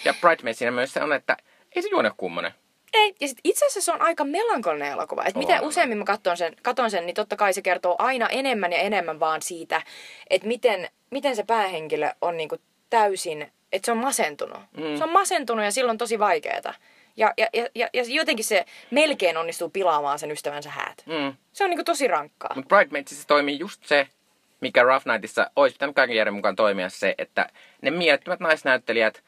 [0.06, 1.38] Ja Bridesmaidsina myös se on, että
[1.76, 2.52] ei se juone kummonen.
[2.94, 5.24] Ei, ja sit itse asiassa se on aika melankolinen elokuva.
[5.26, 5.68] Et mitä On.
[5.68, 9.20] useammin mä katson sen, katon sen, niin totta kai se kertoo aina enemmän ja enemmän
[9.20, 9.82] vaan siitä,
[10.30, 12.58] että miten, miten se päähenkilö on niinku
[12.90, 14.60] täysin, että se on masentunut.
[14.78, 14.98] Mm.
[14.98, 16.74] Se on masentunut ja silloin tosi vaikeeta.
[17.18, 21.04] Ja, ja, ja, ja, ja jotenkin se melkein onnistuu pilaamaan sen ystävänsä häät.
[21.06, 21.34] Mm.
[21.54, 22.52] Se on niinku tosi rankkaa.
[22.56, 24.08] Mutta Bridesmaidsissa toimii just se,
[24.62, 27.50] mikä Rough Nightissa olisi pitänyt kaiken järjen mukaan toimia se, että
[27.82, 29.24] ne mielettömät naisnäyttelijät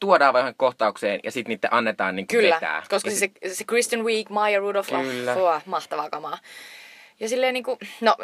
[0.00, 2.82] tuodaan vähän kohtaukseen ja sitten niitä annetaan niin Kyllä, vetää.
[2.90, 5.34] koska ja se, se Kristen Wiig, Maya Rudolph, Kyllä.
[5.34, 6.38] oh, mahtavaa kamaa.
[7.20, 8.16] Ja silleen niinku, no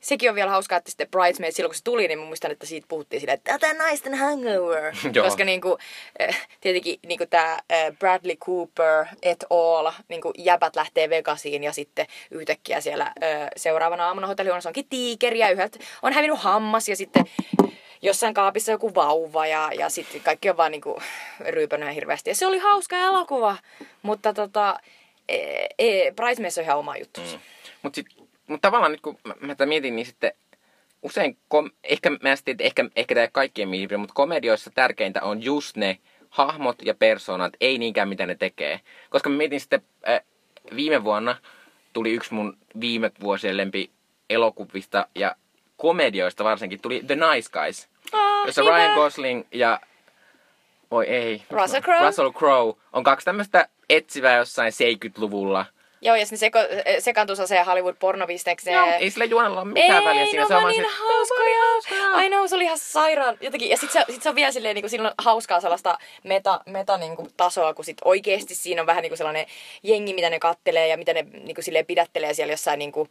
[0.00, 2.66] sekin on vielä hauskaa, että sitten Bridesmaids silloin kun se tuli, niin mä muistan, että
[2.66, 4.94] siitä puhuttiin silleen, että tätä naisten hangover.
[5.24, 5.78] Koska niinku,
[6.18, 12.06] eh, tietenkin niinku tää eh, Bradley Cooper et al, niinku jäbät lähtee Vegasiin ja sitten
[12.30, 17.24] yhtäkkiä siellä eh, seuraavana aamuna hotellihuoneessa onkin tiikeri ja yhdeltä on hävinnyt hammas ja sitten
[18.02, 21.02] jossain kaapissa joku vauva ja, ja sitten kaikki on vaan niinku
[21.80, 22.30] ihan hirveästi.
[22.30, 23.56] Ja se oli hauska elokuva,
[24.02, 24.78] mutta tota,
[25.28, 27.20] e, e, Bridesmaids on ihan oma juttu.
[27.20, 27.38] Mm.
[27.82, 28.00] Mutta
[28.52, 30.32] mut tavallaan nyt kun mä, mä tätä mietin, niin sitten
[31.02, 35.22] usein, kom, ehkä, mä en sitten, tiedä, ehkä, ehkä tämä kaikkien mielipide, mutta komedioissa tärkeintä
[35.22, 35.98] on just ne
[36.30, 38.80] hahmot ja persoonat, ei niinkään mitä ne tekee.
[39.10, 40.20] Koska mä mietin sitten, äh,
[40.76, 41.36] viime vuonna
[41.92, 43.90] tuli yksi mun viime vuosien lempi
[44.30, 45.36] elokuvista ja
[45.76, 48.76] komedioista varsinkin tuli The Nice Guys, Ah, jossa hyvä.
[48.76, 49.80] Ryan Gosling ja
[50.90, 52.06] voi ei, Russell Crowe.
[52.06, 55.66] Russell Crowe on kaksi tämmöistä etsivää jossain 70-luvulla.
[56.04, 56.58] Joo, ja sitten seko,
[56.98, 58.74] sekaantuu se Hollywood pornobisnekseen.
[58.76, 60.42] Joo, ei sillä juonella ole mitään väliä siinä.
[60.42, 62.22] no se on vaan vaan niin se- hauskoja.
[62.24, 63.36] I know, se oli ihan sairaan.
[63.40, 65.98] Jotenkin, ja sitten se, sit se on vielä silleen, niin kuin, siinä on hauskaa sellaista
[66.24, 69.46] meta, meta niin kuin, tasoa, kun sit oikeasti siinä on vähän niin kuin sellainen
[69.82, 73.10] jengi, mitä ne kattelee ja mitä ne niin kuin, silleen pidättelee siellä jossain niin kuin,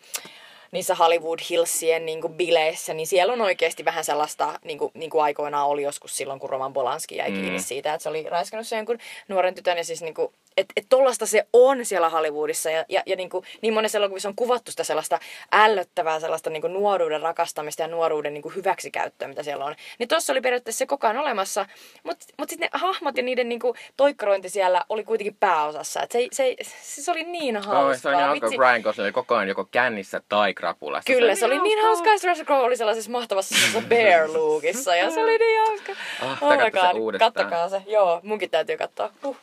[0.72, 5.10] niissä Hollywood Hillsien niin kuin, bileissä, niin siellä on oikeasti vähän sellaista, niin kuin, niin
[5.10, 7.64] kuin aikoinaan oli joskus silloin, kun Roman Polanski jäi kiinni Mm.
[7.64, 10.86] siitä, että se oli raiskannut sen jonkun nuoren tytön ja siis niin kuin, että et
[10.90, 14.72] tollasta se on siellä Hollywoodissa ja, ja, ja niin, kuin, niin monessa elokuvissa on kuvattu
[14.72, 15.20] sitä sellaista
[15.52, 19.76] ällöttävää sellaista niin kuin nuoruuden rakastamista ja nuoruuden niin kuin hyväksikäyttöä, mitä siellä on.
[20.00, 21.66] Niin tossa oli periaatteessa se koko ajan olemassa,
[22.04, 26.04] mutta mut sitten ne hahmot ja niiden niin kuin toikkarointi siellä oli kuitenkin pääosassa.
[26.04, 27.98] Et se, se, se, se oli niin hauskaa.
[27.98, 28.58] Se on ihan hauska, Vitsi.
[28.58, 31.14] kun Brian Gosling oli koko ajan joko kännissä tai krapulassa.
[31.14, 33.56] Kyllä, se oli niin hauskaa, että Russell Crowe oli sellaisessa mahtavassa
[33.88, 35.92] bear lookissa ja se oli niin hauska.
[36.22, 37.34] Ah, oh katsoa se uudestaan.
[37.34, 37.82] kattokaa se.
[37.88, 39.12] Joo, munkin täytyy katsoa.
[39.24, 39.38] Huh.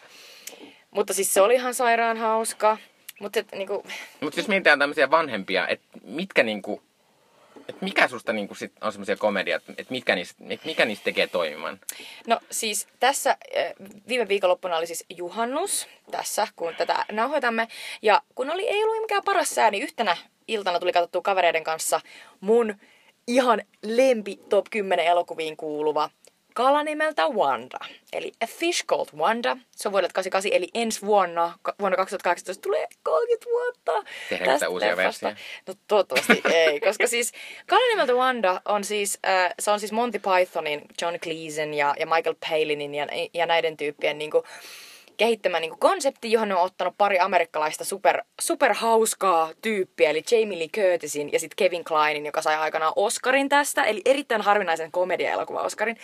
[0.90, 2.78] Mutta siis se oli ihan sairaan hauska.
[3.20, 3.84] Mutta niinku,
[4.20, 6.82] Mutta jos mietitään tämmöisiä vanhempia, että mitkä niinku,
[7.68, 11.26] et mikä susta niinku sit on semmoisia komediat, että mitkä niistä, et mikä niistä tekee
[11.26, 11.80] toimivan?
[12.26, 13.36] no siis tässä
[14.08, 17.68] viime viikonloppuna oli siis juhannus tässä, kun tätä nauhoitamme.
[18.02, 20.16] Ja kun oli, ei ollut mikään paras sää, niin yhtenä
[20.48, 22.00] iltana tuli katsottua kavereiden kanssa
[22.40, 22.74] mun
[23.26, 26.10] ihan lempi top 10 elokuviin kuuluva
[26.58, 27.78] kala nimeltä Wanda.
[28.12, 29.56] Eli A Fish Called Wanda.
[29.76, 34.10] Se on vuodelta 88, eli ensi vuonna, vuonna 2018 tulee 30 vuotta.
[34.28, 35.40] Tehdäänkö tästä uusia versioita?
[35.66, 37.32] No toivottavasti ei, koska siis
[37.66, 42.06] kala nimeltä Wanda on siis, äh, se on siis Monty Pythonin, John Cleese ja, ja
[42.06, 44.44] Michael Palinin ja, ja näiden tyyppien niinku,
[45.18, 50.58] kehittämä niinku konsepti, johon ne on ottanut pari amerikkalaista super, super hauskaa tyyppiä, eli Jamie
[50.58, 55.60] Lee Curtisin ja sitten Kevin Kleinin, joka sai aikanaan Oscarin tästä, eli erittäin harvinaisen komedia-elokuva
[55.60, 55.96] Oscarin.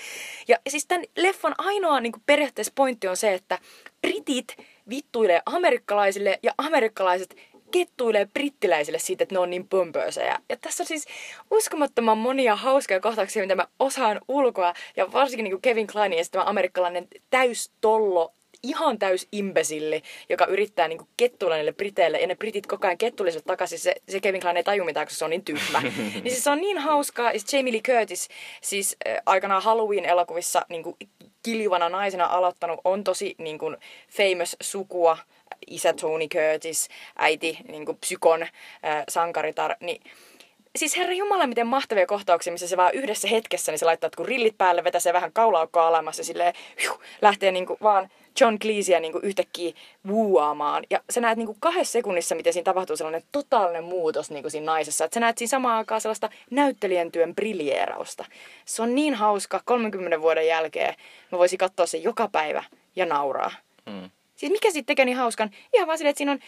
[0.48, 3.58] Ja siis tämän leffan ainoa niinku periaatteessa pointti on se, että
[4.02, 4.56] britit
[4.88, 7.36] vittuilee amerikkalaisille ja amerikkalaiset
[7.70, 10.38] kettuilee brittiläisille siitä, että ne on niin pömpöösejä.
[10.48, 11.06] Ja tässä on siis
[11.50, 14.74] uskomattoman monia hauskoja kohtauksia, mitä mä osaan ulkoa.
[14.96, 18.32] Ja varsinkin niin Kevin Kleinin ja tämä amerikkalainen täystollo,
[18.64, 22.18] ihan täys imbesilli, joka yrittää niin kettuilla niille briteille.
[22.18, 23.78] Ja ne britit koko ajan kettuilisivat takaisin.
[23.78, 25.80] Se, se Kevin Klein ei taju mitään, koska se on niin tyhmä.
[26.22, 27.32] niin siis se on niin hauskaa.
[27.32, 28.28] Ja sit Jamie Lee Curtis,
[28.62, 30.84] siis äh, aikanaan Halloween-elokuvissa niin
[31.42, 33.76] kiljuvana naisena aloittanut, on tosi niin kuin,
[34.10, 35.18] famous sukua
[35.66, 36.88] isä Tony Curtis,
[37.18, 38.50] äiti niin kuin psykon äh,
[39.08, 40.02] sankaritar, niin
[40.76, 44.26] siis herra jumala, miten mahtavia kohtauksia, missä se vaan yhdessä hetkessä, niin se laittaa kun
[44.26, 48.10] rillit päälle, vetää se vähän kaulaukkoa alemmas ja silleen, hiu, lähtee niinku vaan
[48.40, 49.72] John Cleesea niinku yhtäkkiä
[50.06, 50.84] vuuaamaan.
[50.90, 55.04] Ja sä näet niinku kahdessa sekunnissa, miten siinä tapahtuu sellainen totaalinen muutos niinku siinä naisessa.
[55.04, 58.24] Että sä näet siinä samaan aikaan sellaista näyttelijän työn briljeerausta.
[58.64, 60.94] Se on niin hauska 30 vuoden jälkeen.
[61.32, 62.64] Mä voisin katsoa sen joka päivä
[62.96, 63.50] ja nauraa.
[63.90, 64.10] Hmm.
[64.36, 65.50] Siis mikä siitä tekee niin hauskan?
[65.72, 66.38] Ihan vaan silleen, että siinä on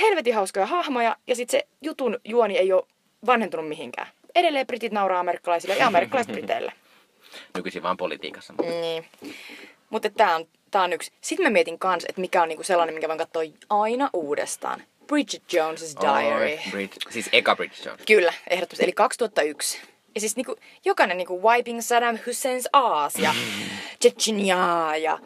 [0.00, 2.86] helvetin hauskoja hahmoja ja sitten se jutun juoni ei ole
[3.26, 4.08] vanhentunut mihinkään.
[4.34, 6.72] Edelleen britit nauraa amerikkalaisille ja amerikkalaiset briteille.
[7.56, 8.54] Nykyisin vaan politiikassa.
[8.62, 9.04] Niin.
[9.90, 11.12] Mutta tää on, tää on yksi.
[11.20, 14.82] Sitten mä mietin kans, että mikä on niinku sellainen, minkä voin katsoa aina uudestaan.
[15.06, 16.44] Bridget Jones's Diary.
[16.44, 18.02] Oi, Brid- siis eka Bridget Jones.
[18.06, 18.84] Kyllä, ehdottomasti.
[18.84, 19.80] Eli 2001.
[20.14, 23.34] Ja siis niinku, jokainen niinku Wiping Saddam Husseins aas ja
[24.02, 25.18] Chechnya ja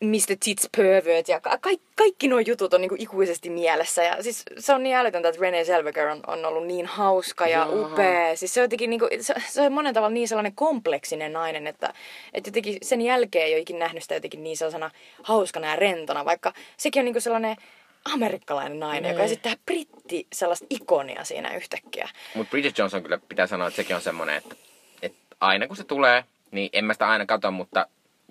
[0.00, 0.36] Mr.
[0.44, 4.02] Tits Pervert ja ka- kaikki, kaikki nuo jutut on niinku ikuisesti mielessä.
[4.02, 7.66] Ja siis se on niin älytöntä, että Renee Zellweger on, on ollut niin hauska ja
[7.70, 7.86] Joo.
[7.86, 8.36] upea.
[8.36, 11.92] Siis se on jotenkin niinku, se, se on monen tavalla niin sellainen kompleksinen nainen, että,
[12.34, 14.90] että jotenkin sen jälkeen ei ole ikinä nähnyt sitä jotenkin niin sellaisena
[15.22, 17.56] hauskana ja rentona, vaikka sekin on niinku sellainen
[18.04, 19.26] amerikkalainen nainen, joka Niin.
[19.26, 22.08] esittää britti sellaista ikonia siinä yhtäkkiä.
[22.34, 24.54] Mutta Bridget Jones on kyllä, pitää sanoa, että sekin on semmoinen, että,
[25.02, 27.86] että aina kun se tulee, niin en mä sitä aina katso, mutta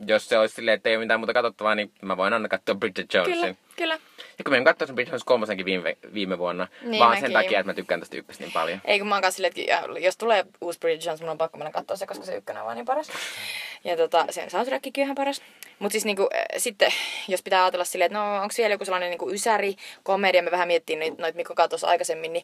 [0.07, 2.75] jos se olisi silleen, että ei ole mitään muuta katsottavaa, niin mä voin aina katsoa
[2.75, 3.35] Bridget Jonesin.
[3.41, 3.99] Kyllä, kyllä.
[4.37, 7.21] Ja kun mä katsoin sen Bridget Jones kolmosenkin viime, viime vuonna, Niin vaan mäkin.
[7.21, 8.81] sen takia, että mä tykkään tästä ykköstä niin paljon.
[8.85, 11.57] Ei kun mä oon kanssa silleen, että jos tulee uusi Bridget Jones, mun on pakko
[11.57, 13.11] mennä katsoa se, koska se ykkönen on vaan niin paras.
[13.83, 15.41] Ja tota, se soundtrackikin ihan paras.
[15.79, 16.91] Mutta siis niinku, äh, sitten,
[17.27, 20.67] jos pitää ajatella silleen, että no onko siellä joku sellainen niinku ysäri, komedia, me vähän
[20.67, 22.43] miettii noita, noit, Mikko katsoi aikaisemmin, niin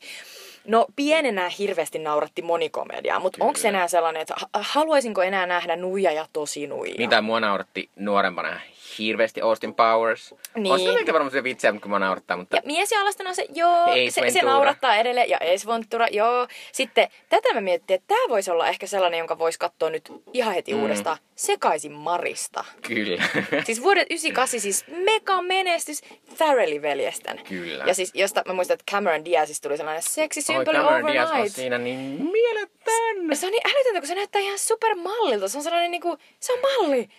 [0.67, 6.11] no pienenä hirveästi nauratti monikomediaa, mutta onko enää sellainen, että ha- haluaisinko enää nähdä nuija
[6.11, 7.07] ja tosi nuija?
[7.09, 8.59] Tai mua nauratti nuorempana
[8.99, 10.35] hirveästi Austin Powers.
[10.55, 10.73] Niin.
[10.73, 12.55] On se ehkä varmaan se vitsiä, mutta kun mua naurattaa, mutta...
[12.55, 15.29] Ja mies ja alastana se, joo, Ace se, se naurattaa edelleen.
[15.29, 16.47] Ja Ace Ventura, joo.
[16.71, 20.53] Sitten tätä mä miettii, että tämä voisi olla ehkä sellainen, jonka voisi katsoa nyt ihan
[20.53, 20.81] heti mm.
[20.81, 21.17] uudestaan.
[21.35, 22.65] Sekaisin Marista.
[22.87, 23.23] Kyllä.
[23.65, 26.01] Siis vuodet 98, siis mega menestys
[26.35, 27.41] Farrellin veljesten.
[27.49, 27.83] Kyllä.
[27.87, 30.03] Ja siis, josta mä muistan, että Cameron Diazista tuli sellainen
[30.49, 31.55] Oi, simple Cameron Diaz on overnight.
[31.55, 33.35] siinä niin mieletön.
[33.37, 35.47] Se on niin älytöntä, kun se näyttää ihan supermallilta.
[35.47, 37.09] Se on sellainen niinku, se on malli.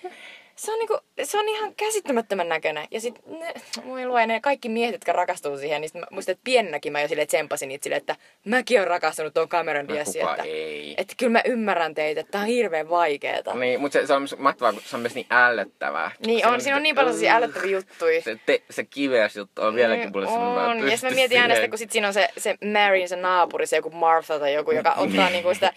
[0.57, 2.87] Se on, niinku, se on ihan käsittämättömän näköinen.
[2.91, 3.55] Ja sit ne,
[3.87, 7.01] voi lue ne kaikki miehet, jotka rakastuu siihen, niin sit mä muistan, että pienenäkin mä
[7.01, 10.29] jo silleen tsempasin niitä silleen, että mäkin olen rakastunut tuon Cameron Diazin.
[10.29, 10.95] Että, ei.
[10.99, 13.55] että kyllä mä ymmärrän teitä, että tää on hirveän vaikeeta.
[13.55, 16.11] Niin, mutta se, se on mahtavaa, kun se on myös niin ällöttävää.
[16.27, 18.23] Niin Se on, siinä on niin paljon sellaisia älyttäviä juttuja.
[18.23, 20.91] Se, te, se kiveäs juttu on vieläkin mulle mä en on.
[20.91, 23.77] Ja mä mietin aina sitä, kun sit siinä on se, se Maryn, se naapuri, se
[23.77, 25.73] joku Martha tai joku, joka ottaa niinku sitä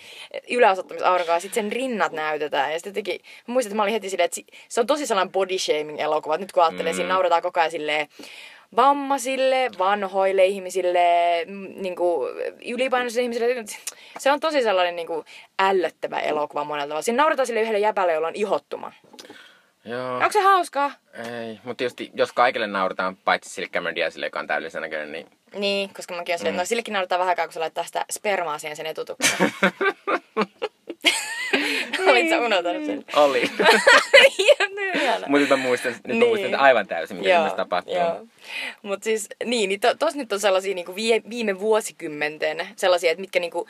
[0.50, 2.72] yläosottamisaurinkoa, sit sen rinnat näytetään.
[2.72, 5.32] Ja sitten jotenkin, mä muistan, että mä olin heti silleen, että se on tosi sellainen
[5.32, 6.38] body shaming elokuva.
[6.38, 6.96] Nyt kun ajattelee, mm.
[6.96, 8.08] siinä nauretaan koko ajan silleen,
[8.76, 11.00] vammaisille, vanhoille ihmisille,
[11.48, 12.28] mm, niinku,
[12.66, 13.66] ylipainoisille ihmisille.
[14.18, 15.26] Se on tosi sellainen niinku,
[15.60, 17.02] ällöttävä elokuva monella tavalla.
[17.02, 18.92] Siinä nauretaan sille yhdelle jäbälle, jolla on ihottuma.
[19.86, 20.16] Joo.
[20.16, 20.92] Onko se hauskaa?
[21.14, 25.28] Ei, mutta tietysti jos kaikille naurataan, paitsi sille Cameron Diazille, joka on täydellisen näköinen, niin
[25.54, 28.58] Niin, koska mäkin olen että no sillekin nauretaan vähän aikaa, kun se laittaa sitä spermaa
[28.58, 29.52] siihen sen etutukseen.
[32.18, 33.06] Olit sä unohtanut sen?
[33.16, 33.42] oli.
[34.40, 35.28] Ihan ihana.
[35.28, 36.20] mutta nyt mä muistan, nyt Niin.
[36.20, 37.94] mä muistan että aivan täysin, mitä siinä tapahtuu.
[38.82, 43.22] Mutta siis, niin, niin to, tos nyt on sellaisia niinku vie, viime vuosikymmenten sellaisia, että
[43.22, 43.68] mitkä niinku,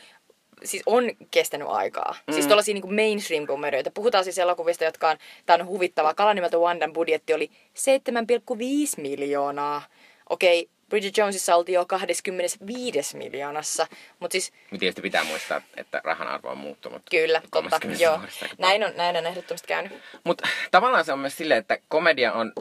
[0.63, 2.15] siis on kestänyt aikaa.
[2.27, 2.33] Mm.
[2.33, 3.91] Siis tuollaisia niinku mainstream-komedioita.
[3.93, 6.13] Puhutaan siis elokuvista, jotka on, tää on huvittavaa.
[6.13, 9.81] Kala nimeltä Wandan budjetti oli 7,5 miljoonaa.
[10.29, 13.88] Okei, Bridget Jonesissa oltiin jo 25 miljoonassa,
[14.19, 17.01] mutta siis Mutta tietysti pitää muistaa, että rahan arvo on muuttunut.
[17.11, 18.19] kyllä, totta, 30 joo.
[18.57, 19.93] Näin on, näin on ehdottomasti käynyt.
[20.23, 22.53] Mutta tavallaan se on myös silleen, että komedia on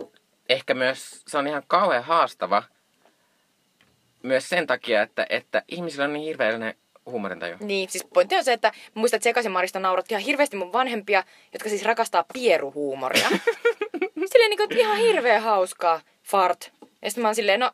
[0.48, 2.62] ehkä myös, se on ihan kauhean haastava
[4.22, 6.74] myös sen takia, että, että ihmisillä on niin hirveellinen
[7.06, 7.56] huumorintaju.
[7.60, 10.72] Niin, siis pointti on se, että mä muistan, että Sekasin Marista nauratti ihan hirveästi mun
[10.72, 13.28] vanhempia, jotka siis rakastaa pieruhuumoria.
[14.32, 16.72] silleen niin kuin, ihan hirveän hauskaa, fart.
[17.06, 17.70] Ja sitten mä oon silleen, no,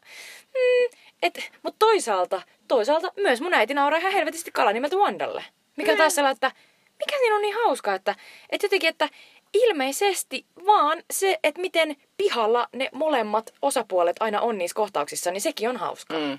[0.55, 5.45] mm, et, mutta toisaalta, toisaalta myös mun äiti nauraa ihan helvetisti kala nimeltä Wandalle.
[5.76, 6.53] Mikä on taas sellainen, että
[6.99, 8.14] mikä siinä on niin hauskaa, että,
[8.51, 9.09] että jotenkin, että
[9.55, 15.68] ilmeisesti vaan se, että miten pihalla ne molemmat osapuolet aina on niissä kohtauksissa, niin sekin
[15.68, 16.18] on hauskaa.
[16.18, 16.39] Mm.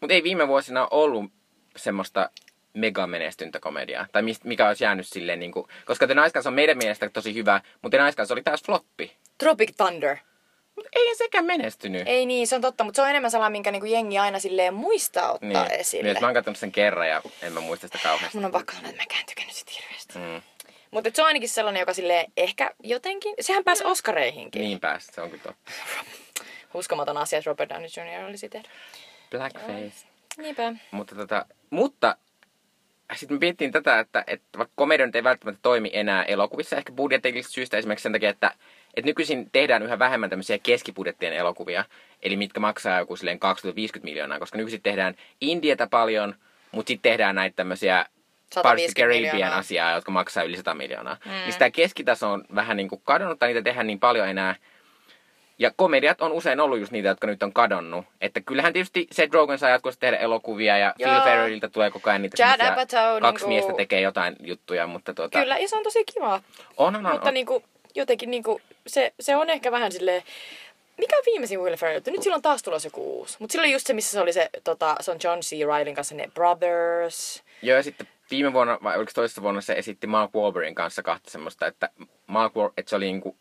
[0.00, 1.24] Mutta ei viime vuosina ollut
[1.76, 2.30] semmoista
[2.72, 4.06] mega menestyntä komediaa.
[4.12, 5.68] Tai mist, mikä olisi jäänyt silleen niinku...
[5.84, 8.62] Koska The Nice Guys on meidän mielestä tosi hyvä, mutta The Nice Guys oli taas
[8.62, 9.16] floppi.
[9.38, 10.16] Tropic Thunder.
[10.76, 12.02] Mutta ei sekään menestynyt.
[12.06, 14.74] Ei niin, se on totta, mutta se on enemmän sellainen, minkä niinku jengi aina silleen
[14.74, 15.80] muistaa ottaa niin.
[15.80, 16.12] esille.
[16.12, 18.38] Niin, mä oon katsonut sen kerran ja en mä muista sitä kauheasti.
[18.38, 20.18] Mun on pakko sanoa, että mä en tykännyt sitä hirveästi.
[20.18, 20.42] Mm.
[20.90, 23.34] Mutta se on ainakin sellainen, joka silleen ehkä jotenkin...
[23.40, 24.62] Sehän pääsi Oscareihinkin.
[24.62, 25.72] Niin päästä, se on kyllä totta.
[26.74, 28.24] Uskomaton asia, että Robert Downey Jr.
[28.28, 28.68] olisi tehdä.
[29.30, 30.06] Blackface.
[30.36, 30.74] Niinpä.
[30.90, 32.16] Mutta, tota, mutta
[33.14, 37.54] sitten me miettiin tätä, että, että vaikka komedia ei välttämättä toimi enää elokuvissa, ehkä budjetillisista
[37.54, 38.54] syistä esimerkiksi sen takia, että,
[38.96, 41.84] että nykyisin tehdään yhä vähemmän tämmöisiä keskibudjettien elokuvia,
[42.22, 43.38] eli mitkä maksaa joku silleen
[43.98, 46.34] 20-50 miljoonaa, koska nykyisin tehdään Indietä paljon,
[46.72, 48.06] mutta sitten tehdään näitä tämmöisiä
[48.54, 51.16] Parts of 150 the Caribbean asiaa, jotka maksaa yli 100 miljoonaa.
[51.24, 51.30] Mm.
[51.30, 54.54] Niin sitä keskitaso on vähän niin kuin kadonnut, tai niitä tehdään niin paljon enää.
[55.58, 58.04] Ja komediat on usein ollut just niitä, jotka nyt on kadonnut.
[58.20, 61.10] Että kyllähän tietysti Seth Rogen saa jatkuvasti tehdä elokuvia, ja Joo.
[61.12, 65.14] Phil Ferrelliltä tulee koko ajan niitä semmosia- Apatow, kaksi niinku- miestä tekee jotain juttuja, mutta
[65.14, 66.34] tuota, Kyllä, ja se on tosi kiva.
[66.76, 67.34] on, on, on, Mutta on.
[67.34, 67.62] niinku,
[67.94, 70.22] jotenkin niinku, se, se on ehkä vähän silleen...
[70.98, 72.00] Mikä on viimeisin Will Ferrell?
[72.06, 73.36] Nyt silloin taas tulossa joku uusi.
[73.40, 75.50] Mutta silloin just se, missä se oli se, tota, se on John C.
[75.50, 77.42] Reilyn kanssa ne Brothers.
[77.62, 81.30] Joo, ja sitten viime vuonna, vai oliko toisessa vuonna, se esitti Mark Wahlbergin kanssa kahta
[81.30, 81.88] semmoista, että,
[82.26, 83.36] Mark Wahl- että se oli niinku,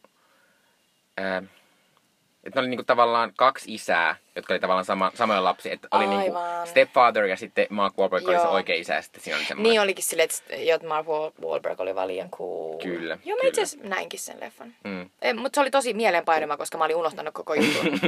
[1.17, 1.43] ää,
[2.43, 5.73] että ne oli niinku tavallaan kaksi isää, jotka oli tavallaan sama, samoja lapsia.
[5.73, 6.67] Että oli niinku Aivan.
[6.67, 9.69] stepfather ja sitten Mark Wahlberg oli se oikea isä sitten siinä oli semmoinen.
[9.69, 12.77] Niin olikin silleen, että Mark Wahl- Wahlberg oli vaan liian cool.
[12.77, 14.75] Kyllä, Joo, mä itse asiassa näinkin sen leffan.
[14.83, 15.09] Mm.
[15.21, 17.85] Eh, mutta se oli tosi mieleenpainuva, koska mä olin unohtanut koko jutun.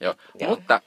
[0.00, 0.14] Joo.
[0.40, 0.50] Joo.
[0.50, 0.80] Mutta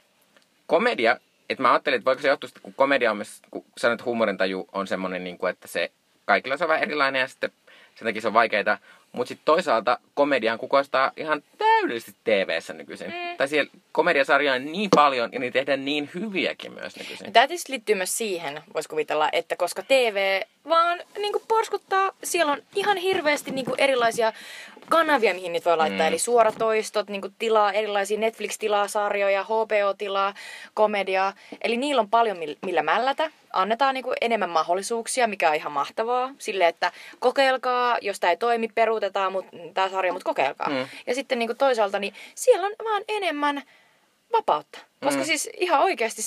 [0.66, 1.16] komedia,
[1.50, 4.68] että mä ajattelin, että voiko se johtua, kun komedia on myös, kun sanoit, että huumorintaju
[4.72, 5.90] on semmoinen, niin kuin, että se
[6.24, 7.52] kaikilla se on vähän erilainen ja sitten
[7.94, 8.78] sen takia se on vaikeaa.
[9.14, 13.06] Mutta sitten toisaalta komedian kukoistaa ihan täydellisesti TV-ssä nykyisin.
[13.06, 13.36] Mm.
[13.36, 17.32] Tai siellä komediasarjoja on niin paljon ja niitä tehdään niin hyviäkin myös nykyisin.
[17.32, 22.62] Tämä tietysti liittyy myös siihen, voisi kuvitella, että koska TV vaan niin porskuttaa, siellä on
[22.74, 24.32] ihan hirveästi niin erilaisia
[24.88, 26.06] kanavia, mihin niitä voi laittaa.
[26.06, 26.08] Mm.
[26.08, 30.34] Eli suoratoistot, niin kuin tilaa, erilaisia Netflix-tilaa, sarjoja, HBO-tilaa,
[30.74, 31.32] komediaa.
[31.62, 33.30] Eli niillä on paljon millä mällätä.
[33.52, 36.30] Annetaan niin kuin enemmän mahdollisuuksia, mikä on ihan mahtavaa.
[36.38, 40.68] Sille, että kokeilkaa, jos tämä ei toimi, peruutetaan mut, tämä sarja, mutta kokeilkaa.
[40.68, 40.86] Mm.
[41.06, 43.62] Ja sitten niin kuin toisaalta, niin siellä on vaan enemmän
[44.36, 44.78] vapautta.
[45.04, 45.26] Koska mm.
[45.26, 46.22] siis ihan oikeasti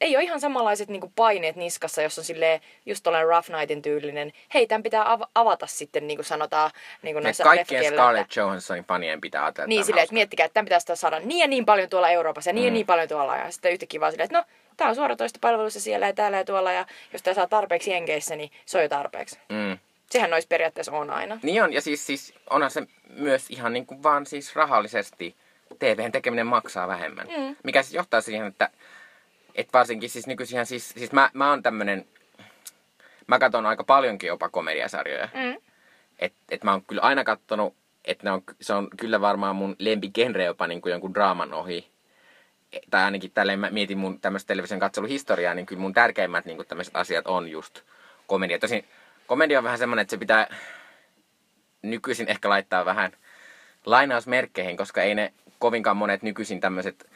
[0.00, 4.32] ei ole ihan samanlaiset niinku paineet niskassa, jos on silleen just tällainen Rough Nightin tyylinen.
[4.54, 6.70] Hei, tämän pitää av- avata sitten, niin kuin sanotaan
[7.02, 9.66] niin kuin näissä Kaikkien Scarlett Johanssonin fanien pitää ajatella.
[9.66, 12.54] Niin silleen, että miettikää, että tämän pitää saada niin ja niin paljon tuolla Euroopassa ja
[12.54, 12.66] niin mm.
[12.66, 13.36] ja niin paljon tuolla.
[13.36, 14.44] Ja sitten yhtäkkiä vaan silleen, että no,
[14.76, 16.72] tämä on suoratoista palvelussa siellä ja täällä ja tuolla.
[16.72, 19.38] Ja jos tämä saa tarpeeksi jenkeissä, niin se on jo tarpeeksi.
[19.48, 19.78] Mm.
[20.10, 21.38] Sehän noissa periaatteessa on aina.
[21.42, 25.36] Niin on, ja siis, siis onhan se myös ihan niin kuin vaan siis rahallisesti
[25.78, 27.26] TVn tekeminen maksaa vähemmän.
[27.26, 27.56] Mm.
[27.64, 28.70] Mikä siis johtaa siihen, että
[29.54, 32.06] et varsinkin siis nykyisin siis, siis mä, mä oon tämmönen,
[33.26, 35.28] mä katson aika paljonkin jopa komediasarjoja.
[35.34, 35.56] Mm.
[36.18, 40.44] Et, et mä oon kyllä aina kattonut, että on, se on kyllä varmaan mun lempigenre
[40.44, 41.90] jopa niin kuin jonkun draaman ohi.
[42.72, 46.66] E, tai ainakin tälleen mä mietin mun tämmöistä television katseluhistoriaa, niin kyllä mun tärkeimmät niin
[46.68, 47.80] tämmöiset asiat on just
[48.26, 48.58] komedia.
[48.58, 48.84] Tosin
[49.26, 50.46] komedia on vähän semmoinen, että se pitää
[51.82, 53.12] nykyisin ehkä laittaa vähän
[53.86, 57.10] lainausmerkkeihin, koska ei ne kovinkaan monet nykyisin tämmöiset,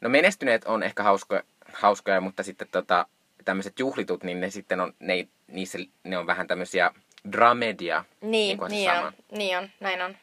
[0.00, 3.06] no menestyneet on ehkä hauskoja, hauskoja mutta sitten tota,
[3.44, 6.90] tämmöiset juhlitut, niin ne sitten on, ne, niissä, ne on vähän tämmöisiä
[7.32, 8.04] dramedia.
[8.20, 10.16] Niin, niin, niin on, niin on, näin on.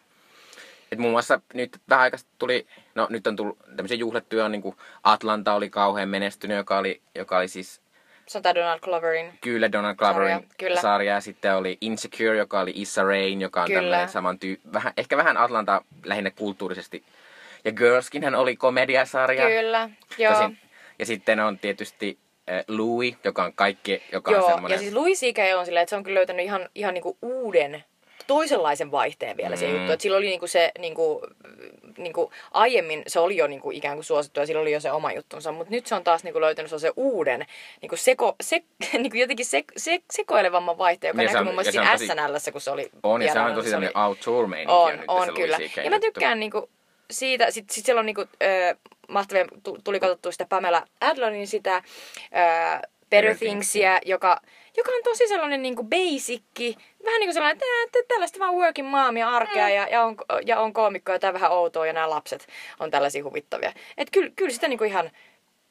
[0.91, 4.75] Et muun muassa nyt vähän aikaa tuli, no nyt on tullut tämmöisiä juhlettuja, niin kuin
[5.03, 7.81] Atlanta oli kauhean menestynyt, joka oli, joka oli siis...
[8.27, 10.47] Se on tämä Donald Gloverin Kyllä, Donald Gloverin sarja.
[10.57, 10.81] Kyllä.
[10.81, 11.13] sarja.
[11.13, 13.81] Ja sitten oli Insecure, joka oli Issa Rain, joka on kyllä.
[13.81, 14.59] tämmöinen saman tyy...
[14.73, 17.03] vähän, ehkä vähän Atlanta lähinnä kulttuurisesti
[17.67, 19.47] ja Girlskinhän oli komediasarja.
[19.47, 20.33] Kyllä, joo.
[20.33, 20.57] Tosin,
[20.99, 22.17] ja sitten on tietysti
[22.51, 24.75] äh, Louis, joka on kaikki, joka joo, on semmoinen...
[24.75, 25.37] ja siis Louis C.K.
[25.59, 27.83] on silleen, että se on kyllä löytänyt ihan, ihan niinku uuden
[28.27, 29.59] toisenlaisen vaihteen vielä mm.
[29.59, 29.91] se juttu.
[29.91, 31.21] Että sillä oli niinku se, niinku,
[31.97, 35.11] niinku, aiemmin se oli jo niinku ikään kuin suosittu ja sillä oli jo se oma
[35.11, 37.45] juttunsa, mutta nyt se on taas niinku löytänyt se uuden
[37.81, 38.63] niinku seko, se,
[38.93, 42.61] niinku jotenkin se, se, sekoilevamman vaihteen, joka niin näkyy muun muassa siinä tosi, SNLssä, kun
[42.61, 45.57] se oli On, ja se on tosi tämmöinen outdoor on, on, on kyllä.
[45.83, 46.69] Ja mä tykkään niinku,
[47.11, 48.75] siitä, sitten sit siellä on niinku, ö,
[49.07, 49.45] mahtavia,
[49.83, 54.41] tuli katsottua sitä Pamela Adlonin sitä ö, Better Thingsia, joka,
[54.77, 59.17] joka on tosi sellainen niinku basicki, vähän niin kuin sellainen, että, tällaista vaan working mom
[59.17, 59.73] ja arkea mm.
[59.73, 62.47] ja, ja, on, ja on koomikko ja tämä vähän outoa ja nämä lapset
[62.79, 63.73] on tällaisia huvittavia.
[63.97, 65.11] Että kyllä, kyllä sitä niinku ihan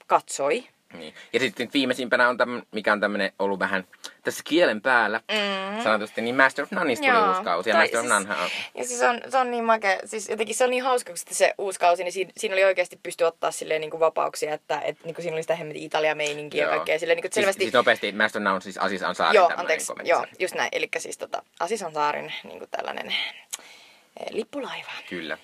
[0.07, 0.65] katsoi.
[0.93, 1.15] Niin.
[1.33, 3.87] Ja sitten viimeisimpänä on tämmönen, mikä on tämmöinen ollut vähän
[4.23, 5.83] tässä kielen päällä mm.
[5.83, 7.71] sanotusti, niin Master of Noneista tuli uusi kausi.
[7.71, 8.51] Ja tai Master siis, of None on...
[8.75, 11.55] Ja siis on, se on niin makea, siis jotenkin se on niin hauska, kun se
[11.59, 15.05] uusi kausi, niin siinä, siinä oli oikeasti pysty ottaa silleen niin kuin vapauksia, että et,
[15.05, 16.99] niin kuin siinä oli sitä hemmetin Italia-meininkiä ja kaikkea.
[16.99, 17.59] Silleen, niin kuin selvästi...
[17.59, 20.69] siis, siis nopeasti, Master of None siis Asis Ansaarin Joo, anteeksi, joo, just näin.
[20.73, 24.91] Eli siis tota, Asis Ansaarin niin kuin tällainen eh, lippulaiva.
[25.09, 25.39] Kyllä.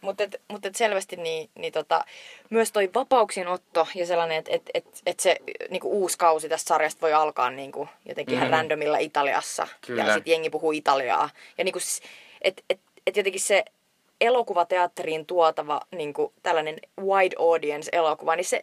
[0.00, 2.04] Mutta et, mut et selvästi niin, niin tota,
[2.50, 5.36] myös toi vapauksien otto ja sellainen, että et, et, et se
[5.70, 8.38] niinku uusi kausi tästä sarjasta voi alkaa niinku jotenkin mm.
[8.38, 9.68] ihan randomilla Italiassa.
[9.86, 10.02] Kyllä.
[10.02, 11.30] Ja sitten jengi puhuu Italiaa.
[11.58, 11.78] Ja niinku,
[12.42, 13.64] että et, et jotenkin se
[14.20, 18.62] elokuvateatteriin tuotava niinku, tällainen wide audience elokuva, niin se,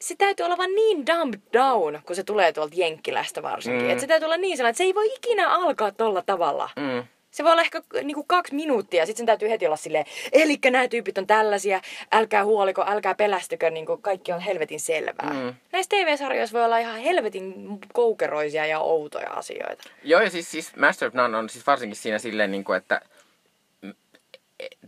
[0.00, 3.84] se täytyy olla vaan niin dumbed down, kun se tulee tuolta Jenkkilästä varsinkin.
[3.84, 3.90] Mm.
[3.90, 6.70] Että se täytyy olla niin sellainen, että se ei voi ikinä alkaa tolla tavalla.
[6.76, 7.04] Mm.
[7.30, 10.88] Se voi olla ehkä niinku kaksi minuuttia, sitten sen täytyy heti olla silleen, elikkä nämä
[10.88, 11.80] tyypit on tällaisia,
[12.12, 15.30] älkää huoliko, älkää pelästykö, niinku kaikki on helvetin selvää.
[15.32, 15.54] Mm.
[15.72, 19.82] Näissä TV-sarjoissa voi olla ihan helvetin koukeroisia ja outoja asioita.
[20.02, 23.00] Joo, ja siis, siis Master of None on siis varsinkin siinä silleen, niinku, että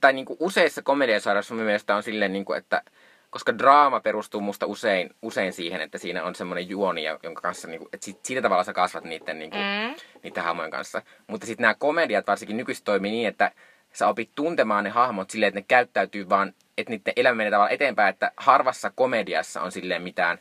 [0.01, 2.83] tai niinku useissa komediasarjoissa mun mielestä on silleen, niinku, että
[3.33, 7.79] koska draama perustuu musta usein, usein siihen, että siinä on semmoinen juoni, jonka kanssa, niin
[7.79, 9.95] kuin, että siitä, siitä tavalla sä kasvat niiden, niin kuin, mm.
[10.23, 11.03] niiden hahmojen kanssa.
[11.27, 13.53] Mutta sitten nämä komediat varsinkin nykyisin toimii niin, että
[13.93, 17.75] sä opit tuntemaan ne hahmot silleen, että ne käyttäytyy vaan, että niiden elämä menee tavallaan
[17.75, 20.39] eteenpäin, että harvassa komediassa on silleen mitään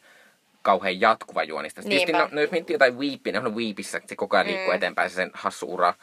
[0.61, 1.81] kauhean jatkuva juonista.
[1.81, 4.75] Tietysti, no, no, jos miettii jotain Weepia, niin on Weepissä, se koko ajan liikkuu mm.
[4.75, 5.93] eteenpäin, se sen hassu ura.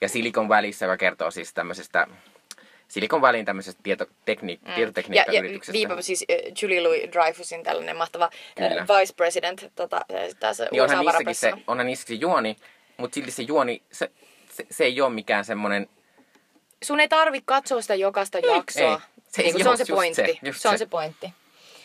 [0.00, 2.06] Ja Silikon välissä, joka kertoo siis tämmöisestä
[2.88, 4.74] Silikon väliin tämmöisestä tietotekni- mm.
[4.74, 5.78] tietotekniikkayrityksestä.
[5.78, 8.30] Ja viipa siis uh, Julie Louis Dreyfusin tällainen mahtava
[8.60, 10.00] uh, vice president tota,
[10.40, 12.56] tässä niin onhan niissäkin se, onhan niissäkin se juoni,
[12.96, 14.10] mutta silti se juoni, se,
[14.50, 15.88] se, se ei ole mikään semmoinen...
[16.82, 18.92] Sun ei tarvi katsoa sitä jokaista jaksoa.
[18.92, 20.38] Ei, se, niin se on se pointti.
[20.44, 20.78] Se, se on se.
[20.78, 21.32] se pointti.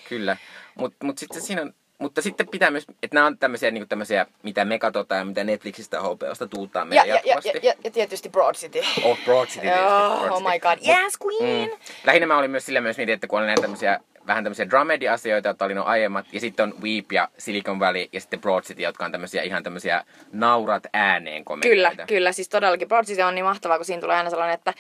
[0.10, 0.38] Kyllä.
[0.76, 4.26] Mutta mut sitten siinä on, mutta sitten pitää myös, että nämä on tämmöisiä, niin tämmöisiä
[4.44, 7.68] mitä me katsotaan ja mitä Netflixistä ja HBOsta tuuttaa Ja, meille ja, ja, jatkuvasti.
[7.68, 8.80] ja, ja, ja tietysti Broad City.
[9.04, 9.86] Oh, Broad City tietysti.
[9.86, 10.50] Oh, Broad oh City.
[10.52, 11.70] my god, yes queen!
[11.70, 11.76] Mm.
[12.04, 15.48] Lähinnä mä olin myös sillä myös mietin, että kun oli näitä tämmöisiä vähän tämmöisiä dramedy-asioita,
[15.50, 18.82] joita oli no aiemmat, ja sitten on Weep ja Silicon Valley ja sitten Broad City,
[18.82, 21.90] jotka on tämmöisiä ihan tämmöisiä naurat ääneen komedioita.
[21.92, 22.32] Kyllä, kyllä.
[22.32, 24.74] Siis todellakin Broad City on niin mahtavaa, kun siinä tulee aina sellainen, että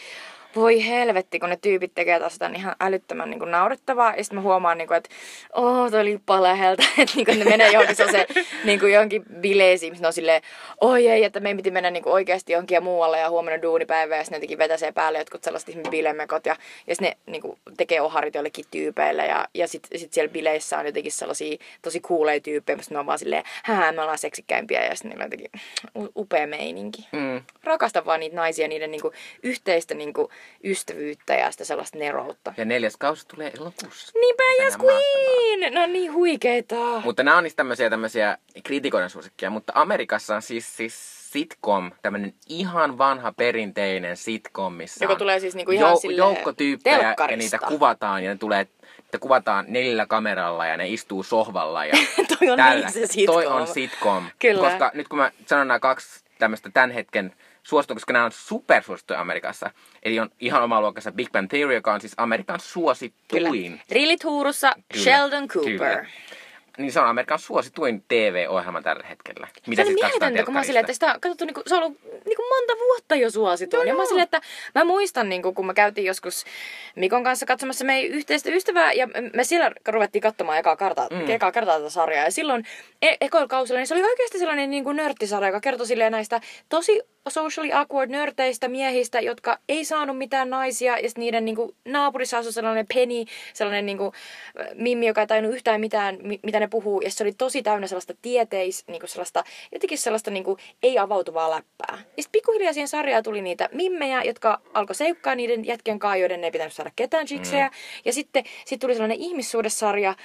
[0.55, 4.13] voi helvetti, kun ne tyypit tekee taas jotain ihan älyttömän niin kuin naurettavaa.
[4.17, 5.09] Ja sitten mä huomaan, niin kuin, että
[5.53, 6.83] oh, toi lippaa läheltä.
[6.97, 8.27] että niin kuin ne menee johonkin se,
[8.63, 10.41] niin kuin johonkin bileisiin, missä ne on silleen,
[10.81, 14.15] oi ei, että meidän piti mennä niin kuin oikeasti johonkin ja muualle ja huomenna duunipäivä.
[14.15, 16.45] Ja sitten ne jotenkin vetäsee päälle jotkut sellaiset ihme bilemekot.
[16.45, 16.55] Ja,
[16.87, 19.25] ja sitten ne niin kuin, tekee oharit jollekin tyypeille.
[19.25, 23.05] Ja, ja sitten sit siellä bileissä on jotenkin sellaisia tosi kuuleja tyyppejä, mutta ne on
[23.05, 24.85] vaan silleen, hää, me ollaan seksikkäimpiä.
[24.85, 25.51] Ja sitten niillä on jotenkin
[26.15, 27.41] upea meininki Mm.
[27.63, 29.11] rakastan vaan niitä naisia, niiden niinku
[29.43, 30.29] yhteistä niinku
[30.63, 32.53] ystävyyttä ja sitä sellaista neroutta.
[32.57, 34.11] Ja neljäs kausi tulee elokuussa.
[34.19, 35.73] Niinpä, yes queen!
[35.73, 36.75] No niin huikeeta.
[37.03, 39.49] Mutta nämä on niistä tämmöisiä, tämmöisiä kritikoiden suosikkia.
[39.49, 45.55] Mutta Amerikassa on siis, siis sitcom, tämmöinen ihan vanha perinteinen sitcom, missä Joka tulee siis
[45.55, 48.67] niinku ihan silleen joukko tyyppejä ja niitä kuvataan ja ne tulee
[49.01, 51.85] niitä kuvataan neljällä kameralla ja ne istuu sohvalla.
[51.85, 51.93] Ja
[52.39, 52.85] Toi on tällä.
[52.85, 53.35] niin se sitcom.
[53.35, 54.25] Toi on sitcom.
[54.39, 54.69] Kyllä.
[54.69, 57.33] Koska nyt kun mä sanon nämä kaksi tämmöistä tämän hetken
[57.63, 59.71] suosittu, koska nämä on supersuosittuja Amerikassa.
[60.03, 62.69] Eli on ihan oma luokassa Big Bang Theory, joka on siis Amerikan Kyllä.
[62.69, 63.81] suosituin.
[63.91, 65.71] Rillit huurussa, Kyllä, Sheldon Cooper.
[65.71, 66.05] kyllä.
[66.77, 69.47] Niin se on Amerikan suosituin TV-ohjelma tällä hetkellä.
[69.53, 71.61] Se Mitä on siis katsotaan mieletöntä, kun mä oon silleen, että sitä on katsottu, niinku,
[71.67, 73.77] se on ollut niinku monta vuotta jo suosittu.
[73.77, 74.41] ja mä oon silleen, että
[74.75, 76.45] mä muistan, niinku, kun mä käytiin joskus
[76.95, 81.29] Mikon kanssa katsomassa meidän yhteistä ystävää, ja me siellä ruvettiin katsomaan ekaa kertaa, mm.
[81.29, 82.25] ekaa kertaa tätä sarjaa.
[82.25, 82.65] Ja silloin
[83.01, 87.01] e- ekoilla kausilla, niin se oli oikeasti sellainen niinku nörttisarja, joka kertoi silleen näistä tosi
[87.29, 92.85] socially awkward nörteistä miehistä, jotka ei saanut mitään naisia, ja niiden niinku, naapurissa asui sellainen
[92.93, 94.13] Penny, sellainen niinku,
[94.73, 97.87] mimmi, joka ei tajunnut yhtään mitään, mi- mitä ne puhuu, ja se oli tosi täynnä
[97.87, 101.97] sellaista tieteis, niinku sellaista, jotenkin sellaista niinku, ei avautuvaa läppää.
[101.97, 106.43] Ja sitten pikkuhiljaa siihen sarjaan tuli niitä mimmejä, jotka alkoi seukkaa niiden jätkien kanssa, joiden
[106.43, 107.73] ei pitänyt saada ketään chiksejä, mm.
[108.05, 110.15] ja sitten sit tuli sellainen ihmissuudessarja,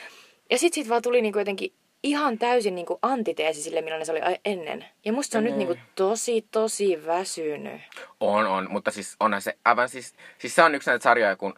[0.50, 1.72] ja sitten sit vaan tuli niinku jotenkin
[2.02, 4.84] ihan täysin niinku antiteesi sille, millainen se oli ennen.
[5.04, 5.48] Ja musta se on mm.
[5.48, 7.80] nyt niinku tosi, tosi väsynyt.
[8.20, 11.54] On, on, mutta siis onhan se aivan siis, siis se on yksi näitä sarjoja, kun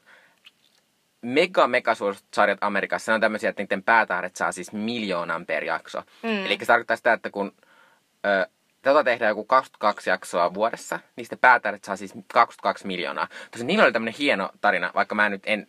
[1.23, 1.93] mega, mega
[2.35, 6.03] sarjat Amerikassa, ne on tämmöisiä, että niiden päätähdet saa siis miljoonan per jakso.
[6.23, 6.47] Mm.
[6.47, 7.53] Eli se tarkoittaa sitä, että kun
[8.27, 8.47] ö,
[8.83, 13.29] tätä tehdään joku 22 jaksoa vuodessa, niistä päätähdet saa siis 22 miljoonaa.
[13.51, 15.69] Tosin niillä oli tämmöinen hieno tarina, vaikka mä nyt en,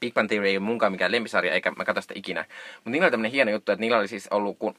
[0.00, 2.44] Big Bang Theory ei ole munkaan mikään lempisarja, eikä mä katso sitä ikinä.
[2.74, 4.74] Mutta niillä oli tämmöinen hieno juttu, että niillä oli siis ollut, kun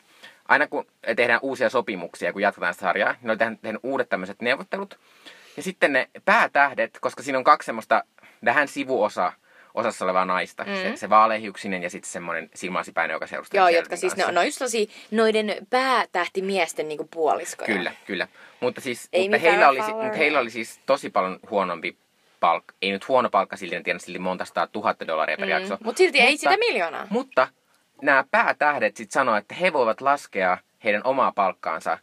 [0.47, 4.41] aina kun tehdään uusia sopimuksia, kun jatketaan sitä sarjaa, niin oli tehnyt, tehnyt uudet tämmöiset
[4.41, 4.99] neuvottelut.
[5.57, 8.03] Ja sitten ne päätähdet, koska siinä on kaksi semmoista
[8.45, 9.33] vähän sivuosa
[9.73, 10.63] osassa olevaa naista.
[10.63, 10.75] Mm.
[10.75, 14.27] Se, se vaalehiuksinen ja sitten semmoinen silmäasipäinen, joka seurustelee Joo, jotka siis ne kanssa.
[14.27, 17.75] on, ne on just sellaisia noiden päätähtimiesten niinku puoliskoja.
[17.75, 18.27] Kyllä, kyllä.
[18.59, 21.97] Mutta, siis, Ei mutta, heillä oli, mutta heillä oli siis tosi paljon huonompi
[22.45, 22.75] palkka.
[22.81, 25.77] Ei nyt huono palkka silti, tiedä silti monta sataa tuhatta dollaria per jakso.
[25.83, 27.07] Mutta silti ei sitä miljoonaa.
[27.09, 27.47] Mutta
[28.01, 31.97] nämä päätähdet sitten sanoo, että he voivat laskea heidän omaa palkkaansa,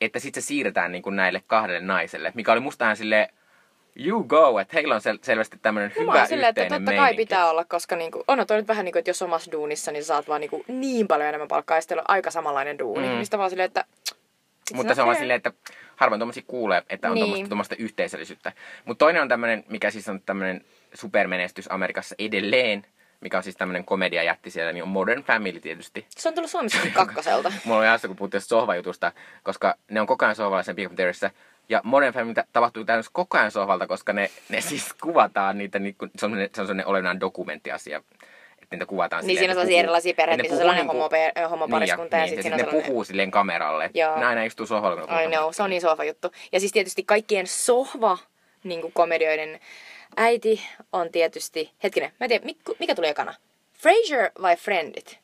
[0.00, 3.28] että sitten se siirretään niin kuin näille kahdelle naiselle, mikä oli musta ihan silleen,
[3.96, 7.16] you go, että heillä on sel- selvästi tämmöinen No, hyvä silleen, että totta kai meininki.
[7.16, 10.04] pitää olla, koska niinku, on toi nyt vähän niin kuin, että jos omassa duunissa, niin
[10.04, 13.06] saat vaan niinku niin paljon enemmän palkkaa, ja sitten on aika samanlainen duuni.
[13.06, 13.12] Mm.
[13.12, 13.18] Mm.
[13.18, 13.84] Mistä vaan silleen, että...
[14.70, 15.52] it's Mutta se on silleen, että
[15.96, 17.48] harvoin tuommoisia kuulee, että on Niin.
[17.48, 18.52] tuommoista yhteisöllisyyttä.
[18.84, 20.64] Mutta toinen on tämmöinen, mikä siis on tämmöinen
[20.94, 22.86] supermenestys Amerikassa edelleen,
[23.20, 26.06] mikä on siis tämmöinen komediajätti siellä, niin on Modern Family tietysti.
[26.08, 27.52] Se on tullut Suomessakin kakkoselta.
[27.64, 29.12] Mulla oli hauska, kun puhuttiin sohvajutusta,
[29.42, 30.90] koska ne on koko ajan sohvalla sen Big.
[31.68, 35.78] Ja Modern Family ta- tapahtuu täysin koko ajan sohvalta, koska ne, ne siis kuvataan niitä,
[35.78, 38.02] niin kuin, se on sellainen, se on sellainen olennainen dokumenttiasia.
[38.66, 41.50] Että niitä kuvataan Niin silleen, siinä on sellaisia erilaisia perheitä, missä on sellainen niinku- homo-
[41.50, 43.90] homopariskunta ja niin, sit ja siinä sit on ne puhuu silleen kameralle.
[43.94, 44.18] Joo.
[44.18, 44.96] Ne aina istuu sohvalla.
[45.00, 46.32] kun ne I puhuu know, se on niin sohva juttu.
[46.52, 48.18] Ja siis tietysti kaikkien sohva
[48.64, 49.60] niin komedioiden
[50.16, 50.62] äiti
[50.92, 51.70] on tietysti...
[51.82, 52.44] Hetkinen, mä en tiedä,
[52.78, 53.34] mikä, tuli ekana?
[53.74, 55.18] Frasier vai Friendit?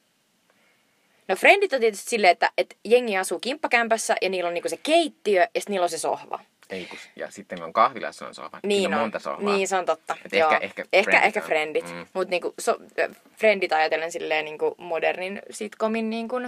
[1.29, 4.79] No Friendit on tietysti silleen, että, että jengi asuu kimppakämpässä ja niillä on niinku se
[4.83, 6.39] keittiö ja sitten niillä on se sohva.
[6.73, 8.61] Ei, kun, ja sitten kun on kahvilassa on sohva.
[8.63, 9.55] Niin Siinä on, on monta sohvaa.
[9.57, 10.17] Niin, se on totta.
[10.25, 10.51] Et Joo.
[10.51, 11.41] ehkä- ehkä ehkä, Friendit ehkä.
[11.41, 11.93] Friendit.
[11.93, 12.07] Mm.
[12.13, 12.79] Mutta niinku, so,
[13.37, 16.41] Friendit ajatellen silleen niinku modernin sitcomin niinku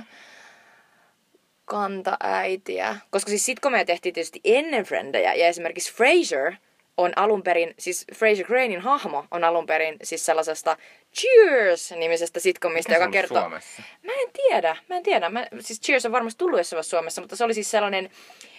[1.64, 2.96] kantaäitiä.
[3.10, 5.34] Koska siis sitcomeja tehtiin tietysti ennen Friendejä.
[5.34, 6.52] Ja esimerkiksi Frasier
[6.96, 10.76] on alun perin, siis Frasier Cranein hahmo on alun perin siis sellaisesta
[11.16, 13.40] Cheers-nimisestä sitcomista, Mikä joka kertoo...
[13.40, 13.82] Suomessa?
[14.02, 15.28] Mä en tiedä, mä en tiedä.
[15.28, 18.10] Mä, siis Cheers on varmasti tullut jossain Suomessa, mutta se oli siis sellainen,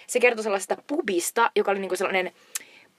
[0.06, 2.32] se kertoi sellaisesta pubista, joka oli niinku sellainen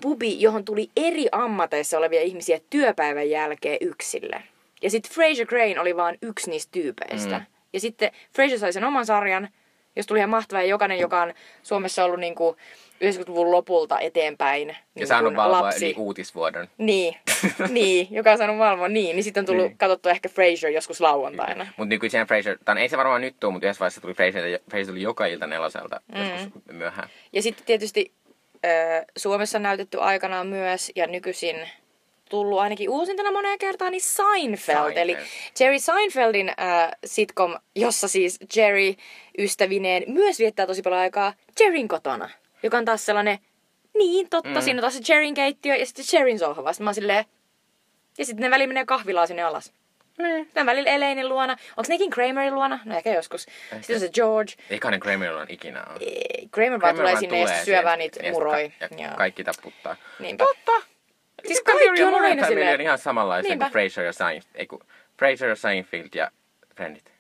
[0.02, 4.44] pubi, johon tuli eri ammateissa olevia ihmisiä työpäivän jälkeen yksille.
[4.82, 7.40] Ja sitten Fraser Crane oli vaan yksi niistä tyypeistä.
[7.40, 7.46] Mm.
[7.74, 9.50] Ja sitten Frasier sai sen oman sarjan,
[9.96, 10.62] jos tuli ihan mahtava.
[10.62, 11.34] Ja jokainen, joka on
[11.64, 12.58] Suomessa ollut niin kuin
[13.04, 15.86] 90-luvun lopulta eteenpäin Ja niin saanut kuin valvoa lapsi.
[15.86, 16.68] yli uutisvuodon.
[16.78, 17.16] Niin,
[17.70, 19.16] niin, joka on saanut valvoa niin.
[19.16, 19.70] Niin sitten on tullut Niin.
[19.70, 19.78] niin.
[19.78, 21.68] katsottua ehkä Frasier joskus lauantaina.
[21.78, 24.88] Mutta nykyisin Frasier, tai ei se varmaan nyt tuu, mutta yhdessä vaiheessa tuli Frasier, Frasier
[24.88, 26.30] tuli joka ilta neloselta mm.
[26.30, 27.10] joskus myöhään.
[27.34, 28.12] Ja sitten tietysti
[29.18, 31.56] Suomessa näytetty aikanaan myös, ja nykyisin
[32.30, 34.78] tullut ainakin uusintana moneen kertaan, niin Seinfeld.
[34.78, 34.98] Seinfeld.
[34.98, 35.18] Eli
[35.60, 38.94] Jerry Seinfeldin äh, sitcom, jossa siis Jerry
[39.38, 42.30] ystävineen myös viettää tosi paljon aikaa Jerryn kotona.
[42.64, 43.40] Joka on taas sellainen,
[43.98, 44.62] niin totta, mm.
[44.62, 46.74] siinä on taas se Jerryn keittiö ja sitten Jerryn sohva.
[46.74, 47.26] Sitten mä oon silleen,
[48.18, 49.74] ja sitten ne välillä menee kahvilaan sinne alas.
[50.18, 50.46] Niin.
[50.46, 51.54] Sitten välillä Eleinin luona.
[51.54, 52.80] Onko nekin Kramerin luona?
[52.86, 53.42] No ehkä joskus.
[53.82, 54.54] Sitten on se George.
[54.70, 55.98] Eiköhän Kramerilla on ikinä ole.
[56.00, 58.74] Ei, Kramer vaan tulee sinne ja sitten syövää niitä ja muroi.
[58.80, 59.16] Ja, Joo.
[59.18, 59.96] kaikki taputtaa.
[60.20, 60.46] Niinpä.
[60.46, 60.88] Totta!
[61.46, 62.74] Siis Kaikki kaikki on aina silleen.
[62.74, 64.52] on ihan samanlaisia kuin Frasier ja Seinfeld.
[64.56, 64.80] Ei kun
[65.20, 66.32] Frasier ja Seinfeld ja
[66.76, 67.12] Friendit.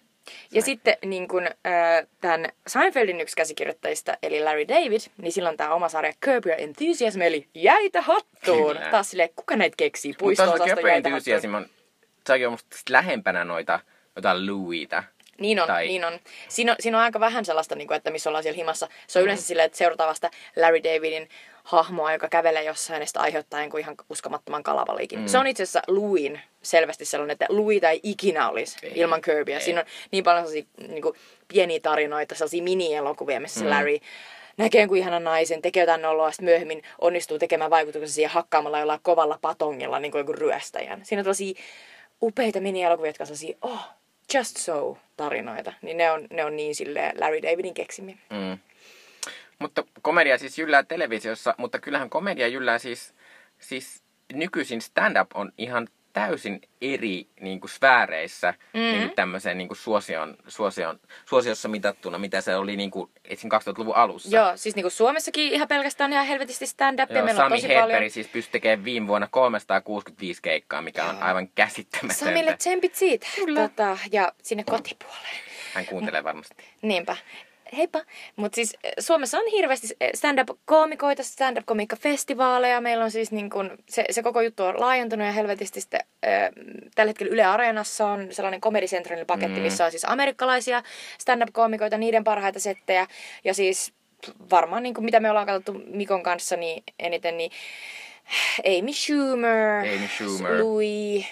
[0.51, 5.73] Ja sitten niin kun, äh, tämän Seinfeldin yksi käsikirjoittajista, eli Larry David, niin silloin tämä
[5.73, 8.75] oma sarja Curb Your Enthusiasm, eli jäitä hattuun.
[8.75, 8.91] Kyllä.
[8.91, 10.15] Taas silleen, kuka näitä keksii?
[10.21, 10.89] Mutta jäitä hattuun.
[10.89, 11.65] Enthusiasm on,
[12.45, 13.79] on musta lähempänä noita,
[14.15, 15.03] jotain Louisita.
[15.39, 16.19] Niin on, Tai- niin on.
[16.47, 16.75] Siinä, on.
[16.79, 18.87] siinä on aika vähän sellaista, niin kuin, että missä ollaan siellä himassa.
[19.07, 21.29] Se on yleensä silleen, että seurataan vasta Larry Davidin
[21.67, 25.19] hahmoa, joka kävelee jossain ja sitä aiheuttaa jonkun ihan uskomattoman kalavaliikin.
[25.19, 25.27] Mm.
[25.27, 29.55] Se on itse asiassa Louin selvästi sellainen, että Louis ei ikinä olisi Ei, ilman Kirbyä.
[29.57, 29.61] ei.
[29.61, 31.15] Siinä on niin paljon sellaisia niin kuin,
[31.47, 33.69] pieniä tarinoita, sellaisia mini-elokuvia, missä mm.
[33.69, 33.97] Larry
[34.57, 38.99] näkee jonkun ihanan naisen, tekee jotain noloa, sitten myöhemmin onnistuu tekemään vaikutuksia siihen hakkaamalla jollain
[39.03, 41.05] kovalla patongilla, niin kuin joku ryöstäjän.
[41.05, 41.61] Siinä on tällaisia
[42.21, 43.89] upeita mini-elokuvia, jotka on sellaisia, oh,
[44.33, 45.73] just so tarinoita.
[45.81, 48.15] Niin ne on, ne on niin sille Larry Davidin keksimiä.
[48.29, 48.57] Mm.
[49.59, 53.13] Mutta komedia siis jyllää televisiossa, mutta kyllähän komedia jyllää siis,
[53.59, 54.03] siis
[54.33, 58.79] nykyisin stand-up on ihan täysin eri niin kuin sfääreissä mm.
[58.79, 63.49] niin kuin tämmöiseen niin kuin suosion, suosion, suosiossa mitattuna, mitä se oli niin kuin, esim.
[63.53, 64.35] 2000-luvun alussa.
[64.35, 67.17] Joo, siis niinku Suomessakin ihan pelkästään ihan helvetisti stand-upia.
[67.17, 68.11] Joo, Meillä on Sami tosi Hedberg paljon.
[68.11, 71.25] siis pystyi tekemään viime vuonna 365 keikkaa, mikä on Joo.
[71.25, 72.25] aivan käsittämätöntä.
[72.25, 73.27] Samille tsempit siitä.
[73.55, 75.37] Tota, ja sinne kotipuoleen.
[75.73, 76.63] Hän kuuntelee varmasti.
[76.81, 77.17] Niinpä.
[77.77, 78.01] Heippa.
[78.35, 82.81] Mutta siis eh, Suomessa on hirveästi eh, stand-up-koomikoita, stand-up-komiikka-festivaaleja.
[82.81, 86.49] Meillä on siis niin kun, se, se koko juttu on laajentunut ja helvetisti sitten, äh,
[86.95, 89.63] tällä hetkellä Yle Areenassa on sellainen Comedy Centralin paketti, Mm.
[89.63, 90.83] missä on siis amerikkalaisia
[91.19, 93.07] stand-up-koomikoita, niiden parhaita settejä.
[93.43, 93.93] Ja siis
[94.51, 97.51] varmaan niin kuin mitä me ollaan katsottu Mikon kanssa niin eniten, niin
[98.79, 100.63] Amy Schumer, Amy Schumer.
[100.63, 101.25] Louis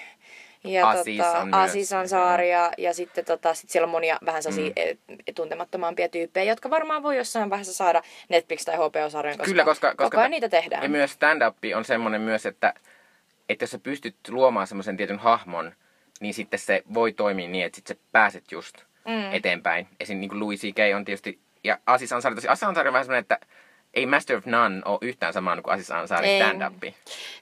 [0.66, 1.54] ja Aziz tota, on
[2.00, 5.16] Ansari ja, ja sitten tota, sit siellä on monia vähän sellaisia Mm.
[5.16, 5.18] mm.
[5.36, 10.04] tuntemattomampia tyyppejä, jotka varmaan voi jossain vaiheessa saada Netflix- tai HBO-sarjan, koska, Kyllä, koska, koska
[10.04, 10.84] koko ajan niitä tehdään.
[10.84, 12.74] Ja myös stand-up on semmoinen myös, että,
[13.50, 15.72] että jos sä pystyt luomaan semmoisen tietyn hahmon,
[16.20, 19.34] niin sitten se voi toimia niin, että sitten sä pääset just mm.
[19.34, 19.88] eteenpäin.
[20.00, 20.20] Esim.
[20.20, 20.96] niin kuin Louis C.K.
[20.96, 23.40] on tietysti, ja Asis Ansari, tosi Asis Ansari on vähän semmoinen, että
[23.96, 26.42] ei Master of None ole yhtään samaa kuin Asis Ansari Ei.
[26.42, 26.94] stand-up.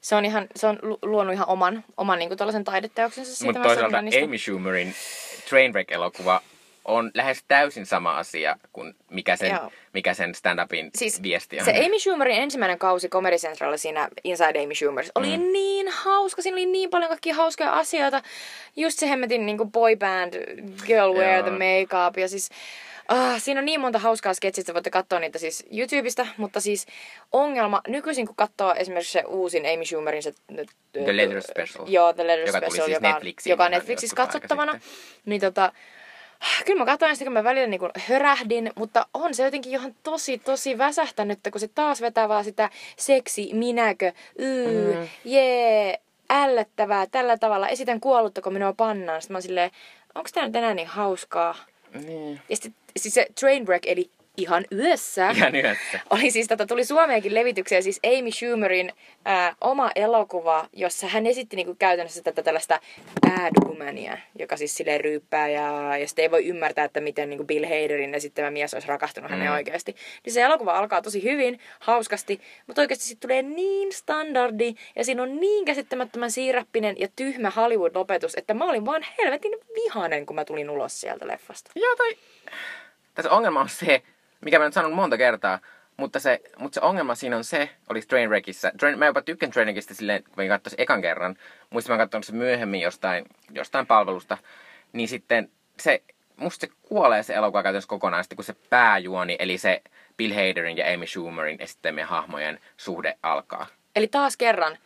[0.02, 3.46] Se on, ihan, se on lu- luonut ihan oman, oman niin tällaisen taideteoksensa.
[3.46, 3.98] Mutta toisaalta.
[3.98, 4.96] Amy Schumerin
[5.50, 6.42] Trainwreck-elokuva
[6.86, 9.72] on lähes täysin sama asia kuin mikä sen, Joo.
[9.94, 11.66] mikä sen stand-upin Siis viesti on.
[11.66, 15.44] se Amy Schumerin ensimmäinen kausi Comedy Centralilla siinä Inside Amy Schumer oli mm.
[15.44, 16.42] niin hauska.
[16.42, 18.22] Siinä oli niin paljon kaikkia hauskoja asioita.
[18.76, 20.34] Just se hemmetin niin boy band,
[20.86, 21.44] girl wear Joo.
[21.44, 22.50] the makeup ja siis...
[23.08, 26.88] Ah, siinä on niin monta hauskaa sketsistä, voitte katsoa niitä siis YouTubesta, mutta siis
[27.32, 30.34] ongelma, nykyisin kun katsoo esimerkiksi se uusin Amy Schumerin se...
[30.92, 31.86] The Letter Special.
[31.88, 34.80] Joo, The Letter Joka tuli Special, siis joka, on, Netflixiin joka on Netflixissä katsottavana.
[35.26, 35.72] Niin tota,
[36.66, 40.38] Kyllä mä katsoin sitä, kun mä välillä niin hörähdin, mutta on se jotenkin ihan tosi,
[40.38, 45.08] tosi väsähtänyt, kun se taas vetää vaan sitä seksi, minäkö, yy, mm.
[45.26, 46.00] jee,
[46.30, 47.68] ällöttävää, tällä tavalla.
[47.68, 49.22] Esitän kuollutta, kun minua pannaan.
[49.22, 49.72] Sitten mä oon silleen,
[50.16, 51.56] onko tää nyt enää niin hauskaa?
[51.94, 52.40] Niin.
[52.50, 55.30] Ja sitten siis se Trainwreck, eli ihan yössä.
[55.38, 56.00] Ihan yhdessä.
[56.10, 58.92] Oli siis, tota, tuli Suomeenkin levityksiä, siis Amy Schumerin
[59.26, 62.80] ää, oma elokuva, jossa hän esitti niinku käytännössä tätä tällaista
[63.22, 67.44] bad womania, joka siis silleen ryyppää ja, ja sitten ei voi ymmärtää, että miten niinku
[67.44, 69.34] Bill Haderin esittämä mies olisi rakastunut mm.
[69.34, 69.96] häneen oikeasti.
[70.26, 75.24] Niin se elokuva alkaa tosi hyvin, hauskasti, mutta oikeasti sitten tulee niin standardi ja siinä
[75.24, 80.46] on niin käsittämättömän siirappinen ja tyhmä Hollywood-lopetus, että mä olin vaan helvetin vihanen, kun mä
[80.46, 81.72] tulin ulos sieltä leffasta.
[81.76, 82.18] Joo, tai...
[83.14, 84.04] Tässä ongelma on se,
[84.44, 85.60] mikä mä nyt sanon monta kertaa,
[85.98, 88.72] mutta se, mutta se ongelma siinä on se, oli Trainwreckissä.
[88.80, 91.36] Train, mä jopa tykkään Trainwreckista silleen, kun mä katsoin ekan kerran.
[91.70, 94.38] Muistin, mä katsoin sen myöhemmin jostain, jostain palvelusta.
[94.94, 96.02] Niin sitten se,
[96.38, 99.82] musta se kuolee se elokuva käytännössä kokonaan, sitten kun se pääjuoni, eli se
[100.18, 103.68] Bill Haderin ja Amy Schumerin esittämien hahmojen suhde alkaa.
[103.96, 104.78] Eli taas kerran,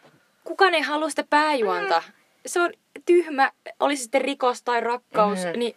[0.44, 2.04] kukaan ei halua sitä pääjuonta.
[2.46, 2.72] Se on
[3.06, 5.60] tyhmä, oli se sitten rikos tai rakkaus, Mhm.
[5.60, 5.76] niin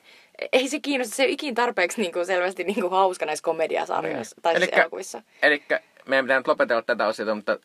[0.53, 4.37] ei se kiinnosta, se ei ikin tarpeeksi niin kuin selvästi niin kuin hauska näissä komediasarjoissa
[4.37, 4.43] Mm.
[4.43, 5.23] tai siis Elikkä- elokuvissa.
[5.43, 5.63] Eli
[6.07, 7.59] meidän pitää nyt lopetella tätä osiota, mutta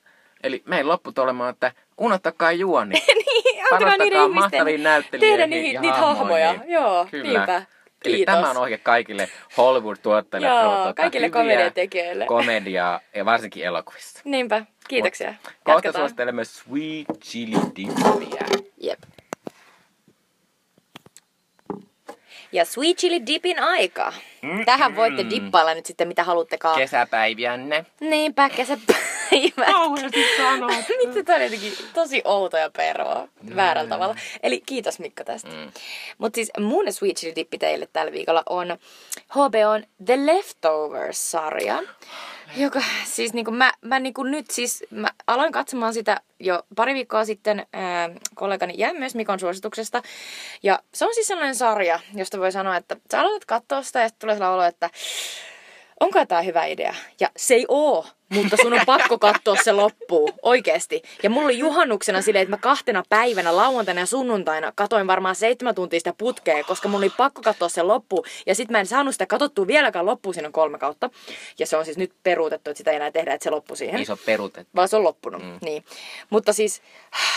[0.43, 2.95] Eli meidän lopputulemaan, että unohtakaa juoni.
[3.07, 6.47] niin, antakaa niiden ihmisten tehdä niitä, ja niitä hahmoja.
[6.47, 6.73] hahmoihin.
[6.73, 7.29] Joo, Kyllä.
[7.39, 7.55] niinpä.
[8.05, 8.35] Eli Kiitos.
[8.35, 10.47] tämä on ohje kaikille Hollywood-tuottajille.
[10.47, 12.25] Joo, tuottaa kaikille komediatekijöille.
[12.25, 14.19] Komediaa ja varsinkin elokuvissa.
[14.23, 15.33] Niinpä, kiitoksia.
[15.63, 18.45] Kohta suosittelen myös Sweet Chili Dippiä.
[18.81, 18.99] Jep.
[22.55, 24.13] Ja Sweet Chili Dipin aika.
[24.65, 26.77] Tähän voitte dippailla nyt sitten mitä haluttekaan.
[26.77, 27.85] Kesäpäiviänne.
[27.99, 29.65] Niinpä, kesäpäivä.
[29.71, 30.71] Kauheasti sanot.
[31.05, 34.15] Mitä tää on jotenkin tosi outo ja pervoa väärällä tavalla.
[34.43, 35.49] Eli kiitos Mikko tästä.
[35.49, 35.71] Mm.
[36.17, 38.77] Mutta siis mun Sweet Chili Dippi teille tällä viikolla on
[39.29, 41.83] HBOn The Leftovers-sarja.
[42.57, 47.25] Joka siis niinku mä, mä niinku nyt siis, mä aloin katsomaan sitä jo pari viikkoa
[47.25, 50.01] sitten ää, kollegani ja myös Mikon suosituksesta.
[50.63, 54.07] Ja se on siis sellainen sarja, josta voi sanoa, että sä aloitat katsoa sitä ja
[54.07, 54.89] sitten tulee sellainen olo, että
[55.99, 56.95] onko tämä hyvä idea?
[57.19, 61.01] Ja se ei oo, mutta sun on pakko katsoa se loppuun, oikeesti.
[61.23, 65.75] Ja mulla oli juhannuksena silleen, että mä kahtena päivänä, lauantaina ja sunnuntaina, katoin varmaan seitsemän
[65.75, 68.25] tuntia sitä putkea, koska mulla oli pakko katsoa se loppuun.
[68.45, 71.09] Ja sit mä en saanut sitä katsottua vieläkään loppuun, siinä on kolme kautta.
[71.59, 74.01] Ja se on siis nyt peruutettu, että sitä ei enää tehdä, että se loppu siihen.
[74.01, 74.65] Iso perute.
[74.75, 75.57] Vaan se on loppunut, mm.
[75.61, 75.85] niin.
[76.29, 76.81] Mutta siis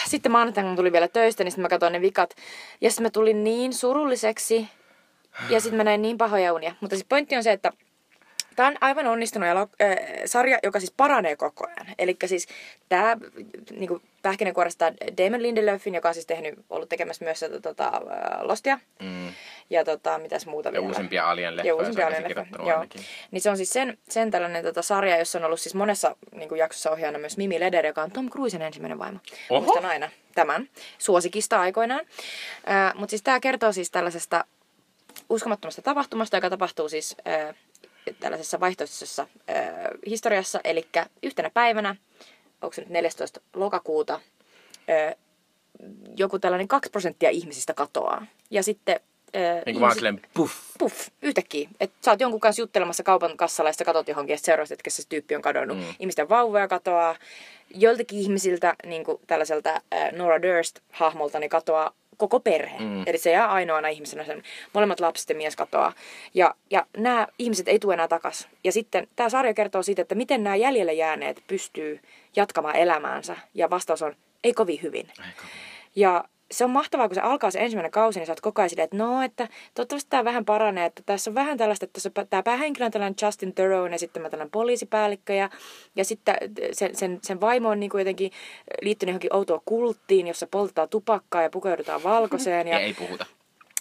[0.09, 2.35] sitten maanantaina kun tuli vielä töistä, niin sitten mä katsoin ne vikat.
[2.81, 4.69] Ja sitten mä tulin niin surulliseksi.
[5.51, 6.75] Ja sitten mä näin niin pahoja unia.
[6.81, 7.73] Mutta siis pointti on se, että
[8.59, 9.97] Tämä on aivan onnistunut elo- äh,
[10.27, 11.95] sarja, joka siis paranee koko ajan.
[11.99, 12.47] Eli siis
[12.89, 13.17] tämä
[13.71, 17.93] niinku, pähkinänkuoresta Damon Lindelöfin, joka on siis tehnyt, ollut tekemässä myös tota,
[18.41, 18.79] Lostia.
[19.03, 19.33] Mm.
[19.71, 20.87] Ja tota, mitäs muuta Ja vielä.
[20.87, 23.03] uusimpia Alien Ja leffoja se uusimpia on Alien käsikirjoittanut Joo.
[23.31, 26.49] Niin se on siis sen, sen tällainen tota, sarja, jossa on ollut siis monessa niin
[26.49, 29.19] kuin jaksossa ohjaana myös Mimi Leder, joka on Tom Cruisen ensimmäinen vaimo.
[29.51, 29.61] Oho.
[29.61, 32.05] Muistan aina tämän suosikista aikoinaan.
[32.71, 34.45] Äh, Mutta siis tämä kertoo siis tällaisesta
[35.31, 37.55] uskomattomasta tapahtumasta, joka tapahtuu siis äh,
[38.21, 39.57] tällaisessa vaihtoehtoisessa äh,
[40.07, 40.61] historiassa.
[40.65, 40.87] Eli
[41.23, 41.97] yhtenä päivänä,
[42.63, 43.41] onko se nyt 14.
[43.55, 44.21] lokakuuta,
[44.91, 45.15] äh,
[46.17, 48.27] joku tällainen 2 prosenttia ihmisistä katoaa.
[48.51, 49.01] Ja sitten...
[49.37, 50.55] Äh, Niin kuin vaan silleen puff.
[50.79, 51.69] puff, yhtäkkiä.
[51.81, 54.91] Että sä oot jonkun kanssa juttelemassa kaupan kassalla ja sä katot johonkin, että seuraavaksi että
[54.91, 55.77] se tyyppi on kadonnut.
[55.79, 55.85] Mm.
[55.99, 57.17] Ihmisten vauvoja katoaa.
[57.75, 62.79] Joiltakin ihmisiltä, niin kuin tällaiselta äh, Nora Durst-hahmolta, niin katoaa koko perhe.
[62.79, 63.03] Mm.
[63.07, 64.43] Eli se jää ainoana ihmisenä, sen
[64.73, 65.93] molemmat lapset ja mies katoaa.
[66.35, 68.49] Ja, ja nämä ihmiset ei tule enää takas.
[68.65, 72.01] Ja sitten tämä sarja kertoo siitä, että miten nämä jäljelle jääneet pystyy
[72.37, 73.37] jatkamaan elämäänsä.
[73.55, 75.13] Ja vastaus on, ei kovin hyvin.
[75.97, 78.71] Ja se on mahtavaa, kun se alkaa se ensimmäinen kausi, niin sä oot koko ajan
[78.71, 82.27] silleen, että no, että toivottavasti tämä vähän paranee, että tässä on vähän tällaista, että tässä
[82.31, 85.51] tämä päähenkilö on tällainen Justin Theroux ja sitten mä tällainen poliisipäällikkö ja,
[85.97, 86.37] ja sitten
[86.73, 88.33] sen, sen, sen vaimo on niin kuin jotenkin
[88.83, 92.69] liittynyt johonkin outoon kulttiin, jossa poltetaan tupakkaa ja pukeudutaan valkoiseen.
[92.69, 93.27] Ja Ja, ei puhuta.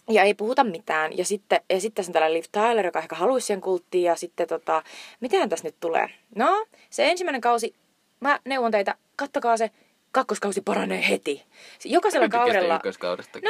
[0.10, 1.18] ja ei puhuta mitään.
[1.18, 4.04] Ja sitten, ja sitten se on tällainen Liv Tyler, joka ehkä haluaisi siihen kulttiin.
[4.04, 4.84] Ja sitten tota,
[5.20, 6.10] mitähän tässä nyt tulee?
[6.36, 7.76] No, se ensimmäinen kausi,
[8.20, 9.72] mä neuvon teitä, kattokaa se,
[10.12, 11.44] kakkoskausi paranee heti.
[11.86, 12.80] Jokaisella kaudella...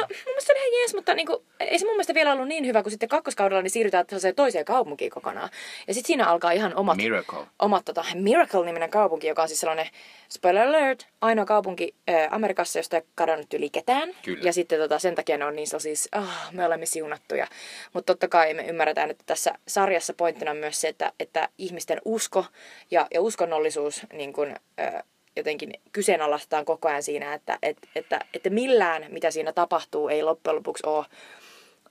[0.00, 2.66] mun mielestä se on ihan jees, mutta niinku, ei se mun mielestä vielä ollut niin
[2.66, 5.50] hyvä, kun sitten kakkoskaudella niin siirrytään sellaiseen toiseen kaupunkiin kokonaan.
[5.88, 7.46] Ja sitten siinä alkaa ihan omat, Miracle.
[7.58, 9.86] omat tota, Miracle-niminen kaupunki, joka on siis sellainen,
[10.28, 14.14] spoiler alert, ainoa kaupunki ää, Amerikassa, josta ei kadonnut yli ketään.
[14.22, 14.40] Kyllä.
[14.42, 17.46] Ja sitten tota, sen takia ne on niin siis, ah, me olemme siunattuja.
[17.92, 22.00] Mutta totta kai me ymmärretään, että tässä sarjassa pointtina on myös se, että, että ihmisten
[22.04, 22.44] usko
[22.90, 25.02] ja, ja uskonnollisuus niin kun, ää,
[25.36, 30.56] jotenkin kyseenalaistetaan koko ajan siinä, että, että, että, että millään, mitä siinä tapahtuu, ei loppujen
[30.56, 31.06] lopuksi ole,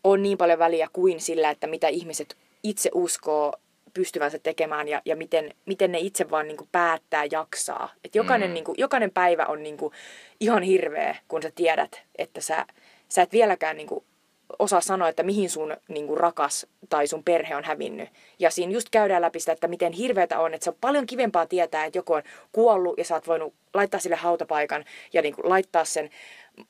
[0.03, 3.53] ole niin paljon väliä kuin sillä, että mitä ihmiset itse uskoo
[3.93, 7.93] pystyvänsä tekemään ja, ja miten, miten ne itse vaan niin kuin päättää jaksaa.
[8.05, 8.53] Et jokainen, mm.
[8.53, 9.93] niin kuin, jokainen päivä on niin kuin
[10.39, 12.65] ihan hirveä, kun sä tiedät, että sä,
[13.09, 14.03] sä et vieläkään niin kuin
[14.59, 18.09] osaa sanoa, että mihin sun niin kuin rakas tai sun perhe on hävinnyt.
[18.39, 21.45] Ja siinä just käydään läpi sitä, että miten hirveätä on, että se on paljon kivempaa
[21.45, 25.49] tietää, että joku on kuollut ja sä oot voinut laittaa sille hautapaikan ja niin kuin
[25.49, 26.09] laittaa sen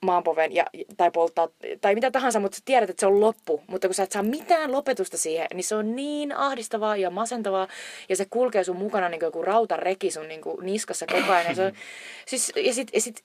[0.01, 0.65] maanpoven ja,
[0.97, 1.47] tai polttaa
[1.81, 3.61] tai mitä tahansa, mutta sä tiedät, että se on loppu.
[3.67, 7.67] Mutta kun sä et saa mitään lopetusta siihen, niin se on niin ahdistavaa ja masentavaa
[8.09, 11.47] ja se kulkee sun mukana niin kuin joku rautareki sun niin kuin niskassa koko ajan.
[11.47, 11.71] Ja, se on,
[12.27, 13.23] siis, ja, sit, ja sit,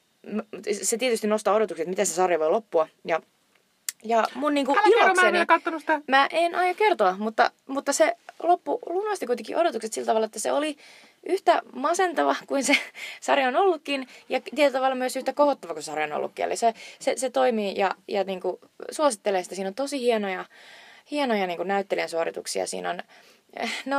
[0.82, 2.88] se tietysti nostaa odotukset, että miten se sarja voi loppua.
[3.05, 3.20] Ja
[4.03, 5.80] ja mun niinku Älä kerro, mä en ilokseni...
[5.80, 6.00] sitä.
[6.09, 10.53] Mä en aio kertoa, mutta, mutta se loppu lunasti kuitenkin odotukset sillä tavalla, että se
[10.53, 10.76] oli
[11.26, 12.76] yhtä masentava kuin se
[13.20, 16.44] sarja on ollutkin ja tietyllä tavalla myös yhtä kohottava kuin sarja on ollutkin.
[16.44, 18.57] Eli se, se, se toimii ja, ja niin kuin
[18.90, 19.55] suosittelen sitä.
[19.55, 20.44] Siinä on tosi hienoja,
[21.11, 22.66] hienoja niin kuin näyttelijän suorituksia.
[22.66, 23.03] Siinä on,
[23.86, 23.98] no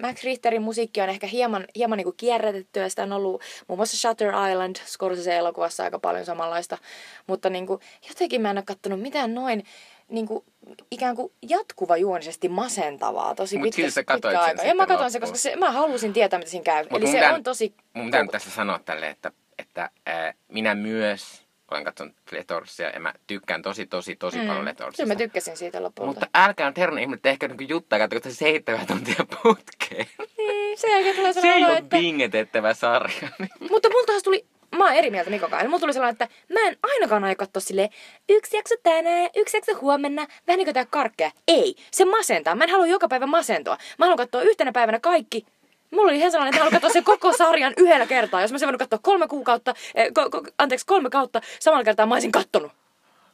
[0.00, 2.88] Max Richterin musiikki on ehkä hieman, hieman niin kuin kierrätettyä.
[2.88, 6.78] Sitä on ollut muun muassa Shutter Island, Scorsese elokuvassa aika paljon samanlaista.
[7.26, 9.64] Mutta niin kuin, jotenkin mä en ole kattonut mitään noin
[10.08, 10.44] niin kuin,
[10.90, 14.62] ikään kuin jatkuva juonisesti masentavaa tosi Mut pitkä, sä pitkä sen aika.
[14.62, 16.86] Ja mä katsoin sen, koska se, mä halusin tietää, mitä siinä käy.
[16.90, 17.74] Mut Eli se pitää- on tosi...
[17.92, 21.39] Mun pitää tässä sanoa tälle, että, että ää, minä myös
[21.70, 24.46] olen katsonut Letorsia ja mä tykkään tosi, tosi, tosi mm.
[24.46, 25.02] paljon Letorsista.
[25.02, 26.06] Kyllä mä tykkäsin siitä lopulta.
[26.06, 30.06] Mutta älkää nyt herran ihme, tehkö niin juttaa, katsokaa se seitsemän tuntia putkeen.
[30.38, 31.96] niin, sen jälkeen tulee Se ei ole että...
[31.96, 33.28] bingetettävä sarja.
[33.70, 34.46] Mutta mulla taas tuli,
[34.76, 35.60] mä oon eri mieltä Mikon kanssa.
[35.60, 37.88] Eli mulla tuli sellainen, että mä en ainakaan aio katsoa silleen,
[38.28, 41.30] yksi jakso tänään, yksi jakso huomenna, vähän niin kuin tää karkkeja.
[41.48, 42.54] Ei, se masentaa.
[42.54, 43.76] Mä en halua joka päivä masentua.
[43.98, 45.46] Mä haluan katsoa yhtenä päivänä kaikki.
[45.90, 48.40] Mulla oli ihan sellainen, että mä katsoa sen koko sarjan yhdellä kertaa.
[48.40, 52.06] Jos mä olisin voinut katsoa kolme kuukautta, eh, ko, ko, anteeksi, kolme kautta samalla kertaa
[52.06, 52.72] mä olisin kattonut.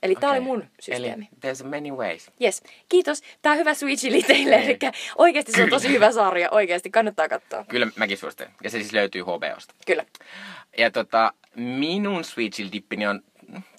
[0.03, 0.47] Eli tää oli Okei.
[0.47, 1.29] mun systeemi.
[1.43, 2.31] Eli there's many ways.
[2.43, 3.23] Yes, kiitos.
[3.43, 4.57] Tää on hyvä switchili teille.
[4.57, 4.71] Niin.
[4.71, 6.51] Eli oikeasti se on tosi hyvä sarja.
[6.51, 7.65] Oikeasti kannattaa katsoa.
[7.65, 8.53] Kyllä mäkin suosittelen.
[8.63, 9.75] Ja se siis löytyy HBOsta.
[9.87, 10.05] Kyllä.
[10.79, 13.23] Ja tota, minun Sweet Chill dippini on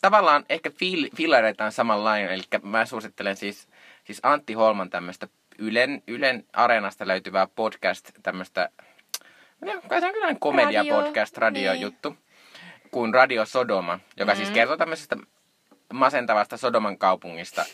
[0.01, 2.31] tavallaan ehkä fiil, fiilareitaan samanlainen.
[2.31, 3.67] Eli mä suosittelen siis,
[4.03, 5.27] siis Antti Holman tämmöistä
[5.57, 8.69] Ylen, Ylen areenasta löytyvää podcast, tämmöistä,
[9.87, 12.17] kai se on kyllä komedia-podcast, Radio, radiojuttu,
[12.91, 14.43] kuin Radio Sodoma, joka mm-hmm.
[14.43, 15.17] siis kertoo tämmöisestä
[15.93, 17.65] masentavasta Sodoman kaupungista,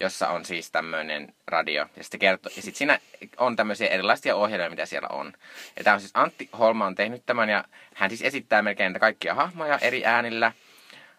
[0.00, 1.86] jossa on siis tämmöinen radio.
[1.96, 2.98] Ja sitten kertoo, ja sit siinä
[3.36, 5.32] on tämmöisiä erilaisia ohjelmia, mitä siellä on.
[5.76, 7.64] Ja tämä on siis Antti Holma on tehnyt tämän, ja
[7.94, 10.52] hän siis esittää melkein näitä kaikkia hahmoja eri äänillä.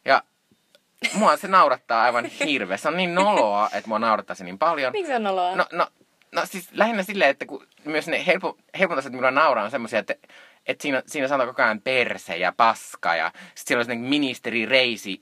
[0.05, 0.23] Ja
[1.13, 2.77] mua se naurattaa aivan hirveä.
[2.77, 4.91] Se on niin noloa, että mua naurattaa se niin paljon.
[4.91, 5.55] Miksi on oloa?
[5.55, 5.87] No, no,
[6.31, 9.99] no siis lähinnä silleen, että kun myös ne helpo, helpot asiat, millä nauraa, on semmoisia,
[9.99, 10.15] että,
[10.65, 13.15] että siinä, siinä sanotaan koko ajan perse ja paska.
[13.15, 15.21] Ja sitten siellä on sellainen ministeri Reisi,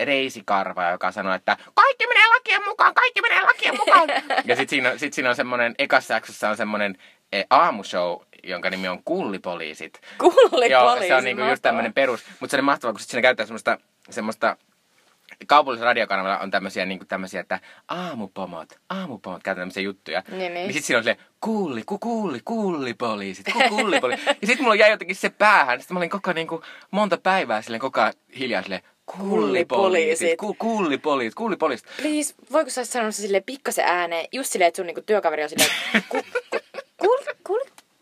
[0.00, 4.08] Reisikarva, joka sanoo, että kaikki menee lakien mukaan, kaikki menee lakien mukaan.
[4.44, 6.96] ja sitten siinä, sit siinä on semmoinen, ekassa jaksossa on semmoinen
[7.32, 10.00] e, aamushow, jonka nimi on Kullipoliisit.
[10.18, 12.24] Kuuli Joo, se on niinku just tämmöinen perus.
[12.40, 13.78] Mutta se on mahtavaa, kun sit siinä käyttää semmoista,
[14.10, 14.56] semmoista
[15.46, 20.22] kaupallisella radiokanavalla on tämmöisiä, niin tämmöisiä, että aamupomot, aamupomot, käytetään tämmöisiä juttuja.
[20.28, 20.54] Niin, niin.
[20.54, 24.26] niin sit siinä on silleen, kuulli, ku, kuulli, kullipoliisit, ku, kullipoliisit.
[24.40, 25.80] ja sit mulla jäi jotenkin se päähän.
[25.80, 30.54] Sitten mä olin koko niin kuin, monta päivää silleen koko ajan hiljaa silleen, kullipoliisit, ku,
[30.54, 31.86] kullipoliisit, kullipoliisit.
[31.96, 35.48] Please, voiko sä sanoa se sille pikkasen ääneen, just silleen, että sun niinku työkaveri on
[35.48, 35.70] silleen,
[36.08, 36.58] ku, ku,
[36.96, 37.60] kuul, kuul,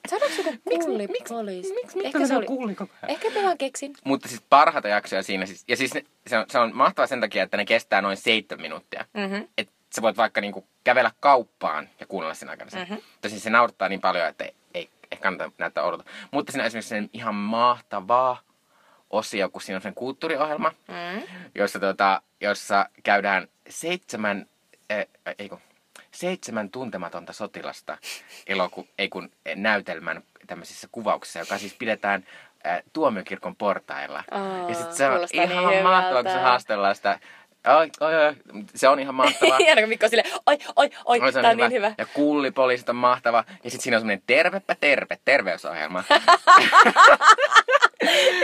[0.09, 1.75] sanoiko joku kulli poliisi?
[1.75, 3.11] Miksi, miksi, Ehkä se oli, kuulli koko ajan?
[3.11, 3.93] ehkä mä vaan keksin.
[4.05, 7.21] Mutta siis parhaita jaksoja siinä, siis, ja siis ne, se, on, se on mahtavaa sen
[7.21, 9.05] takia, että ne kestää noin seitsemän minuuttia.
[9.15, 9.35] Mhm.
[9.59, 12.83] Et sä voit vaikka niinku kävellä kauppaan ja kuunnella sen aikana sen.
[12.89, 12.95] Mhm.
[13.21, 16.05] Tosin se naurattaa niin paljon, että ei, ei, ei kannata näyttää odota.
[16.31, 18.41] Mutta siinä on esimerkiksi sen ihan mahtavaa
[19.11, 21.23] osio, kun siinä on sen kulttuuriohjelma, Mm.
[21.55, 24.47] jossa, tota, jossa käydään seitsemän,
[24.93, 25.07] äh,
[25.39, 25.59] ei kun,
[26.15, 27.99] seitsemän tuntematonta sotilasta
[28.47, 32.25] eloku, ei kun, eh, näytelmän tämmöisissä kuvauksissa, joka siis pidetään
[32.67, 34.25] äh, tuomiokirkon portailla.
[34.31, 37.19] Aa, ja sit se on kuulostaa ihan niin mahtavaa, kun se haastellaan sitä.
[37.79, 38.35] Oi, oi, oi,
[38.75, 39.59] se on ihan mahtavaa.
[39.65, 41.95] Hieno, kun Mikko on silleen, oi, oi, oi, se tää on niin hyvä.
[41.99, 43.45] Ja kullipoliisit on mahtava.
[43.65, 46.05] Ja sitten siinä on semmoinen tervepä terve, terveysohjelma.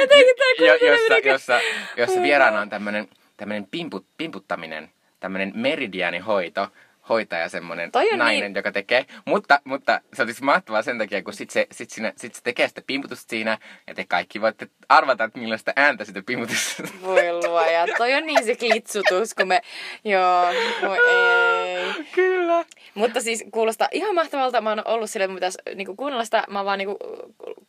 [0.00, 1.60] Jotenkin tää jo, jossa, jossa,
[1.96, 3.08] jossa vieraana on tämmöinen
[3.40, 4.90] tämmönen pimput, pimputtaminen,
[5.20, 6.68] tämmöinen meridiaanihoito,
[7.10, 9.06] hoitaja semmoinen nainen, niin- joka tekee.
[9.24, 12.68] Mutta, mutta se olisi mahtavaa sen takia, kun sit se, sit, siinä, sit se tekee
[12.68, 17.86] sitä pimputusta siinä, ja te kaikki voitte arvata, että millaista ääntä sitä pimputusta Voi luoja,
[17.96, 19.60] toi on niin se klitsutus, kun me,
[20.04, 20.46] joo,
[20.82, 22.04] voi ei.
[22.12, 22.64] Kyllä.
[22.94, 24.60] Mutta siis kuulostaa ihan mahtavalta.
[24.60, 26.44] Mä oon ollut silleen, että pitäisi niinku kuunnella sitä.
[26.50, 26.96] Mä oon vaan niinku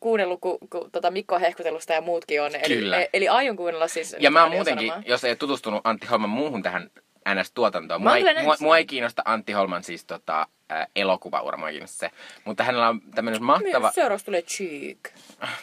[0.00, 2.54] kuunnellut, kun, kun tota Mikko on hehkutelusta ja muutkin on.
[2.54, 3.00] Eli, Kyllä.
[3.00, 4.16] e- eli aion kuunnella siis.
[4.20, 5.04] Ja mä oon muutenkin, Sanomaa.
[5.06, 6.90] jos ei tutustunut Antti Holman muuhun tähän
[7.28, 8.02] NS-tuotantoon.
[8.02, 11.98] Mä Mua ei, mua, mua ei kiinnosta Antti Holman siis tota, ää, elokuvaura, mua kiinnosta
[11.98, 12.10] se.
[12.44, 13.80] Mutta hänellä on tämmöinen mahtava...
[13.80, 14.98] Myös seuraavaksi tulee Cheek.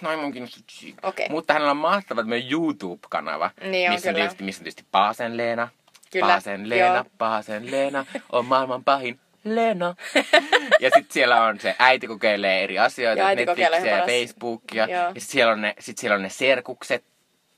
[0.01, 0.64] Noin mun kiinnostaa.
[0.72, 0.95] Chic.
[1.03, 1.30] Okei.
[1.30, 3.51] Mutta hänellä on mahtava tämmöinen YouTube-kanava.
[3.62, 4.26] Niin on missä, on kyllä.
[4.26, 5.68] tietysti, missä on tietysti Paasen Leena.
[6.12, 7.05] Kyllä, Paasen Leena, joo.
[7.18, 9.95] Paasen Leena on maailman pahin Leena.
[10.82, 14.05] ja sitten siellä on se äiti kokeilee eri asioita, Ja Netflixiä ja.
[14.05, 14.86] Facebookia.
[14.86, 15.01] Joo.
[15.01, 17.03] Ja sitten siellä, on ne, sit siellä on ne serkukset,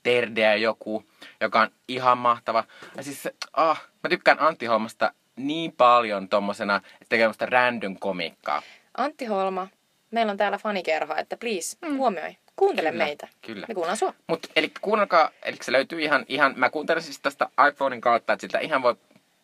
[0.02, 1.04] Terdeä joku,
[1.42, 2.64] joka on ihan mahtava.
[2.96, 7.96] Ja siis se, ah, mä tykkään Antti Holmasta niin paljon tommosena, että tekee tämmöistä random
[8.00, 8.62] komikkaa.
[8.96, 9.68] Antti Holma,
[10.10, 12.36] meillä on täällä fanikerho, että please, huomioi.
[12.56, 13.28] Kuuntele Kyllä, meitä.
[13.46, 13.66] kyllä.
[13.68, 14.14] Me kuunnellaan sua.
[14.26, 18.40] Mutta eli kuunnelkaa, eli se löytyy ihan, ihan mä kuuntelen siis tästä iPhonein kautta, että
[18.40, 18.96] siltä ihan voi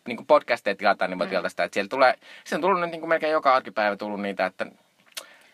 [0.07, 1.29] niin podcasteja tilata, niin voi Mm.
[1.29, 1.63] tilata sitä.
[1.63, 2.13] Että siellä tulee,
[2.43, 4.65] se on tullut nyt niin kuin melkein joka arkipäivä tullut niitä, että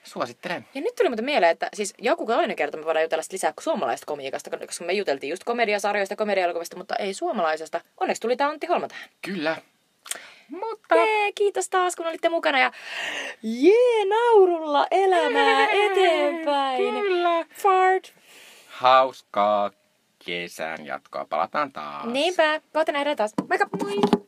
[0.06, 0.68] suosittelen.
[0.74, 4.06] Ja nyt tuli muuten mieleen, että siis joku toinen kerta me voidaan jutella lisää suomalaisesta
[4.06, 7.82] komiikasta, koska me juteltiin just komediasarjoista, komedialokuvista, mutta ei suomalaisesta.
[8.00, 9.10] Onneksi tuli tää Antti Holma tähän.
[9.22, 9.58] Kyllä.
[10.50, 12.72] Mutta Jee, kiitos taas kun olitte mukana ja
[13.44, 16.84] jee, naurulla elämää eteenpäin.
[17.02, 17.46] Kyllä.
[17.50, 18.14] Fart.
[18.68, 19.72] hauskaa
[20.26, 21.26] kesän jatkoa.
[21.26, 22.06] Palataan taas.
[22.06, 23.34] Niinpä, kohta nähdään taas.
[23.50, 23.68] Moikka!
[23.84, 24.26] Moi!